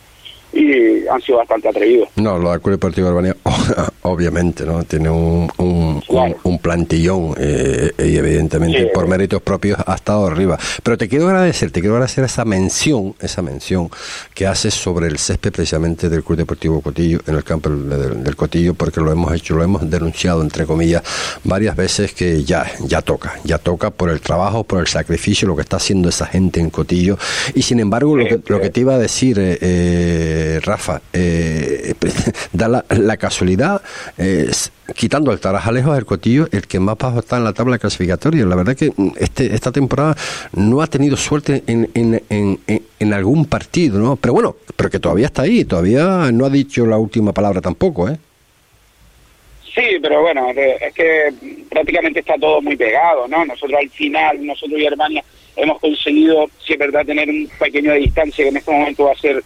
y 0.53 1.07
han 1.07 1.21
sido 1.21 1.39
bastante 1.39 1.69
atrevidos. 1.69 2.09
No, 2.17 2.39
lo 2.39 2.51
del 2.51 2.61
Club 2.61 2.75
Deportivo 2.75 3.09
Albania, 3.09 3.37
obviamente, 4.03 4.65
¿no? 4.65 4.83
Tiene 4.85 5.11
un, 5.11 5.51
un, 5.59 6.03
un, 6.43 6.59
plantillón 6.59 7.35
eh, 7.39 7.93
y 7.99 8.17
evidentemente 8.17 8.87
por 8.87 9.07
méritos 9.07 9.43
propios 9.43 9.79
ha 9.87 9.95
estado 9.95 10.27
arriba. 10.27 10.59
Pero 10.83 10.99
te 10.99 11.09
quiero 11.09 11.29
agradecer, 11.29 11.71
te 11.71 11.81
quiero 11.81 11.97
agradecer 11.97 12.25
esa 12.25 12.45
mención, 12.45 13.15
esa 13.21 13.43
mención 13.43 13.89
que 14.35 14.47
haces 14.47 14.75
sobre 14.75 15.07
el 15.07 15.19
césped 15.19 15.53
precisamente 15.53 16.09
del 16.09 16.25
Club 16.25 16.39
Deportivo 16.39 16.81
Cotillo, 16.81 17.21
en 17.27 17.35
el 17.37 17.45
campo 17.45 17.71
del, 17.71 18.37
Cotillo, 18.37 18.75
porque 18.75 19.01
lo 19.01 19.13
hemos 19.13 19.35
hecho, 19.35 19.55
lo 19.55 19.63
hemos 19.63 19.89
denunciado, 19.89 20.43
entre 20.43 20.65
comillas, 20.65 21.03
varias 21.45 21.77
veces 21.77 22.13
que 22.13 22.43
ya, 22.45 22.67
ya 22.87 23.03
toca, 23.03 23.35
ya 23.45 23.59
toca 23.59 23.91
por 23.91 24.09
el 24.09 24.21
trabajo, 24.21 24.65
por 24.65 24.81
el 24.81 24.87
sacrificio, 24.87 25.47
lo 25.47 25.57
que 25.57 25.63
está 25.63 25.77
haciendo 25.77 26.09
esa 26.09 26.27
gente 26.27 26.61
en 26.61 26.71
Cotillo. 26.71 27.19
Y 27.55 27.63
sin 27.63 27.81
embargo, 27.81 28.17
lo 28.17 28.25
que, 28.25 28.41
lo 28.47 28.61
que 28.61 28.71
te 28.71 28.81
iba 28.81 28.95
a 28.95 28.99
decir, 28.99 29.37
eh, 29.39 29.61
eh 30.41 30.51
eh, 30.51 30.61
Rafa, 30.61 31.01
eh, 31.13 31.95
da 32.53 32.85
la, 32.89 33.17
casualidad, 33.17 33.81
eh, 34.19 34.51
quitando 34.95 35.33
el 35.33 35.41
Tarajalejo 35.41 35.95
del 35.95 36.05
Cotillo, 36.05 36.49
el 36.53 36.67
que 36.67 36.81
más 36.81 36.99
bajo 36.99 37.21
está 37.21 37.37
en 37.37 37.45
la 37.45 37.53
tabla 37.53 37.79
clasificatoria. 37.79 38.45
La 38.45 38.57
verdad 38.57 38.77
que 38.77 38.93
mm, 38.95 39.13
este, 39.19 39.55
esta 39.55 39.73
temporada 39.73 40.17
no 40.55 40.83
ha 40.83 40.87
tenido 40.87 41.17
suerte 41.17 41.63
en, 41.67 41.89
en, 41.95 42.61
en, 42.99 43.13
algún 43.13 43.47
partido, 43.47 43.99
¿no? 43.99 44.17
Pero 44.17 44.35
bueno, 44.35 44.57
pero 44.77 44.91
que 44.91 44.99
todavía 44.99 45.27
está 45.27 45.43
ahí, 45.43 45.65
todavía 45.65 46.31
no 46.33 46.47
ha 46.47 46.51
dicho 46.51 46.87
la 46.87 46.99
última 46.99 47.33
palabra 47.33 47.61
tampoco, 47.61 48.09
¿eh? 48.09 48.19
Sí, 49.75 49.99
pero 50.03 50.23
bueno, 50.23 50.49
es 50.51 50.93
que 50.93 51.33
prácticamente 51.69 52.21
está 52.21 52.35
todo 52.35 52.61
muy 52.61 52.77
pegado, 52.77 53.29
¿no? 53.29 53.45
Nosotros 53.45 53.79
al 53.81 53.89
final, 53.91 54.45
nosotros 54.45 54.81
y 54.81 54.87
Alemania, 54.87 55.25
hemos 55.57 55.79
conseguido, 55.79 56.51
si 56.65 56.73
es 56.73 56.79
verdad, 56.79 57.07
tener 57.07 57.29
un 57.29 57.49
pequeño 57.59 57.93
de 57.93 58.01
distancia 58.01 58.45
que 58.45 58.49
en 58.49 58.57
este 58.57 58.73
momento 58.73 59.05
va 59.05 59.13
a 59.13 59.17
ser 59.17 59.43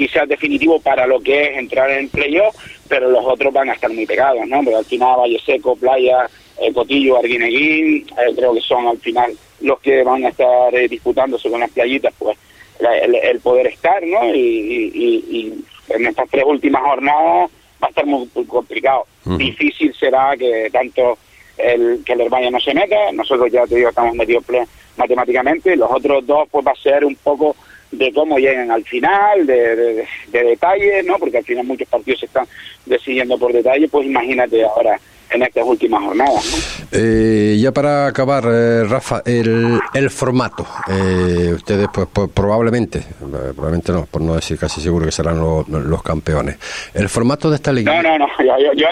quizás 0.00 0.26
definitivo 0.26 0.80
para 0.80 1.06
lo 1.06 1.20
que 1.20 1.42
es 1.42 1.58
entrar 1.58 1.90
en 1.90 2.08
playoff, 2.08 2.56
pero 2.88 3.10
los 3.10 3.22
otros 3.22 3.52
van 3.52 3.68
a 3.68 3.74
estar 3.74 3.92
muy 3.92 4.06
pegados, 4.06 4.48
¿no? 4.48 4.64
Porque 4.64 4.76
al 4.76 4.84
final 4.86 5.20
Valle 5.20 5.38
Seco, 5.44 5.76
Playa, 5.76 6.26
eh, 6.58 6.72
Cotillo, 6.72 7.18
Arguineguín, 7.18 8.06
eh, 8.08 8.32
creo 8.34 8.54
que 8.54 8.62
son 8.62 8.86
al 8.86 8.96
final 8.96 9.36
los 9.60 9.78
que 9.80 10.02
van 10.02 10.24
a 10.24 10.30
estar 10.30 10.74
eh, 10.74 10.88
disputándose 10.88 11.50
con 11.50 11.60
las 11.60 11.70
playitas, 11.70 12.14
pues 12.18 12.38
el, 12.78 13.40
poder 13.40 13.66
estar, 13.66 14.02
¿no? 14.02 14.34
Y, 14.34 15.62
en 15.90 16.06
estas 16.06 16.30
tres 16.30 16.44
últimas 16.46 16.80
jornadas 16.82 17.50
va 17.82 17.88
a 17.88 17.90
estar 17.90 18.06
muy, 18.06 18.26
complicado. 18.46 19.04
Difícil 19.36 19.92
será 19.94 20.34
que 20.34 20.70
tanto 20.72 21.18
el 21.58 22.02
que 22.06 22.14
el 22.14 22.22
Hermano 22.22 22.50
no 22.52 22.60
se 22.60 22.72
meta, 22.72 23.12
nosotros 23.12 23.52
ya 23.52 23.66
te 23.66 23.76
digo, 23.76 23.90
estamos 23.90 24.14
metidos 24.14 24.44
matemáticamente, 24.96 25.76
los 25.76 25.90
otros 25.90 26.26
dos 26.26 26.48
pues 26.50 26.66
va 26.66 26.72
a 26.72 26.76
ser 26.76 27.04
un 27.04 27.16
poco 27.16 27.54
de 27.90 28.12
cómo 28.12 28.38
llegan 28.38 28.70
al 28.70 28.84
final, 28.84 29.46
de, 29.46 29.76
de, 29.76 30.06
de, 30.28 30.44
detalles, 30.44 31.04
¿no? 31.04 31.18
Porque 31.18 31.38
al 31.38 31.44
final 31.44 31.66
muchos 31.66 31.88
partidos 31.88 32.20
se 32.20 32.26
están 32.26 32.46
decidiendo 32.86 33.38
por 33.38 33.52
detalle, 33.52 33.88
pues 33.88 34.06
imagínate 34.06 34.62
ahora 34.64 35.00
en 35.32 35.42
estas 35.42 35.64
últimas 35.64 36.02
jornadas. 36.02 36.88
Eh, 36.92 37.56
ya 37.60 37.72
para 37.72 38.06
acabar, 38.06 38.44
eh, 38.46 38.84
Rafa, 38.84 39.22
el, 39.24 39.78
el 39.94 40.10
formato. 40.10 40.66
Eh, 40.88 41.52
ustedes, 41.54 41.88
pues, 41.92 42.08
pues 42.12 42.28
probablemente, 42.30 43.02
probablemente 43.54 43.92
no, 43.92 44.06
por 44.06 44.22
no 44.22 44.34
decir 44.34 44.58
casi 44.58 44.80
seguro 44.80 45.06
que 45.06 45.12
serán 45.12 45.38
los, 45.38 46.02
campeones. 46.02 46.56
El 46.94 47.08
formato 47.08 47.50
de 47.50 47.56
esta 47.56 47.72
liga. 47.72 48.02
No, 48.02 48.18
no, 48.18 48.18
no, 48.18 48.26
yo, 48.38 48.58
yo, 48.58 48.72
yo, 48.74 48.88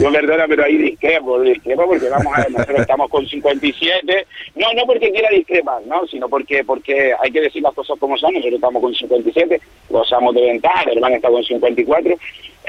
yo 0.00 0.12
perdona, 0.12 0.46
pero 0.48 0.64
ahí 0.64 0.76
discrepo, 0.76 1.40
discrepo 1.40 1.86
porque 1.86 2.08
vamos 2.08 2.32
a 2.34 2.42
ver, 2.42 2.50
nosotros 2.52 2.80
estamos 2.80 3.10
con 3.10 3.26
57. 3.26 4.26
No, 4.56 4.72
no 4.74 4.86
porque 4.86 5.10
quiera 5.10 5.28
discrepar, 5.30 5.82
¿no? 5.86 6.06
Sino 6.06 6.28
porque 6.28 6.64
porque 6.64 7.12
hay 7.20 7.30
que 7.30 7.40
decir 7.40 7.62
las 7.62 7.74
cosas 7.74 7.98
como 7.98 8.16
son. 8.16 8.32
Nosotros 8.34 8.54
estamos 8.54 8.82
con 8.82 8.94
57, 8.94 9.60
gozamos 9.88 10.34
de 10.34 10.42
ventaja, 10.42 10.82
el 10.84 10.96
hermano 10.96 11.16
está 11.16 11.28
con 11.28 11.42
54. 11.44 12.16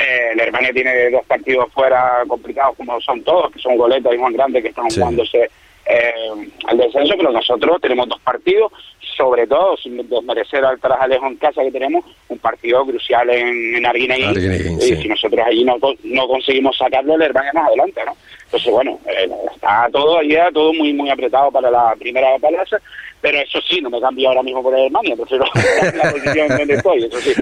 Eh, 0.02 0.32
el 0.34 0.40
hermano 0.40 0.70
tiene 0.74 1.10
dos 1.12 1.26
partidos 1.26 1.72
fuera 1.74 2.24
complicados 2.28 2.76
como 2.86 3.00
son 3.02 3.24
todos, 3.24 3.52
que 3.52 3.60
son 3.60 3.78
Goleta 3.78 4.14
y 4.14 4.18
Juan 4.18 4.34
Grande, 4.34 4.62
que 4.62 4.70
están 4.70 4.90
jugándose 4.90 5.50
eh, 5.86 6.50
al 6.68 6.78
descenso, 6.78 7.14
pero 7.18 7.32
nosotros 7.32 7.82
tenemos 7.82 8.08
dos 8.08 8.20
partidos, 8.22 8.72
sobre 9.18 9.48
todo, 9.48 9.76
sin 9.78 9.98
desmerecer 10.10 10.64
al 10.64 10.80
Tarajalejo 10.80 11.28
en 11.28 11.36
casa 11.38 11.62
que 11.64 11.72
tenemos, 11.72 12.06
un 12.30 12.38
partido 12.40 12.86
crucial 12.86 13.30
en, 13.30 13.76
en 13.76 13.86
Arguineguín. 13.86 14.30
Arguineguín, 14.30 14.78
y 14.78 14.82
sí. 14.82 14.96
si 15.02 15.08
nosotros 15.08 15.46
allí 15.46 15.64
no, 15.64 15.78
no 16.04 16.28
conseguimos 16.28 16.78
sacarlo, 16.78 17.16
el 17.16 17.22
Herbania 17.24 17.54
más 17.54 17.68
adelante, 17.68 18.02
¿no? 18.06 18.16
Entonces, 18.46 18.72
bueno, 18.72 19.00
eh, 19.08 19.30
está 19.54 19.88
todo 19.92 20.20
allí, 20.20 20.36
todo 20.54 20.74
muy 20.74 20.92
muy 20.94 21.10
apretado 21.10 21.52
para 21.52 21.72
la 21.72 21.96
primera 21.98 22.38
balanza, 22.38 22.78
pero 23.22 23.40
eso 23.40 23.62
sí, 23.62 23.80
no 23.80 23.90
me 23.90 24.02
cambio 24.02 24.30
ahora 24.30 24.44
mismo 24.44 24.62
por 24.62 24.76
Alemania, 24.76 25.16
prefiero 25.16 25.46
la 25.96 26.12
posición 26.12 26.48
donde 26.50 26.74
estoy, 26.74 27.04
eso 27.06 27.20
sí, 27.22 27.34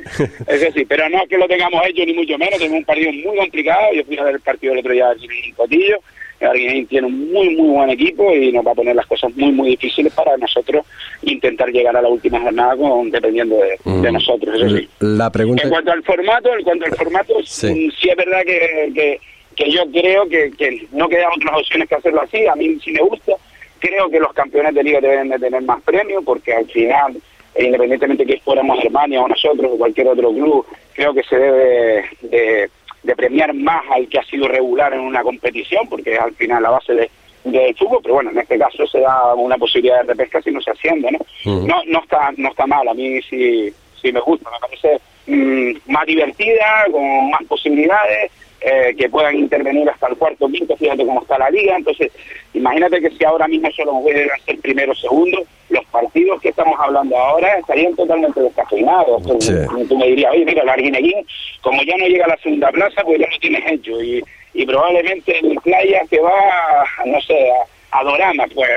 eso 0.46 0.72
sí, 0.74 0.86
pero 0.86 1.10
no 1.10 1.24
es 1.24 1.30
que 1.30 1.38
lo 1.38 1.48
tengamos 1.48 1.84
hecho 1.88 2.06
ni 2.06 2.14
mucho 2.14 2.38
menos, 2.38 2.60
tenemos 2.60 2.80
un 2.80 2.86
partido 2.86 3.12
muy 3.12 3.38
complicado, 3.38 3.94
yo 3.94 4.04
fui 4.04 4.18
a 4.18 4.24
ver 4.24 4.36
el 4.36 4.42
partido 4.42 4.74
el 4.74 4.80
otro 4.80 4.92
día 4.92 5.12
en 5.12 5.54
Cotillo, 5.56 6.00
Arguineguín 6.46 6.88
tiene 6.88 7.08
un 7.08 7.32
muy 7.32 7.56
muy 7.56 7.70
buen 7.70 7.90
equipo 7.90 8.34
y 8.34 8.52
nos 8.52 8.66
va 8.66 8.72
a 8.72 8.76
poner 8.76 8.96
las 8.96 9.06
cosas 9.08 9.36
muy 9.36 9.52
muy 9.52 9.70
difíciles 9.72 10.14
para 10.14 10.38
nosotros 10.38 10.86
intentar 11.24 11.70
llegar 11.70 11.96
a 11.98 12.02
la 12.02 12.08
última 12.10 12.40
jornada 12.40 12.76
con, 12.78 13.12
dependiendo 13.12 13.58
de, 13.58 14.02
de 14.02 14.12
nosotros, 14.12 14.56
eso 14.56 14.78
sí. 14.78 14.88
La 15.00 15.30
pregunta... 15.30 15.64
En 15.64 15.70
cuanto 15.70 15.92
al 15.92 16.04
formato, 16.04 16.50
en 16.56 16.64
cuanto 16.64 16.86
al 16.86 16.96
formato, 16.96 17.34
Sí. 17.44 17.68
sí, 17.68 17.92
sí 18.00 18.10
es 18.10 18.16
verdad 18.16 18.42
que, 18.46 18.92
que, 18.94 19.20
que 19.56 19.72
yo 19.72 19.84
creo 19.92 20.28
que, 20.30 20.52
que 20.58 20.88
no 20.94 21.10
quedan 21.10 21.32
otras 21.36 21.60
opciones 21.60 21.90
que 21.90 21.96
hacerlo 21.96 22.22
así. 22.22 22.46
A 22.48 22.56
mí 22.56 22.78
sí 22.84 22.92
me 22.92 23.02
gusta. 23.02 23.34
Creo 23.80 24.10
que 24.10 24.20
los 24.20 24.32
campeones 24.34 24.74
de 24.74 24.84
liga 24.84 25.02
deben 25.02 25.30
de 25.30 25.40
tener 25.40 25.62
más 25.64 25.82
premios 25.84 26.24
porque 26.26 26.54
al 26.54 26.66
final, 26.68 27.18
independientemente 27.58 28.26
que 28.26 28.40
fuéramos 28.40 28.80
Germania 28.82 29.22
o 29.22 29.28
nosotros 29.28 29.72
o 29.74 29.78
cualquier 29.78 30.08
otro 30.08 30.32
club, 30.32 30.66
creo 30.94 31.14
que 31.14 31.24
se 31.24 31.38
debe 31.38 32.06
de, 32.22 32.70
de 33.04 33.16
premiar 33.16 33.54
más 33.54 33.84
al 33.92 34.08
que 34.08 34.20
ha 34.20 34.24
sido 34.24 34.48
regular 34.48 34.94
en 34.94 35.00
una 35.00 35.24
competición 35.24 35.88
porque 35.90 36.14
es 36.14 36.20
al 36.20 36.34
final 36.34 36.64
la 36.64 36.72
base 36.72 36.94
de 36.94 37.10
del 37.44 37.76
fútbol, 37.76 38.00
pero 38.02 38.16
bueno, 38.16 38.32
en 38.32 38.40
este 38.40 38.58
caso 38.58 38.86
se 38.86 39.00
da 39.00 39.34
una 39.34 39.58
posibilidad 39.58 40.02
de 40.02 40.14
repesca 40.14 40.42
si 40.42 40.52
no 40.52 40.62
se 40.62 40.72
asciende, 40.72 41.10
¿no? 41.12 41.20
No, 41.46 41.82
no 41.88 42.00
está, 42.00 42.32
no 42.36 42.50
está 42.50 42.68
mal, 42.68 42.88
a 42.88 42.94
mí 42.94 43.22
sí, 43.22 43.74
sí 44.02 44.12
me 44.12 44.20
gusta, 44.20 44.50
me 44.52 44.60
parece 44.60 45.00
mm, 45.28 45.92
más 45.92 46.06
divertida, 46.06 46.86
con 46.92 47.30
más 47.30 47.42
posibilidades, 47.48 48.32
eh, 48.62 48.96
que 48.98 49.10
puedan 49.10 49.36
intervenir 49.38 49.90
hasta 49.90 50.08
el 50.08 50.18
cuarto, 50.18 50.48
quinto, 50.50 50.76
fíjate 50.76 51.06
cómo 51.06 51.22
está 51.22 51.38
la 51.38 51.50
liga, 51.50 51.78
entonces 51.78 52.12
imagínate 52.54 53.00
que 53.00 53.10
si 53.12 53.24
ahora 53.24 53.48
mismo 53.48 53.72
solo 53.72 54.02
pueden 54.02 54.28
ser 54.46 54.60
primero 54.60 54.92
o 54.92 54.96
segundo, 54.96 55.44
los 55.70 55.86
partidos 55.86 56.42
que 56.42 56.50
estamos 56.50 56.78
hablando 56.80 57.18
ahora 57.18 57.58
estarían 57.58 57.96
totalmente 57.96 58.42
descafeinados. 58.42 59.24
Sí. 59.40 59.54
Tú 59.88 59.98
me 59.98 60.08
dirías, 60.08 60.34
oye, 60.34 60.46
mira, 60.46 60.64
el 60.64 60.70
Arguineguín, 60.70 61.26
como 61.62 61.82
ya 61.84 61.96
no 61.98 62.06
llega 62.08 62.26
a 62.26 62.30
la 62.30 62.38
segunda 62.38 62.72
plaza, 62.72 63.02
pues 63.04 63.20
ya 63.20 63.28
lo 63.32 63.40
tienes 63.40 63.72
hecho, 63.72 64.02
y, 64.02 64.24
y 64.54 64.66
probablemente 64.66 65.38
el 65.40 65.56
playa 65.64 66.02
que 66.10 66.20
va, 66.20 66.84
no 67.06 67.22
sé, 67.22 67.52
a, 67.52 68.00
a 68.00 68.04
Dorama, 68.04 68.46
pues, 68.54 68.70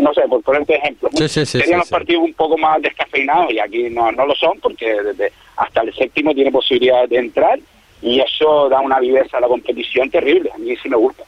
no 0.00 0.14
sé, 0.14 0.22
por 0.28 0.42
ponerte 0.42 0.76
ejemplo, 0.76 1.08
Sí, 1.14 1.28
sí, 1.28 1.46
sí, 1.46 1.60
serían 1.60 1.80
los 1.80 1.90
partidos 1.90 2.24
un 2.24 2.34
poco 2.34 2.56
más 2.56 2.80
descafeinados 2.82 3.52
y 3.52 3.58
aquí 3.58 3.90
no, 3.90 4.10
no 4.12 4.26
lo 4.26 4.34
son 4.34 4.58
porque 4.60 4.86
desde 5.02 5.32
hasta 5.56 5.82
el 5.82 5.94
séptimo 5.94 6.34
tiene 6.34 6.50
posibilidad 6.50 7.08
de 7.08 7.18
entrar 7.18 7.58
y 8.02 8.20
eso 8.20 8.68
da 8.68 8.80
una 8.80 9.00
viveza 9.00 9.38
a 9.38 9.40
la 9.40 9.48
competición 9.48 10.10
terrible. 10.10 10.50
A 10.54 10.58
mí 10.58 10.74
sí 10.82 10.88
me 10.88 10.96
gusta. 10.96 11.24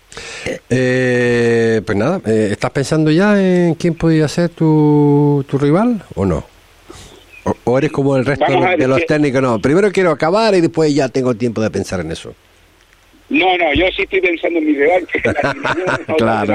Eh, 0.71 1.81
pues 1.85 1.97
nada, 1.99 2.21
eh, 2.27 2.49
¿estás 2.53 2.71
pensando 2.71 3.11
ya 3.11 3.41
en 3.41 3.75
quién 3.75 3.95
podría 3.95 4.29
ser 4.29 4.51
tu, 4.51 5.45
tu 5.49 5.59
rival 5.59 6.03
o 6.15 6.25
no? 6.25 6.45
O, 7.45 7.55
o 7.65 7.79
eres 7.79 7.91
como 7.91 8.17
el 8.17 8.25
resto 8.27 8.45
de, 8.47 8.87
los 8.87 8.99
que- 8.99 9.07
técnicos? 9.07 9.41
No, 9.43 9.59
primero 9.59 9.91
quiero 9.91 10.11
acabar 10.11 10.55
y 10.55 10.61
después 10.61 10.95
ya 10.95 11.09
tengo 11.09 11.35
tiempo 11.35 11.61
de 11.63 11.71
pensar 11.71 12.01
en 12.01 12.13
eso. 12.13 12.35
No, 13.31 13.57
no, 13.59 13.75
yo 13.75 13.87
sí 13.95 14.03
estoy 14.03 14.21
pensando 14.23 14.59
en 14.59 14.67
mi 14.67 14.75
rival, 14.75 15.07
Claro. 16.17 16.55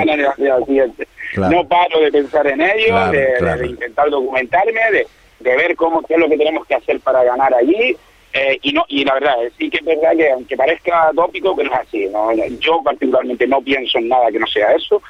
Claro. 1.34 1.56
No 1.56 1.68
paro 1.68 2.00
de 2.00 2.12
pensar 2.12 2.46
en 2.48 2.62
ello, 2.62 2.88
Claro, 2.90 3.12
de, 3.12 3.20
de- 3.20 3.34
claro. 3.40 3.62
de 3.62 3.68
intentar 3.68 4.10
documentarme, 4.10 4.80
de, 4.92 5.08
de 5.40 5.56
ver 5.56 5.76
cómo 5.76 6.02
qué 6.04 6.14
es 6.14 6.20
lo 6.20 6.30
que 6.30 6.38
tenemos 6.38 6.66
que 6.68 6.76
hacer 6.76 7.00
para 7.00 7.24
ganar 7.24 7.54
allí. 7.56 7.96
Eh, 8.34 8.58
y 8.62 8.74
no 8.74 8.84
y 8.88 9.06
la 9.06 9.14
verdad, 9.14 9.46
eh, 9.46 9.52
sí 9.58 9.70
que 9.70 9.78
es 9.78 9.86
verdad 9.86 10.16
que 10.16 10.32
aunque 10.32 10.58
parezca 10.58 11.12
tópico, 11.16 11.56
que 11.56 11.64
no 11.64 11.74
es 11.74 11.80
así. 11.80 12.08
¿no? 12.12 12.34
Yo 12.60 12.82
particularmente 12.84 13.48
no 13.48 13.62
pienso 13.62 14.00
en 14.00 14.10
nada 14.10 14.32
que 14.32 14.40
no 14.40 14.48
sea 14.48 14.74
eso. 14.74 15.02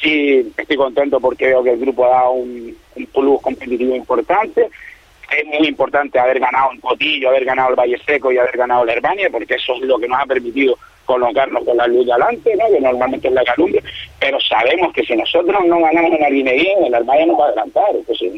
Sí 0.00 0.52
estoy 0.56 0.76
contento 0.76 1.18
porque 1.20 1.46
veo 1.46 1.62
que 1.64 1.70
el 1.70 1.80
grupo 1.80 2.04
ha 2.04 2.10
dado 2.10 2.30
un, 2.32 2.76
un 2.94 3.06
plus 3.06 3.42
competitivo 3.42 3.96
importante 3.96 4.68
es 5.36 5.44
muy 5.46 5.68
importante 5.68 6.18
haber 6.18 6.40
ganado 6.40 6.72
el 6.72 6.80
Cotillo, 6.80 7.28
haber 7.28 7.44
ganado 7.44 7.70
el 7.70 7.76
Valle 7.76 7.98
Seco 8.06 8.32
y 8.32 8.38
haber 8.38 8.56
ganado 8.56 8.84
la 8.84 8.94
Herbania, 8.94 9.28
porque 9.30 9.54
eso 9.54 9.74
es 9.74 9.82
lo 9.82 9.98
que 9.98 10.08
nos 10.08 10.20
ha 10.20 10.26
permitido 10.26 10.78
colocarnos 11.04 11.64
con 11.64 11.76
la 11.76 11.86
luz 11.86 12.06
de 12.06 12.12
adelante, 12.12 12.54
¿no? 12.56 12.66
que 12.70 12.80
normalmente 12.80 13.28
es 13.28 13.34
la 13.34 13.44
calumbre, 13.44 13.82
pero 14.20 14.38
sabemos 14.40 14.92
que 14.92 15.04
si 15.04 15.16
nosotros 15.16 15.64
no 15.66 15.80
ganamos 15.80 16.12
en 16.12 16.20
la 16.20 16.30
Guineguín, 16.30 16.84
el 16.84 16.94
Herbania 16.94 17.26
no 17.26 17.38
va 17.38 17.46
a 17.46 17.48
adelantar, 17.48 17.90
entonces 17.94 18.32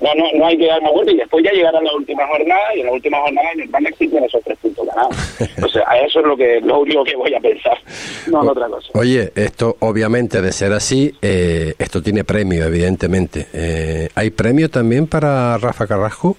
no, 0.00 0.14
no, 0.14 0.24
no 0.34 0.46
hay 0.46 0.58
que 0.58 0.66
dar 0.66 0.82
más 0.82 0.92
vuelta 0.92 1.12
y 1.12 1.16
después 1.16 1.44
ya 1.44 1.52
llegará 1.52 1.80
la 1.80 1.94
última 1.94 2.26
jornada 2.26 2.74
y 2.74 2.80
en 2.80 2.86
la 2.86 2.92
última 2.92 3.18
jornada 3.20 3.48
el 3.52 3.60
Herbania 3.62 3.90
sí 3.98 4.08
tiene 4.08 4.26
esos 4.26 4.42
tres 4.44 4.58
puntos 4.58 4.86
ganados. 4.86 5.16
Entonces 5.56 5.82
a 5.86 5.98
eso 5.98 6.20
es 6.20 6.26
lo 6.26 6.36
que 6.36 6.60
lo 6.60 6.80
único 6.80 7.04
que 7.04 7.16
voy 7.16 7.34
a 7.34 7.40
pensar, 7.40 7.78
no 8.26 8.42
en 8.42 8.48
otra 8.48 8.66
cosa. 8.68 8.88
Oye, 8.94 9.32
esto 9.34 9.76
obviamente 9.80 10.42
de 10.42 10.52
ser 10.52 10.72
así, 10.72 11.12
eh, 11.22 11.74
esto 11.78 12.02
tiene 12.02 12.24
premio, 12.24 12.64
evidentemente. 12.64 13.46
Eh, 13.52 14.08
¿Hay 14.14 14.30
premio 14.30 14.68
también 14.70 15.06
para 15.06 15.56
Rafa 15.58 15.86
Carrasco? 15.86 16.36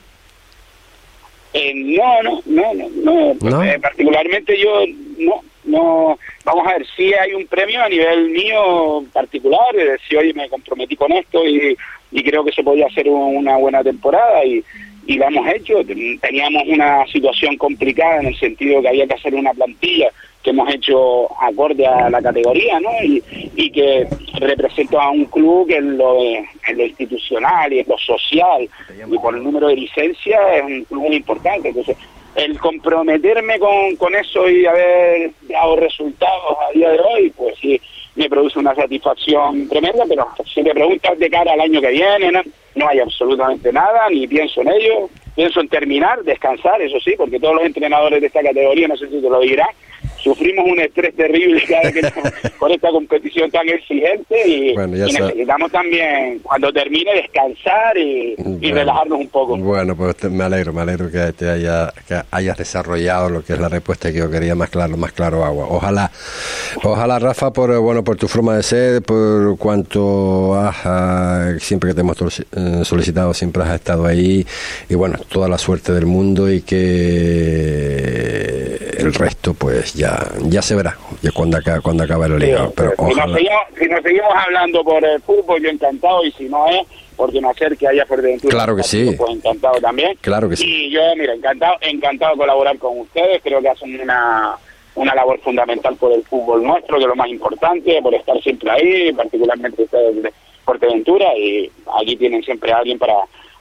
Eh, 1.54 1.74
no, 1.74 2.22
no, 2.24 2.42
no, 2.46 2.74
no, 2.74 3.34
no. 3.42 3.50
¿No? 3.50 3.64
Eh, 3.64 3.80
particularmente 3.80 4.56
yo 4.60 4.84
no, 5.18 5.42
no. 5.68 6.18
Vamos 6.44 6.66
a 6.68 6.78
ver, 6.78 6.86
sí 6.96 7.14
hay 7.14 7.34
un 7.34 7.46
premio 7.48 7.84
a 7.84 7.90
nivel 7.90 8.30
mío 8.30 9.04
particular. 9.14 9.76
eh, 9.76 9.98
si 10.08 10.16
hoy 10.16 10.34
me 10.34 10.50
comprometí 10.50 10.96
con 10.96 11.12
esto 11.12 11.46
y, 11.46 11.78
y 12.12 12.24
creo 12.24 12.44
que 12.44 12.52
se 12.52 12.64
podía 12.64 12.88
hacer 12.88 13.08
un- 13.10 13.36
una 13.38 13.58
buena 13.58 13.84
temporada 13.84 14.44
y, 14.46 14.64
y 15.06 15.18
la 15.18 15.28
hemos 15.28 15.48
hecho. 15.54 15.76
Teníamos 16.22 16.64
una 16.68 17.06
situación 17.08 17.58
complicada 17.58 18.22
en 18.22 18.28
el 18.28 18.36
sentido 18.38 18.82
que 18.82 18.88
había 18.90 19.08
que 19.08 19.14
hacer 19.16 19.36
una 19.36 19.54
plantilla 19.54 20.10
que 20.44 20.52
hemos 20.52 20.74
hecho 20.74 21.28
acorde 21.42 21.86
a 21.86 22.10
la 22.10 22.22
categoría, 22.22 22.80
¿no? 22.80 22.90
Y, 23.04 23.22
y 23.56 23.70
que 23.72 24.08
representa 24.40 25.02
a 25.04 25.10
un 25.10 25.26
club 25.26 25.68
que 25.68 25.76
en 25.78 25.98
lo, 25.98 26.18
en 26.24 26.78
lo 26.78 26.86
institucional 26.86 27.74
y 27.74 27.80
en 27.80 27.88
lo 27.90 27.98
social 27.98 28.70
y 29.14 29.18
por 29.18 29.36
el 29.36 29.44
número 29.44 29.68
de 29.68 29.76
licencias 29.76 30.40
es 30.56 30.64
un 30.64 30.84
club 30.86 31.02
muy 31.08 31.16
importante. 31.18 31.70
Entonces, 31.70 31.98
el 32.38 32.60
comprometerme 32.60 33.58
con, 33.58 33.96
con 33.96 34.16
eso 34.16 34.48
y 34.48 34.66
haber 34.66 35.32
dado 35.50 35.76
resultados 35.76 36.58
a 36.70 36.72
día 36.72 36.92
de 36.92 37.00
hoy, 37.00 37.34
pues 37.36 37.56
sí, 37.60 37.82
me 38.16 38.30
produce 38.30 38.60
una 38.60 38.76
satisfacción 38.76 39.68
tremenda, 39.68 40.04
pero 40.08 40.28
si 40.46 40.62
me 40.62 40.72
preguntas 40.72 41.18
de 41.18 41.30
cara 41.30 41.54
al 41.54 41.62
año 41.62 41.82
que 41.82 41.90
viene, 41.90 42.32
no, 42.32 42.42
no 42.76 42.88
hay 42.88 43.00
absolutamente 43.00 43.74
nada, 43.74 44.08
ni 44.10 44.28
pienso 44.28 44.62
en 44.62 44.70
ello, 44.70 45.10
pienso 45.36 45.62
en 45.62 45.68
terminar, 45.68 46.24
descansar, 46.24 46.80
eso 46.82 47.00
sí, 47.00 47.14
porque 47.18 47.40
todos 47.40 47.56
los 47.56 47.66
entrenadores 47.66 48.22
de 48.22 48.28
esta 48.28 48.44
categoría, 48.44 48.88
no 48.88 48.98
sé 48.98 49.08
si 49.08 49.20
te 49.20 49.30
lo 49.30 49.40
dirán, 49.40 49.70
sufrimos 50.28 50.66
un 50.66 50.80
estrés 50.80 51.16
terrible 51.16 51.62
cada 51.68 51.92
que 51.92 52.02
con 52.60 52.72
esta 52.72 52.90
competición 52.90 53.50
tan 53.52 53.68
exigente 53.70 54.48
y, 54.48 54.74
Bueno, 54.74 54.98
y 54.98 55.14
necesitamos 55.14 55.72
también, 55.72 56.40
cuando 56.40 56.72
termine, 56.74 57.14
descansar 57.16 57.98
y, 57.98 58.36
relajarnos 58.72 59.20
un 59.20 59.28
poco. 59.30 59.58
Bueno, 59.58 59.96
pues 59.96 60.16
te- 60.18 60.30
me 60.30 60.44
alegro, 60.44 60.74
me 60.74 60.82
alegro 60.82 61.10
que, 61.10 61.32
te 61.34 61.50
haya, 61.50 61.94
que 62.08 62.22
hayas 62.32 62.58
desarrollado 62.58 63.30
lo 63.30 63.44
que 63.44 63.54
es 63.54 63.60
la 63.60 63.70
respuesta 63.70 64.12
que 64.12 64.18
yo 64.20 64.30
quería 64.30 64.56
más 64.56 64.70
claro, 64.70 64.98
más 64.98 65.12
claro 65.14 65.44
agua. 65.46 65.68
Ojalá, 65.70 66.12
ojalá 66.84 67.20
Rafa, 67.20 67.52
por 67.52 67.72
eh, 67.72 67.78
bueno, 67.78 68.04
por 68.04 68.18
tu 68.18 68.28
forma 68.28 68.56
de 68.58 68.64
ser, 68.64 69.02
por 69.02 69.58
cuanto 69.58 70.56
has, 70.56 70.76
ah, 70.86 71.54
siempre 71.60 71.90
que 71.90 71.94
te 71.96 72.02
hemos 72.02 72.18
eh, 72.40 72.44
solicitado, 72.84 73.34
siempre 73.34 73.64
has 73.64 73.76
estado 73.76 74.06
ahí 74.06 74.46
y 74.90 74.96
bueno, 74.96 75.18
toda 75.30 75.48
la 75.48 75.58
suerte 75.58 75.94
del 75.94 76.06
mundo 76.06 76.52
y 76.52 76.62
que 76.62 78.78
el 78.98 79.14
resto 79.14 79.54
pues 79.54 79.94
ya, 79.94 80.17
ya 80.50 80.62
se 80.62 80.76
verá, 80.76 80.98
ya 81.22 81.32
cuando 81.32 81.58
cuando 81.82 82.04
acabe 82.04 82.30
la 82.30 82.38
liga. 82.38 82.70
Pero 82.76 82.94
si, 82.98 83.16
nos 83.16 83.34
seguimos, 83.34 83.62
si 83.78 83.86
nos 83.88 84.02
seguimos 84.02 84.34
hablando 84.34 84.84
por 84.84 85.04
el 85.04 85.22
fútbol, 85.22 85.62
yo 85.62 85.70
encantado, 85.70 86.24
y 86.24 86.32
si 86.32 86.46
no 86.46 86.68
es, 86.68 86.82
porque 87.16 87.42
no 87.42 87.50
hacer 87.50 87.78
que 87.78 87.88
haya 87.88 88.06
Fuerteventura. 88.06 88.52
Claro 88.52 88.76
que 88.76 88.84
sí. 88.84 89.16
Pues 89.18 89.32
encantado 89.32 89.80
también. 89.80 90.18
Claro 90.22 90.50
que 90.50 90.56
sí. 90.56 90.66
Y 90.66 90.92
yo, 90.92 91.02
mira, 91.18 91.34
encantado, 91.34 91.78
encantado 91.82 92.34
de 92.34 92.38
colaborar 92.40 92.78
con 92.78 93.00
ustedes, 93.00 93.42
creo 93.44 93.62
que 93.62 93.70
hacen 93.70 94.00
una 94.00 94.58
una 94.98 95.14
labor 95.14 95.40
fundamental 95.42 95.96
por 95.96 96.12
el 96.12 96.24
fútbol 96.24 96.64
nuestro, 96.64 96.98
que 96.98 97.04
es 97.04 97.08
lo 97.08 97.16
más 97.16 97.30
importante, 97.30 98.02
por 98.02 98.16
estar 98.16 98.42
siempre 98.42 98.72
ahí, 98.72 99.14
particularmente 99.14 99.84
ustedes 99.84 100.24
de 100.24 100.34
Fuerteventura, 100.66 101.38
y 101.38 101.72
aquí 102.02 102.18
tienen 102.18 102.44
siempre 102.44 102.74
a 102.74 102.78
alguien 102.78 102.98
para 102.98 103.14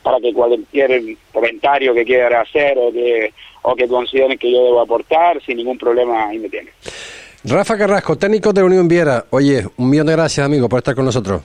para 0.07 0.21
que 0.21 0.33
cualquier 0.33 1.03
comentario 1.33 1.93
que 1.93 2.05
quiera 2.05 2.43
hacer 2.43 2.79
o 2.79 2.93
que 2.93 3.35
o 3.63 3.75
que 3.75 3.89
consideren 3.89 4.39
que 4.39 4.53
yo 4.53 4.63
debo 4.63 4.81
aportar, 4.81 5.43
sin 5.45 5.57
ningún 5.57 5.77
problema, 5.77 6.29
ahí 6.29 6.39
me 6.39 6.49
tienen. 6.49 6.73
Rafa 7.43 7.77
Carrasco, 7.77 8.17
técnico 8.17 8.53
de 8.53 8.63
Unión 8.63 8.87
Viera. 8.87 9.25
Oye, 9.31 9.67
un 9.77 9.91
millón 9.91 10.07
de 10.07 10.13
gracias, 10.13 10.47
amigo, 10.47 10.69
por 10.69 10.79
estar 10.79 10.95
con 10.95 11.05
nosotros. 11.05 11.43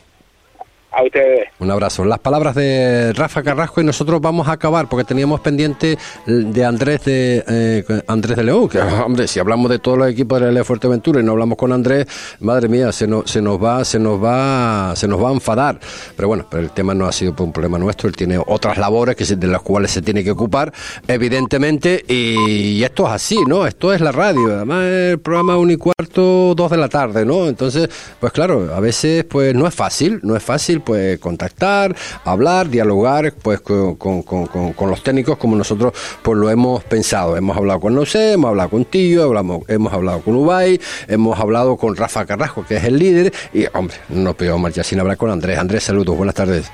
A 0.92 1.04
ustedes. 1.04 1.48
Un 1.60 1.72
abrazo. 1.72 2.04
Las 2.04 2.20
palabras 2.20 2.54
de 2.54 3.14
Rafa 3.14 3.42
Carrasco 3.42 3.80
y 3.80 3.86
nosotros 3.86 4.20
vamos 4.20 4.50
a 4.50 4.54
acabar 4.54 4.90
porque 4.90 5.06
teníamos 5.06 5.40
pendiente 5.40 5.98
de 6.26 6.66
Andrés 6.66 7.06
de 7.06 7.44
eh, 7.48 8.02
Andrés 8.08 8.36
de 8.36 8.44
León. 8.44 8.68
Que, 8.68 8.80
hombre, 8.80 9.28
si 9.28 9.40
hablamos 9.40 9.72
de 9.72 9.80
todos 9.80 9.98
los 9.98 10.10
equipos 10.10 10.42
de 10.42 10.52
la 10.52 10.66
Fuerteventura 10.66 11.22
y 11.22 11.24
no 11.24 11.32
hablamos 11.32 11.58
con 11.58 11.72
Andrés, 11.72 12.08
madre 12.42 12.68
mía, 12.68 12.92
se 12.92 13.08
nos, 13.08 13.32
se 13.32 13.42
nos 13.42 13.64
va, 13.64 13.86
se 13.86 14.00
nos 14.00 14.22
va, 14.22 14.94
se 14.96 15.08
nos 15.08 15.24
va 15.24 15.30
a 15.30 15.34
enfadar. 15.34 15.80
Pero 16.16 16.28
bueno, 16.28 16.46
pero 16.50 16.62
el 16.62 16.72
tema 16.72 16.94
no 16.94 17.06
ha 17.08 17.12
sido 17.14 17.34
un 17.40 17.54
problema 17.54 17.80
nuestro. 17.80 18.10
Él 18.10 18.16
tiene 18.16 18.38
otras 18.46 18.78
labores 18.78 19.16
que 19.16 19.26
de 19.36 19.48
las 19.48 19.62
cuales 19.62 19.92
se 19.92 20.02
tiene 20.02 20.24
que 20.24 20.32
ocupar, 20.32 20.74
evidentemente. 21.08 22.04
Y, 22.08 22.84
esto 22.84 23.06
es 23.08 23.14
así, 23.14 23.38
¿no? 23.48 23.66
Esto 23.66 23.94
es 23.94 24.02
la 24.02 24.12
radio. 24.12 24.56
Además, 24.56 24.84
el 24.84 25.20
programa 25.20 25.58
un 25.58 25.72
y 25.72 25.78
cuarto, 25.78 26.54
dos 26.56 26.70
de 26.72 26.78
la 26.78 26.90
tarde, 26.90 27.26
¿no? 27.26 27.48
Entonces, 27.48 27.90
pues 28.20 28.34
claro, 28.34 28.74
a 28.76 28.80
veces, 28.80 29.24
pues 29.24 29.56
no 29.56 29.68
es 29.68 29.74
fácil, 29.74 30.20
no 30.24 30.36
es 30.36 30.44
fácil 30.44 30.81
pues 30.82 31.20
contactar, 31.20 31.96
hablar, 32.26 32.70
dialogar 32.70 33.34
pues 33.42 33.62
con, 33.62 33.96
con, 33.96 34.90
los 34.90 35.04
técnicos 35.04 35.38
como 35.38 35.56
nosotros 35.56 35.94
pues 36.22 36.38
lo 36.38 36.50
hemos 36.50 36.84
pensado. 36.84 37.38
Hemos 37.38 37.56
hablado 37.58 37.80
con 37.80 37.96
Nosé, 37.96 38.34
hemos 38.34 38.50
hablado 38.50 38.70
con 38.70 38.86
Tillo, 38.86 39.24
hablamos, 39.24 39.64
hemos 39.70 39.94
hablado 39.94 40.22
con 40.22 40.36
Ubay, 40.36 40.80
hemos 41.08 41.40
hablado 41.40 41.78
con 41.78 41.96
Rafa 41.96 42.26
Carrasco, 42.26 42.66
que 42.66 42.78
es 42.78 42.84
el 42.84 42.98
líder, 42.98 43.34
y 43.54 43.66
hombre, 43.74 43.96
no 44.10 44.34
podemos 44.34 44.60
marchar 44.60 44.86
sin 44.86 45.00
hablar 45.00 45.18
con 45.18 45.30
Andrés. 45.30 45.58
Andrés, 45.58 45.84
saludos, 45.84 46.16
buenas 46.18 46.36
tardes. 46.36 46.72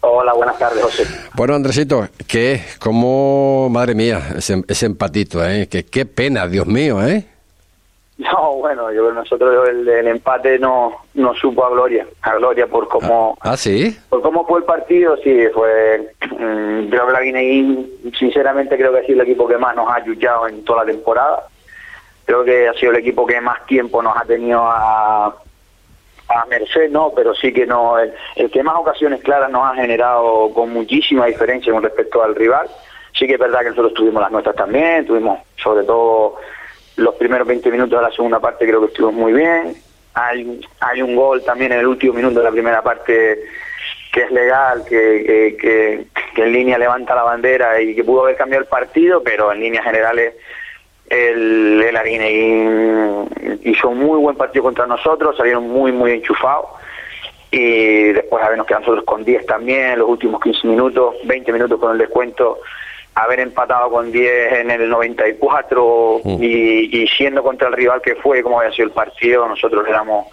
Hola, 0.00 0.34
buenas 0.34 0.58
tardes, 0.58 0.82
José. 0.82 1.06
Bueno, 1.34 1.54
Andresito, 1.54 2.08
que 2.26 2.62
como, 2.78 3.68
madre 3.70 3.94
mía, 3.94 4.34
ese, 4.36 4.62
ese 4.68 4.86
empatito, 4.86 5.44
¿eh? 5.46 5.66
Que 5.66 5.86
qué 5.86 6.04
pena, 6.04 6.46
Dios 6.46 6.66
mío, 6.66 7.02
¿eh? 7.06 7.26
No, 8.18 8.54
bueno, 8.54 8.92
yo 8.92 9.12
nosotros 9.12 9.68
el, 9.68 9.88
empate 9.88 10.58
no, 10.58 11.02
no 11.14 11.34
supo 11.34 11.64
a 11.64 11.70
gloria, 11.70 12.06
a 12.22 12.34
gloria 12.36 12.66
por 12.66 12.88
cómo, 12.88 13.36
ah, 13.40 13.56
sí, 13.56 13.96
por 14.08 14.22
cómo 14.22 14.46
fue 14.46 14.60
el 14.60 14.64
partido, 14.64 15.16
sí, 15.16 15.46
fue, 15.52 16.14
mm, 16.30 16.88
creo 16.90 17.06
que 17.06 17.12
la 17.12 17.20
Guineín, 17.20 17.90
sinceramente 18.16 18.76
creo 18.76 18.92
que 18.92 19.00
ha 19.00 19.06
sido 19.06 19.22
el 19.22 19.28
equipo 19.28 19.48
que 19.48 19.58
más 19.58 19.74
nos 19.74 19.88
ha 19.88 19.96
ayudado 19.96 20.46
en 20.46 20.64
toda 20.64 20.84
la 20.84 20.92
temporada, 20.92 21.48
creo 22.24 22.44
que 22.44 22.68
ha 22.68 22.74
sido 22.74 22.92
el 22.92 22.98
equipo 22.98 23.26
que 23.26 23.40
más 23.40 23.66
tiempo 23.66 24.00
nos 24.00 24.16
ha 24.16 24.24
tenido 24.24 24.60
a, 24.62 25.26
a 25.26 26.46
merced, 26.48 26.90
no, 26.90 27.12
pero 27.16 27.34
sí 27.34 27.52
que 27.52 27.66
no, 27.66 27.98
el, 27.98 28.14
el 28.36 28.48
que 28.48 28.62
más 28.62 28.76
ocasiones 28.76 29.22
claras 29.22 29.50
nos 29.50 29.72
ha 29.72 29.74
generado 29.74 30.52
con 30.54 30.72
muchísima 30.72 31.26
diferencia 31.26 31.72
con 31.72 31.82
respecto 31.82 32.22
al 32.22 32.36
rival, 32.36 32.68
sí 33.12 33.26
que 33.26 33.34
es 33.34 33.40
verdad 33.40 33.62
que 33.62 33.70
nosotros 33.70 33.94
tuvimos 33.94 34.22
las 34.22 34.30
nuestras 34.30 34.54
también, 34.54 35.04
tuvimos 35.04 35.40
sobre 35.56 35.82
todo 35.82 36.36
los 36.96 37.14
primeros 37.16 37.46
20 37.46 37.70
minutos 37.70 37.98
de 37.98 38.06
la 38.06 38.12
segunda 38.12 38.40
parte 38.40 38.66
creo 38.66 38.80
que 38.80 38.86
estuvo 38.86 39.12
muy 39.12 39.32
bien. 39.32 39.74
Hay, 40.14 41.02
un 41.02 41.16
gol 41.16 41.42
también 41.44 41.72
en 41.72 41.80
el 41.80 41.86
último 41.88 42.14
minuto 42.14 42.38
de 42.38 42.44
la 42.44 42.52
primera 42.52 42.82
parte 42.82 43.40
que 44.12 44.22
es 44.22 44.30
legal, 44.30 44.84
que, 44.88 45.56
que, 45.60 46.06
en 46.40 46.52
línea 46.52 46.78
levanta 46.78 47.16
la 47.16 47.24
bandera 47.24 47.80
y 47.80 47.96
que 47.96 48.04
pudo 48.04 48.22
haber 48.22 48.36
cambiado 48.36 48.62
el 48.62 48.68
partido, 48.68 49.22
pero 49.24 49.52
en 49.52 49.58
líneas 49.58 49.84
generales 49.84 50.34
el, 51.08 51.82
el 51.82 53.58
hizo 53.64 53.88
un 53.88 53.98
muy 53.98 54.18
buen 54.20 54.36
partido 54.36 54.62
contra 54.62 54.86
nosotros, 54.86 55.36
salieron 55.36 55.68
muy, 55.68 55.90
muy 55.90 56.12
enchufados 56.12 56.66
y 57.50 58.12
después 58.12 58.42
habernos 58.42 58.66
quedado 58.66 58.80
nosotros 58.82 59.04
con 59.04 59.24
10 59.24 59.46
también, 59.46 59.98
los 59.98 60.08
últimos 60.08 60.40
15 60.42 60.66
minutos, 60.66 61.14
20 61.24 61.52
minutos 61.52 61.78
con 61.78 61.92
el 61.92 61.98
descuento, 61.98 62.58
haber 63.14 63.40
empatado 63.40 63.90
con 63.90 64.10
10 64.10 64.52
en 64.54 64.70
el 64.70 64.88
94 64.88 66.20
mm. 66.24 66.42
y, 66.42 67.02
y 67.02 67.06
siendo 67.08 67.42
contra 67.42 67.68
el 67.68 67.74
rival 67.74 68.02
que 68.02 68.16
fue, 68.16 68.42
como 68.42 68.60
había 68.60 68.72
sido 68.72 68.88
el 68.88 68.92
partido, 68.92 69.48
nosotros 69.48 69.84
le 69.84 69.92
damos 69.92 70.26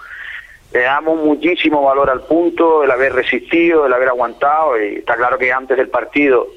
le 0.73 0.81
damos 0.81 1.21
muchísimo 1.21 1.83
valor 1.83 2.09
al 2.09 2.21
punto, 2.21 2.83
el 2.83 2.91
haber 2.91 3.13
resistido, 3.13 3.85
el 3.85 3.93
haber 3.93 4.07
aguantado, 4.09 4.81
y 4.81 4.97
está 4.97 5.15
claro 5.15 5.37
que 5.37 5.51
antes 5.51 5.75
del 5.75 5.89
partido 5.89 6.47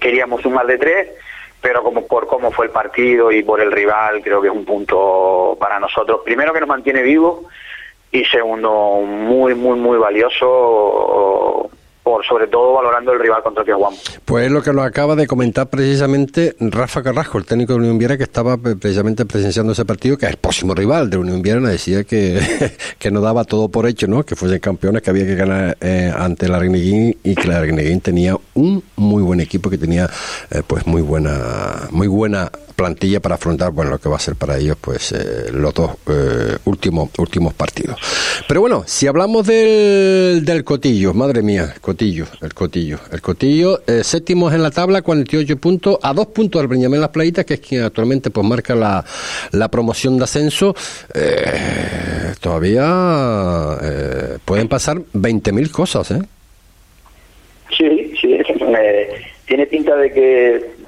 queríamos 0.00 0.44
un 0.44 0.54
más 0.54 0.66
de 0.66 0.78
tres, 0.78 1.08
pero 1.60 1.84
como 1.84 2.06
por 2.06 2.26
cómo 2.26 2.50
fue 2.50 2.66
el 2.66 2.72
partido 2.72 3.30
y 3.30 3.44
por 3.44 3.60
el 3.60 3.70
rival, 3.70 4.22
creo 4.22 4.42
que 4.42 4.48
es 4.48 4.54
un 4.54 4.64
punto 4.64 5.56
para 5.60 5.78
nosotros, 5.78 6.22
primero 6.24 6.52
que 6.52 6.60
nos 6.60 6.68
mantiene 6.68 7.02
vivos, 7.02 7.44
y 8.10 8.24
segundo, 8.24 9.00
muy, 9.06 9.54
muy, 9.54 9.78
muy 9.78 9.98
valioso 9.98 11.70
por 12.02 12.24
sobre 12.24 12.48
todo 12.48 12.72
valorando 12.72 13.12
el 13.12 13.20
rival 13.20 13.42
contra 13.42 13.62
el 13.62 13.66
que 13.66 13.72
jugamos. 13.72 14.20
Pues 14.24 14.46
es 14.46 14.52
lo 14.52 14.62
que 14.62 14.72
nos 14.72 14.84
acaba 14.84 15.14
de 15.14 15.26
comentar 15.26 15.68
precisamente 15.68 16.56
Rafa 16.58 17.02
Carrasco, 17.02 17.38
el 17.38 17.44
técnico 17.44 17.74
de 17.74 17.80
Unión 17.80 17.98
Viera 17.98 18.16
que 18.16 18.24
estaba 18.24 18.56
precisamente 18.56 19.24
presenciando 19.24 19.72
ese 19.72 19.84
partido, 19.84 20.18
que 20.18 20.26
es 20.26 20.32
el 20.32 20.38
próximo 20.38 20.74
rival 20.74 21.10
de 21.10 21.18
Unión 21.18 21.42
Viera, 21.42 21.60
decía 21.60 22.04
que, 22.04 22.40
que 22.98 23.10
no 23.10 23.20
daba 23.20 23.44
todo 23.44 23.68
por 23.68 23.86
hecho, 23.86 24.06
¿no? 24.08 24.24
que 24.24 24.34
fuesen 24.34 24.58
campeones, 24.58 25.02
que 25.02 25.10
había 25.10 25.26
que 25.26 25.36
ganar 25.36 25.76
eh, 25.80 26.12
ante 26.16 26.48
la 26.48 26.58
Reneguín 26.58 27.16
y 27.22 27.34
que 27.34 27.46
la 27.46 27.60
Reneguín 27.60 28.00
tenía 28.00 28.36
un 28.54 28.82
muy 28.96 29.22
buen 29.22 29.40
equipo, 29.40 29.70
que 29.70 29.78
tenía 29.78 30.08
eh, 30.50 30.62
pues 30.66 30.86
muy 30.86 31.02
buena, 31.02 31.88
muy 31.90 32.08
buena 32.08 32.50
plantilla 32.72 33.20
para 33.20 33.36
afrontar 33.36 33.70
bueno 33.70 33.92
lo 33.92 33.98
que 33.98 34.08
va 34.08 34.16
a 34.16 34.18
ser 34.18 34.34
para 34.34 34.58
ellos 34.58 34.76
pues 34.80 35.12
eh, 35.12 35.50
los 35.52 35.72
dos 35.74 35.92
eh, 36.08 36.56
últimos 36.64 37.10
últimos 37.18 37.54
partidos 37.54 37.96
pero 38.48 38.60
bueno 38.60 38.82
si 38.86 39.06
hablamos 39.06 39.46
del, 39.46 40.44
del 40.44 40.64
cotillo 40.64 41.14
madre 41.14 41.42
mía 41.42 41.74
cotillo 41.80 41.91
el 42.40 42.54
cotillo 42.54 42.98
el 43.12 43.20
cotillo 43.20 43.80
eh, 43.86 44.02
séptimos 44.04 44.52
en 44.54 44.62
la 44.62 44.70
tabla 44.70 45.02
48 45.02 45.56
puntos 45.58 45.98
a 46.02 46.12
dos 46.12 46.26
puntos 46.28 46.60
del 46.60 46.68
Benjamín 46.68 47.00
Las 47.00 47.10
Playitas 47.10 47.44
que 47.44 47.54
es 47.54 47.60
quien 47.60 47.82
actualmente 47.82 48.30
pues 48.30 48.46
marca 48.46 48.74
la, 48.74 49.04
la 49.52 49.68
promoción 49.68 50.18
de 50.18 50.24
ascenso. 50.24 50.74
Todavía 52.40 53.78
pueden 54.44 54.68
pasar 54.68 54.98
20.000 54.98 55.70
cosas 55.70 56.10
eh 56.10 56.22
sí 57.76 58.14
sí 58.20 58.38
tiene 59.46 59.66
pinta 59.66 59.96
de 59.96 60.12
que 60.12 60.82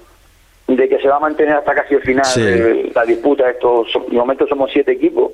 de 0.69 0.89
que 0.89 0.99
se 0.99 1.09
va 1.09 1.17
a 1.17 1.21
mantener 1.21 1.57
hasta 1.57 1.75
casi 1.75 1.95
el 1.95 2.01
final 2.01 2.93
la 2.95 3.05
disputa. 3.05 3.51
Estos, 3.51 3.89
de 4.09 4.17
momento 4.17 4.47
somos 4.47 4.71
siete 4.73 4.93
equipos 4.93 5.33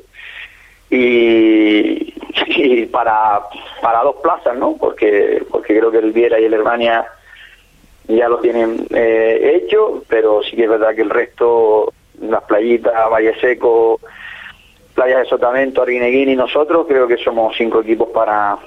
y, 0.91 2.13
para, 2.87 3.43
para 3.81 4.03
dos 4.03 4.17
plazas, 4.23 4.57
¿no? 4.57 4.77
Porque, 4.79 5.45
porque 5.51 5.79
creo 5.79 5.91
que 5.91 5.99
el 5.99 6.13
Viera 6.13 6.41
y 6.41 6.45
el 6.45 6.55
Hermania 6.55 7.07
ya 8.09 8.29
lo 8.29 8.39
tienen 8.39 8.87
eh, 8.91 9.53
hecho, 9.55 10.03
pero 10.09 10.43
sí 10.43 10.57
que 10.57 10.65
es 10.65 10.71
verdad 10.71 10.95
que 10.95 11.03
el 11.03 11.11
resto, 11.11 11.93
las 12.21 12.43
playitas, 12.45 12.93
Valle 13.11 13.39
Seco, 13.41 14.01
Playas 14.95 15.21
de 15.21 15.27
Sotamento, 15.27 15.83
Arguineguín 15.83 16.31
y 16.31 16.37
nosotros, 16.37 16.87
creo 16.89 17.07
que 17.07 17.17
somos 17.19 17.57
cinco 17.57 17.81
equipos 17.81 18.09
para 18.11 18.59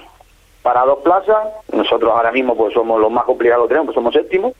para 0.61 0.85
dos 0.85 0.99
plazas. 0.99 1.49
Nosotros 1.73 2.09
ahora 2.09 2.31
mismo 2.31 2.55
pues 2.55 2.73
somos 2.73 2.99
los 2.99 3.11
más 3.11 3.25
complicados 3.25 3.65
que 3.65 3.69
tenemos, 3.69 3.87
pues 3.87 3.95
somos 3.95 4.13
séptimos 4.13 4.53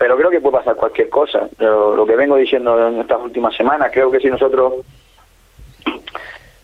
pero 0.00 0.16
creo 0.16 0.30
que 0.30 0.40
puede 0.40 0.56
pasar 0.56 0.76
cualquier 0.76 1.10
cosa. 1.10 1.46
Lo, 1.58 2.06
que 2.06 2.16
vengo 2.16 2.36
diciendo 2.36 2.88
en 2.88 3.00
estas 3.00 3.20
últimas 3.20 3.54
semanas, 3.54 3.90
creo 3.92 4.10
que 4.10 4.18
si 4.18 4.28
nosotros 4.28 4.76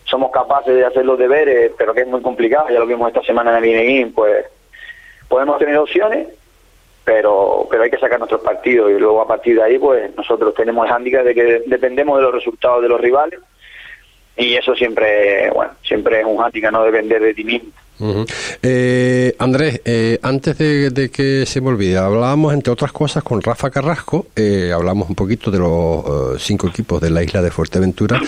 somos 0.09 0.31
capaces 0.31 0.73
de 0.73 0.85
hacer 0.85 1.05
los 1.05 1.19
deberes, 1.19 1.71
pero 1.77 1.93
que 1.93 2.01
es 2.01 2.07
muy 2.07 2.21
complicado, 2.21 2.69
ya 2.69 2.79
lo 2.79 2.87
vimos 2.87 3.07
esta 3.09 3.23
semana 3.23 3.57
en 3.57 3.63
el 3.63 3.69
INEGIN, 3.69 4.13
pues 4.13 4.45
podemos 5.27 5.57
tener 5.59 5.77
opciones, 5.77 6.27
pero 7.03 7.67
pero 7.69 7.83
hay 7.83 7.91
que 7.91 7.99
sacar 7.99 8.17
nuestros 8.17 8.41
partidos 8.41 8.89
y 8.91 8.99
luego 8.99 9.21
a 9.21 9.27
partir 9.27 9.57
de 9.57 9.63
ahí, 9.63 9.77
pues 9.77 10.15
nosotros 10.15 10.53
tenemos 10.55 10.85
el 10.85 10.93
hándicap 10.93 11.23
de 11.23 11.35
que 11.35 11.63
dependemos 11.67 12.17
de 12.17 12.23
los 12.23 12.33
resultados 12.33 12.81
de 12.81 12.89
los 12.89 12.99
rivales 12.99 13.39
y 14.37 14.55
eso 14.55 14.75
siempre, 14.75 15.49
bueno, 15.51 15.73
siempre 15.83 16.21
es 16.21 16.25
un 16.25 16.37
hándicap 16.37 16.71
no 16.71 16.83
depender 16.83 17.21
de 17.21 17.33
ti 17.33 17.43
mismo. 17.43 17.71
Eh, 18.61 19.35
Andrés, 19.39 19.81
eh, 19.85 20.19
antes 20.21 20.57
de, 20.57 21.09
que 21.11 21.45
se 21.45 21.61
me 21.61 21.69
olvide, 21.69 21.97
hablábamos 21.97 22.53
entre 22.53 22.71
otras 22.71 22.91
cosas 22.91 23.23
con 23.23 23.41
Rafa 23.41 23.69
Carrasco, 23.69 24.27
eh, 24.35 24.71
hablamos 24.73 25.09
un 25.09 25.15
poquito 25.15 25.49
de 25.51 25.59
los 25.59 26.41
cinco 26.41 26.67
equipos 26.67 27.01
de 27.01 27.09
la 27.09 27.23
isla 27.23 27.41
de 27.41 27.51
Fuerteventura 27.51 28.21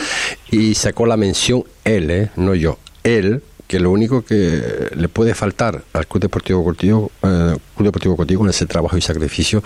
y 0.52 0.76
sacó 0.76 1.06
la 1.06 1.18
mención 1.18 1.64
él, 1.84 2.30
no 2.36 2.56
yo, 2.56 2.78
él, 3.04 3.44
que 3.68 3.80
lo 3.80 3.92
único 3.92 4.24
que 4.24 4.90
le 4.96 5.10
puede 5.10 5.36
faltar 5.36 5.84
al 5.94 6.08
Club 6.08 6.24
Deportivo 6.24 6.64
Cotillo, 6.64 7.12
Club 7.22 7.86
Deportivo 7.86 8.18
Cotillo 8.18 8.40
con 8.40 8.50
ese 8.50 8.66
trabajo 8.66 8.98
y 8.98 9.02
sacrificio, 9.02 9.62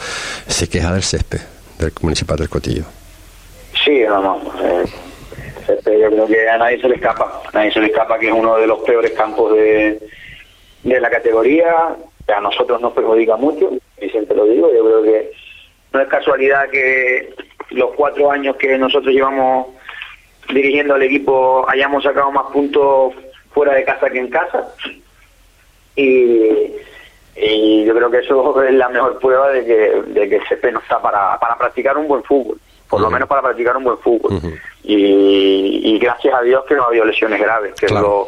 se 0.48 0.68
queja 0.68 0.94
del 0.94 1.04
césped 1.04 1.40
del 1.80 1.94
municipal 2.02 2.38
del 2.38 2.50
Cotillo. 2.50 2.84
Sí, 3.84 4.02
no 4.08 4.42
yo 5.68 6.10
creo 6.10 6.28
que 6.28 6.50
a 6.50 6.58
nadie 6.58 6.80
se 6.80 6.90
le 6.90 6.96
escapa, 6.96 7.42
a 7.46 7.52
nadie 7.58 7.72
se 7.72 7.80
le 7.80 7.88
escapa 7.88 8.20
que 8.20 8.28
es 8.28 8.34
uno 8.34 8.58
de 8.58 8.68
los 8.68 8.80
peores 8.80 9.12
campos 9.12 9.54
de, 9.54 10.00
de 10.84 11.00
la 11.00 11.10
categoría, 11.10 11.96
a 12.28 12.42
nosotros 12.42 12.82
nos 12.82 12.94
perjudica 12.94 13.36
mucho, 13.36 13.72
y 14.02 14.10
siempre 14.10 14.36
lo 14.36 14.46
digo, 14.46 14.72
yo 14.74 14.84
creo 14.84 15.04
que 15.04 15.32
no 15.94 16.02
es 16.02 16.08
casualidad 16.08 16.70
que 16.70 17.34
los 17.72 17.92
cuatro 17.96 18.32
años 18.32 18.56
que 18.58 18.78
nosotros 18.78 19.14
llevamos 19.14 19.68
dirigiendo 20.50 20.96
al 20.96 21.04
equipo 21.04 21.66
hayamos 21.70 22.04
sacado 22.04 22.32
más 22.32 22.52
puntos 22.52 23.14
fuera 23.54 23.74
de 23.74 23.84
casa 23.84 24.10
que 24.10 24.20
en 24.20 24.30
casa, 24.30 24.74
y, 25.96 26.74
yo 27.86 27.94
creo 27.96 28.10
que 28.10 28.20
eso 28.20 28.64
es 28.64 28.74
la 28.74 28.90
mejor 28.90 29.20
prueba 29.20 29.50
de 29.50 29.66
que, 29.66 29.74
de 30.08 30.30
que 30.30 30.40
CP 30.48 30.72
no 30.72 30.80
está 30.80 31.02
para, 31.02 31.38
para 31.40 31.58
practicar 31.58 31.98
un 31.98 32.08
buen 32.08 32.24
fútbol, 32.24 32.58
por 32.90 33.02
lo 33.02 33.10
menos 33.10 33.28
para 33.28 33.42
practicar 33.42 33.76
un 33.76 33.84
buen 33.84 33.98
fútbol 33.98 34.40
y, 34.84 35.98
gracias 36.00 36.34
a 36.34 36.42
Dios 36.42 36.66
que 36.68 36.76
no 36.76 36.84
ha 36.84 36.88
habido 36.88 37.06
lesiones 37.06 37.40
graves, 37.40 37.74
que 37.76 37.86
es 37.86 37.92
lo, 37.92 38.28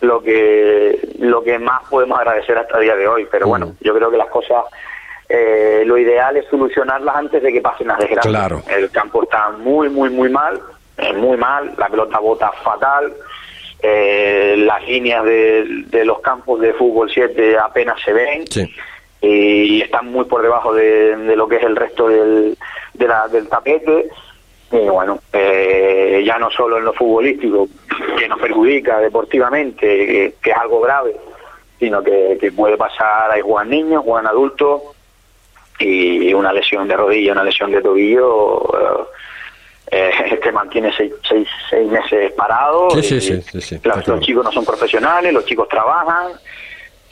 lo 0.00 0.22
que 0.22 0.98
lo 1.18 1.42
que 1.42 1.58
más 1.58 1.82
podemos 1.88 2.18
agradecer 2.18 2.58
hasta 2.58 2.78
el 2.78 2.84
día 2.84 2.96
de 2.96 3.06
hoy. 3.06 3.28
Pero 3.30 3.46
bueno, 3.46 3.76
yo 3.80 3.94
creo 3.94 4.10
que 4.10 4.16
las 4.16 4.28
cosas, 4.28 4.64
eh, 5.28 5.84
lo 5.86 5.96
ideal 5.96 6.36
es 6.36 6.46
solucionarlas 6.48 7.14
antes 7.14 7.42
de 7.42 7.52
que 7.52 7.60
pasen 7.60 7.86
las 7.86 7.98
desgracias. 7.98 8.68
El 8.68 8.90
campo 8.90 9.22
está 9.22 9.50
muy, 9.50 9.88
muy, 9.88 10.10
muy 10.10 10.28
mal, 10.28 10.60
eh, 10.98 11.12
muy 11.12 11.36
mal, 11.36 11.72
la 11.78 11.88
pelota 11.88 12.18
bota 12.18 12.50
fatal. 12.64 13.12
Eh, 13.80 14.54
las 14.58 14.84
líneas 14.86 15.24
de, 15.24 15.84
de, 15.88 16.04
los 16.04 16.20
campos 16.20 16.60
de 16.60 16.72
fútbol 16.72 17.10
7 17.12 17.58
apenas 17.58 18.00
se 18.00 18.12
ven 18.12 18.44
y 19.20 19.80
están 19.82 20.06
muy 20.06 20.24
por 20.24 20.40
debajo 20.42 20.72
de, 20.72 21.16
de 21.16 21.36
lo 21.36 21.48
que 21.48 21.56
es 21.56 21.64
el 21.64 21.74
resto 21.74 22.08
del, 22.08 22.56
de 22.94 23.08
la, 23.08 23.26
del 23.26 23.48
tapete 23.48 24.08
y 24.72 24.88
bueno, 24.88 25.20
eh, 25.32 26.22
ya 26.26 26.38
no 26.38 26.50
solo 26.50 26.78
en 26.78 26.84
lo 26.84 26.94
futbolístico, 26.94 27.68
que 28.16 28.26
nos 28.26 28.40
perjudica 28.40 29.00
deportivamente, 29.00 30.34
que, 30.40 30.50
es 30.50 30.56
algo 30.56 30.80
grave, 30.80 31.14
sino 31.78 32.02
que, 32.02 32.52
puede 32.56 32.76
pasar, 32.78 33.30
a 33.30 33.42
jugar 33.42 33.66
niños, 33.66 34.02
juegan 34.04 34.26
adultos, 34.26 34.82
y 35.78 36.32
una 36.32 36.52
lesión 36.52 36.88
de 36.88 36.96
rodilla, 36.96 37.32
una 37.32 37.44
lesión 37.44 37.70
de 37.70 37.82
tobillo, 37.82 38.62
eh, 39.90 40.10
eh 40.30 40.36
te 40.42 40.52
mantiene 40.52 40.90
seis, 40.96 41.12
seis, 41.28 41.88
meses 41.88 42.32
parado. 42.32 42.90
Sí, 42.92 43.20
sí, 43.20 43.42
sí, 43.60 43.80
los 43.84 44.20
chicos 44.20 44.44
no 44.44 44.52
son 44.52 44.64
profesionales, 44.64 45.34
los 45.34 45.44
chicos 45.44 45.68
trabajan, 45.68 46.32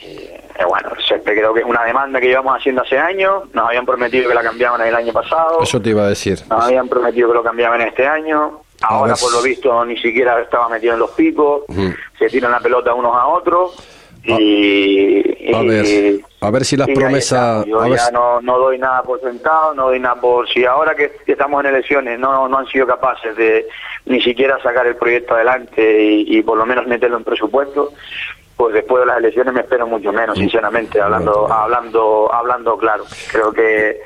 eh, 0.01 0.41
bueno, 0.67 0.89
creo 1.23 1.53
que 1.53 1.59
es 1.59 1.65
una 1.65 1.83
demanda 1.83 2.19
que 2.19 2.27
llevamos 2.27 2.57
haciendo 2.57 2.81
hace 2.81 2.97
años. 2.97 3.43
Nos 3.53 3.67
habían 3.67 3.85
prometido 3.85 4.29
que 4.29 4.35
la 4.35 4.43
cambiaban 4.43 4.81
el 4.81 4.95
año 4.95 5.13
pasado. 5.13 5.61
Eso 5.61 5.81
te 5.81 5.89
iba 5.89 6.03
a 6.03 6.09
decir. 6.09 6.39
Nos 6.49 6.63
habían 6.63 6.87
prometido 6.87 7.29
que 7.29 7.35
lo 7.35 7.43
cambiaban 7.43 7.81
este 7.81 8.07
año. 8.07 8.61
Ahora, 8.81 9.15
por 9.15 9.31
lo 9.31 9.41
visto, 9.41 9.85
ni 9.85 9.97
siquiera 9.97 10.41
estaba 10.41 10.67
metido 10.69 10.93
en 10.93 10.99
los 10.99 11.11
picos. 11.11 11.63
Se 12.17 12.27
tiran 12.29 12.51
la 12.51 12.59
pelota 12.59 12.93
unos 12.93 13.15
a 13.15 13.27
otros. 13.27 13.75
Y, 14.23 15.51
a, 15.51 15.61
ver, 15.63 16.21
a 16.41 16.51
ver 16.51 16.65
si 16.65 16.77
las 16.77 16.87
promesas. 16.89 17.65
Yo 17.65 17.87
ya 17.87 18.11
no, 18.11 18.39
no 18.39 18.59
doy 18.59 18.77
nada 18.77 19.01
por 19.01 19.19
sentado, 19.19 19.73
no 19.73 19.87
doy 19.87 19.99
nada 19.99 20.15
por. 20.21 20.47
Si 20.47 20.63
ahora 20.63 20.93
que 20.93 21.11
estamos 21.25 21.63
en 21.63 21.71
elecciones 21.71 22.19
no, 22.19 22.47
no 22.47 22.59
han 22.59 22.67
sido 22.67 22.85
capaces 22.85 23.35
de 23.35 23.67
ni 24.05 24.21
siquiera 24.21 24.61
sacar 24.61 24.85
el 24.85 24.95
proyecto 24.95 25.33
adelante 25.33 26.03
y, 26.03 26.37
y 26.37 26.43
por 26.43 26.55
lo 26.55 26.67
menos 26.67 26.85
meterlo 26.85 27.17
en 27.17 27.23
presupuesto, 27.23 27.93
pues 28.61 28.75
después 28.75 28.99
de 29.01 29.07
las 29.07 29.17
elecciones 29.17 29.55
me 29.55 29.61
espero 29.61 29.87
mucho 29.87 30.13
menos, 30.13 30.37
sinceramente, 30.37 31.01
hablando, 31.01 31.51
hablando, 31.51 32.31
hablando 32.31 32.77
claro. 32.77 33.05
Creo 33.31 33.51
que, 33.51 33.99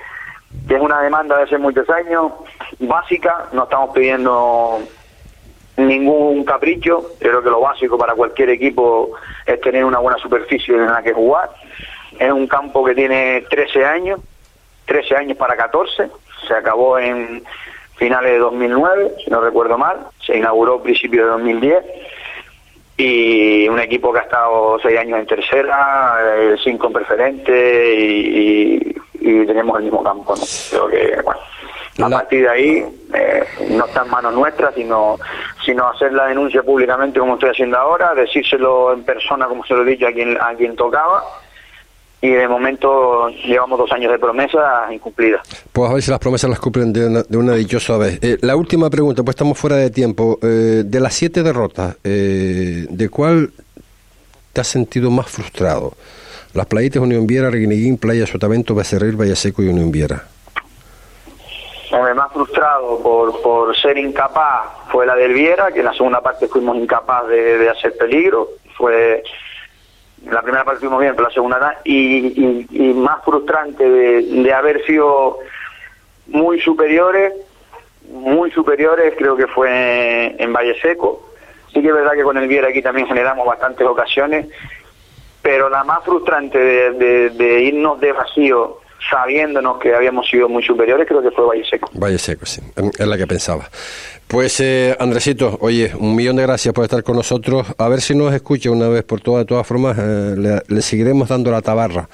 es 0.70 0.80
una 0.80 1.02
demanda 1.02 1.36
de 1.36 1.44
hace 1.44 1.58
muchos 1.58 1.90
años, 1.90 2.32
básica, 2.80 3.50
no 3.52 3.64
estamos 3.64 3.94
pidiendo 3.94 4.80
ningún 5.76 6.46
capricho, 6.46 7.06
creo 7.20 7.44
que 7.44 7.50
lo 7.50 7.60
básico 7.60 7.98
para 7.98 8.14
cualquier 8.14 8.52
equipo 8.52 9.12
es 9.46 9.60
tener 9.60 9.84
una 9.84 10.00
buena 10.00 10.18
superficie 10.20 10.74
en 10.74 10.86
la 10.86 11.04
que 11.04 11.12
jugar. 11.12 11.50
Es 12.18 12.32
un 12.32 12.48
campo 12.48 12.86
que 12.86 12.96
tiene 12.96 13.42
13 13.50 13.84
años, 13.84 14.22
13 14.86 15.18
años 15.18 15.38
para 15.38 15.58
14, 15.58 16.10
se 16.48 16.54
acabó 16.54 16.98
en 16.98 17.44
finales 17.98 18.32
de 18.32 18.40
2009, 18.40 19.16
si 19.22 19.30
no 19.30 19.42
recuerdo 19.42 19.78
mal, 19.78 20.08
se 20.26 20.38
inauguró 20.38 20.76
a 20.76 20.84
principios 20.84 21.26
de 21.26 21.32
2010 21.32 21.86
y 22.98 23.68
un 23.68 23.80
equipo 23.80 24.14
que 24.14 24.20
ha 24.20 24.24
estado 24.24 24.80
seis 24.82 24.98
años 24.98 25.20
en 25.20 25.28
tercera, 25.28 26.18
eh, 26.24 26.56
cinco 26.64 26.88
en 26.88 26.94
preferente 26.94 27.94
y, 27.96 28.96
tenemos 29.46 29.78
el 29.78 29.86
mismo 29.86 30.04
campo. 30.04 30.36
¿no? 30.36 30.44
Creo 30.70 30.88
que, 30.88 31.22
bueno, 31.24 31.40
a 32.06 32.10
partir 32.10 32.42
de 32.44 32.50
ahí 32.50 32.86
eh, 33.14 33.44
no 33.70 33.86
está 33.86 34.04
en 34.04 34.10
manos 34.12 34.34
nuestras, 34.34 34.76
sino, 34.76 35.18
sino 35.66 35.88
hacer 35.88 36.14
la 36.14 36.28
denuncia 36.28 36.62
públicamente 36.62 37.20
como 37.20 37.36
estoy 37.36 37.50
haciendo 37.50 37.78
ahora, 37.78 38.14
decírselo 38.14 38.94
en 38.94 39.04
persona 39.04 39.48
como 39.48 39.66
se 39.66 39.74
lo 39.74 39.84
he 39.84 39.86
dicho 39.86 40.08
a 40.08 40.12
quien, 40.12 40.38
a 40.40 40.54
quien 40.56 40.76
tocaba 40.76 41.24
y 42.22 42.32
de 42.32 42.48
momento 42.48 43.30
llevamos 43.30 43.78
dos 43.78 43.92
años 43.92 44.12
de 44.12 44.20
promesas 44.20 44.92
incumplidas. 44.92 45.48
Pues 45.72 45.90
a 45.90 45.94
ver 45.94 46.02
si 46.02 46.12
las 46.12 46.20
promesas 46.20 46.50
las 46.50 46.60
cumplen 46.60 46.92
de 46.92 47.38
una, 47.38 47.54
dichosa 47.54 47.98
vez. 47.98 48.20
Eh, 48.22 48.38
la 48.42 48.56
última 48.56 48.90
pregunta, 48.90 49.24
pues 49.24 49.36
estamos 49.36 49.58
fuera 49.58 49.76
de 49.76 49.90
tiempo. 49.90 50.40
Eh, 50.42 50.84
de 50.86 51.00
las 51.00 51.14
siete 51.14 51.44
derrotas, 51.44 51.98
eh, 52.04 52.88
¿de 52.90 53.10
cuál 53.10 53.52
te 54.54 54.62
has 54.62 54.68
sentido 54.68 55.12
más 55.12 55.30
frustrado? 55.30 55.94
Las 56.54 56.66
playitas 56.68 57.02
Unión 57.02 57.28
Viera, 57.28 57.50
Reguiniguín, 57.50 57.98
Playa 57.98 58.26
Sotavento, 58.26 58.74
Becerril, 58.74 59.20
Valle 59.20 59.36
Seco 59.36 59.62
y 59.62 59.68
Unión 59.68 59.92
Viera. 59.92 60.24
Hombre, 61.92 62.14
más 62.14 62.32
frustrado 62.32 63.00
por, 63.04 63.42
por 63.42 63.76
ser 63.78 63.98
incapaz 63.98 64.70
fue 64.90 65.06
la 65.06 65.16
del 65.16 65.34
Viera, 65.34 65.72
que 65.72 65.80
en 65.80 65.86
la 65.86 65.94
segunda 65.94 66.22
parte 66.22 66.48
fuimos 66.48 66.78
incapaz 66.78 67.28
de, 67.28 67.58
de 67.58 67.70
hacer 67.70 67.96
peligro. 67.98 68.50
Fue 68.78 69.24
la 70.32 70.42
primera 70.42 70.64
parte 70.64 70.80
fuimos 70.80 71.00
bien, 71.00 71.14
pero 71.16 71.28
la 71.28 71.34
segunda 71.34 71.80
y, 71.84 72.66
y, 72.72 72.94
más 72.94 73.24
frustrante 73.24 73.88
de, 73.88 74.54
haber 74.54 74.86
sido 74.86 75.40
muy 76.28 76.60
superiores, 76.62 77.34
muy 78.10 78.52
superiores, 78.52 79.14
creo 79.18 79.36
que 79.36 79.48
fue 79.48 80.36
en 80.38 80.54
Valle 80.54 80.80
Seco. 80.82 81.30
Sí 81.74 81.82
que 81.82 81.90
es 81.90 81.94
verdad 81.94 82.14
que 82.14 82.24
con 82.24 82.38
el 82.38 82.48
Viera 82.48 82.70
aquí 82.70 82.82
también 82.82 83.08
generamos 83.08 83.46
bastantes 83.46 83.86
ocasiones, 83.86 84.48
pero 85.42 85.70
la 85.70 85.84
más 85.84 86.04
frustrante 86.04 86.58
de 86.58 87.62
irnos 87.62 88.00
de 88.00 88.12
vacío 88.12 88.80
sabiéndonos 89.10 89.80
que 89.80 89.94
habíamos 89.94 90.28
sido 90.28 90.50
muy 90.50 90.64
superiores, 90.64 91.08
creo 91.08 91.22
que 91.22 91.32
fue 91.32 91.46
Valle 91.46 91.66
Seco. 91.70 91.90
Valle 91.94 92.18
Seco, 92.18 92.46
sí, 92.46 92.62
es 92.76 93.08
la 93.08 93.18
que 93.18 93.28
pensaba. 93.28 93.70
Pues 94.28 94.60
eh, 94.60 94.96
Andresito, 95.00 95.58
oye, 95.62 95.92
un 96.00 96.16
millón 96.16 96.38
de 96.38 96.44
gracias 96.44 96.74
por 96.74 96.84
estar 96.84 97.04
con 97.04 97.16
nosotros. 97.16 97.68
A 97.78 97.88
ver 97.88 98.02
si 98.02 98.16
nos 98.16 98.34
escucha 98.34 98.72
una 98.72 98.88
vez 98.88 99.04
por 99.04 99.22
todas, 99.22 99.44
de 99.44 99.46
todas 99.46 99.68
formas, 99.68 99.98
eh, 100.00 100.62
le, 100.68 100.82
seguiremos 100.82 101.30
dando 101.30 101.52
la 101.52 101.62
tabarra 101.62 102.10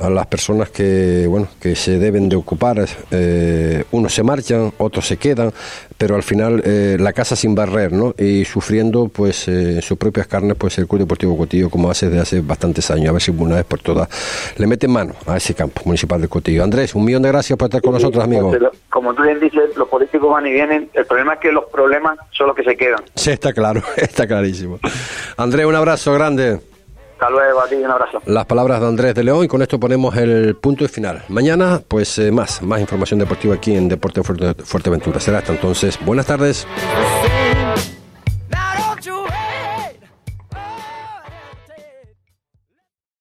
a 0.00 0.10
las 0.10 0.26
personas 0.26 0.70
que 0.70 1.26
bueno 1.28 1.48
que 1.60 1.76
se 1.76 1.98
deben 1.98 2.28
de 2.28 2.36
ocupar 2.36 2.84
eh, 3.10 3.84
unos 3.90 4.14
se 4.14 4.22
marchan 4.22 4.72
otros 4.78 5.06
se 5.06 5.16
quedan 5.16 5.52
pero 6.00 6.16
al 6.16 6.22
final 6.22 6.62
eh, 6.64 6.96
la 6.98 7.12
casa 7.12 7.36
sin 7.36 7.54
barrer 7.54 7.92
no 7.92 8.14
y 8.16 8.46
sufriendo 8.46 9.08
pues 9.08 9.48
eh, 9.48 9.74
en 9.76 9.82
sus 9.82 9.98
propias 9.98 10.26
carnes 10.26 10.56
pues 10.56 10.78
el 10.78 10.88
Club 10.88 11.00
Deportivo 11.00 11.36
Cotillo 11.36 11.68
como 11.68 11.90
hace 11.90 12.06
desde 12.06 12.20
hace 12.22 12.40
bastantes 12.40 12.90
años. 12.90 13.10
A 13.10 13.12
ver 13.12 13.20
si 13.20 13.30
una 13.30 13.56
vez 13.56 13.64
por 13.64 13.80
todas 13.80 14.08
le 14.56 14.66
mete 14.66 14.88
mano 14.88 15.12
a 15.26 15.36
ese 15.36 15.54
campo 15.54 15.82
municipal 15.84 16.18
del 16.18 16.30
Cotillo. 16.30 16.64
Andrés 16.64 16.94
un 16.94 17.04
millón 17.04 17.22
de 17.22 17.28
gracias 17.28 17.58
por 17.58 17.66
estar 17.66 17.82
con 17.82 17.92
nosotros 17.92 18.24
amigo. 18.24 18.50
como 18.88 19.12
tú 19.14 19.22
bien 19.24 19.40
dices 19.40 19.76
los 19.76 19.88
políticos 19.88 20.30
van 20.30 20.46
y 20.46 20.52
vienen. 20.52 20.88
El 20.94 21.04
problema 21.04 21.34
es 21.34 21.40
que 21.40 21.52
los 21.52 21.64
problemas 21.66 22.18
son 22.30 22.46
los 22.46 22.56
que 22.56 22.64
se 22.64 22.76
quedan. 22.76 23.00
Sí 23.14 23.30
está 23.30 23.52
claro 23.52 23.82
está 23.96 24.26
clarísimo. 24.26 24.78
Andrés 25.36 25.66
un 25.66 25.74
abrazo 25.74 26.14
grande 26.14 26.60
hasta 27.20 27.30
luego, 27.30 27.60
a 27.60 27.66
ti 27.68 27.74
un 27.74 27.90
abrazo. 27.90 28.22
Las 28.24 28.46
palabras 28.46 28.80
de 28.80 28.86
Andrés 28.86 29.14
de 29.14 29.22
León 29.22 29.44
y 29.44 29.48
con 29.48 29.60
esto 29.60 29.78
ponemos 29.78 30.16
el 30.16 30.56
punto 30.56 30.84
y 30.84 30.88
final. 30.88 31.22
Mañana, 31.28 31.80
pues 31.86 32.18
eh, 32.18 32.32
más, 32.32 32.62
más 32.62 32.80
información 32.80 33.20
deportiva 33.20 33.54
aquí 33.54 33.76
en 33.76 33.88
Deporte 33.88 34.22
Fuerteventura. 34.22 35.20
Será 35.20 35.38
hasta 35.38 35.52
entonces. 35.52 35.98
Buenas 36.02 36.24
tardes. 36.24 36.66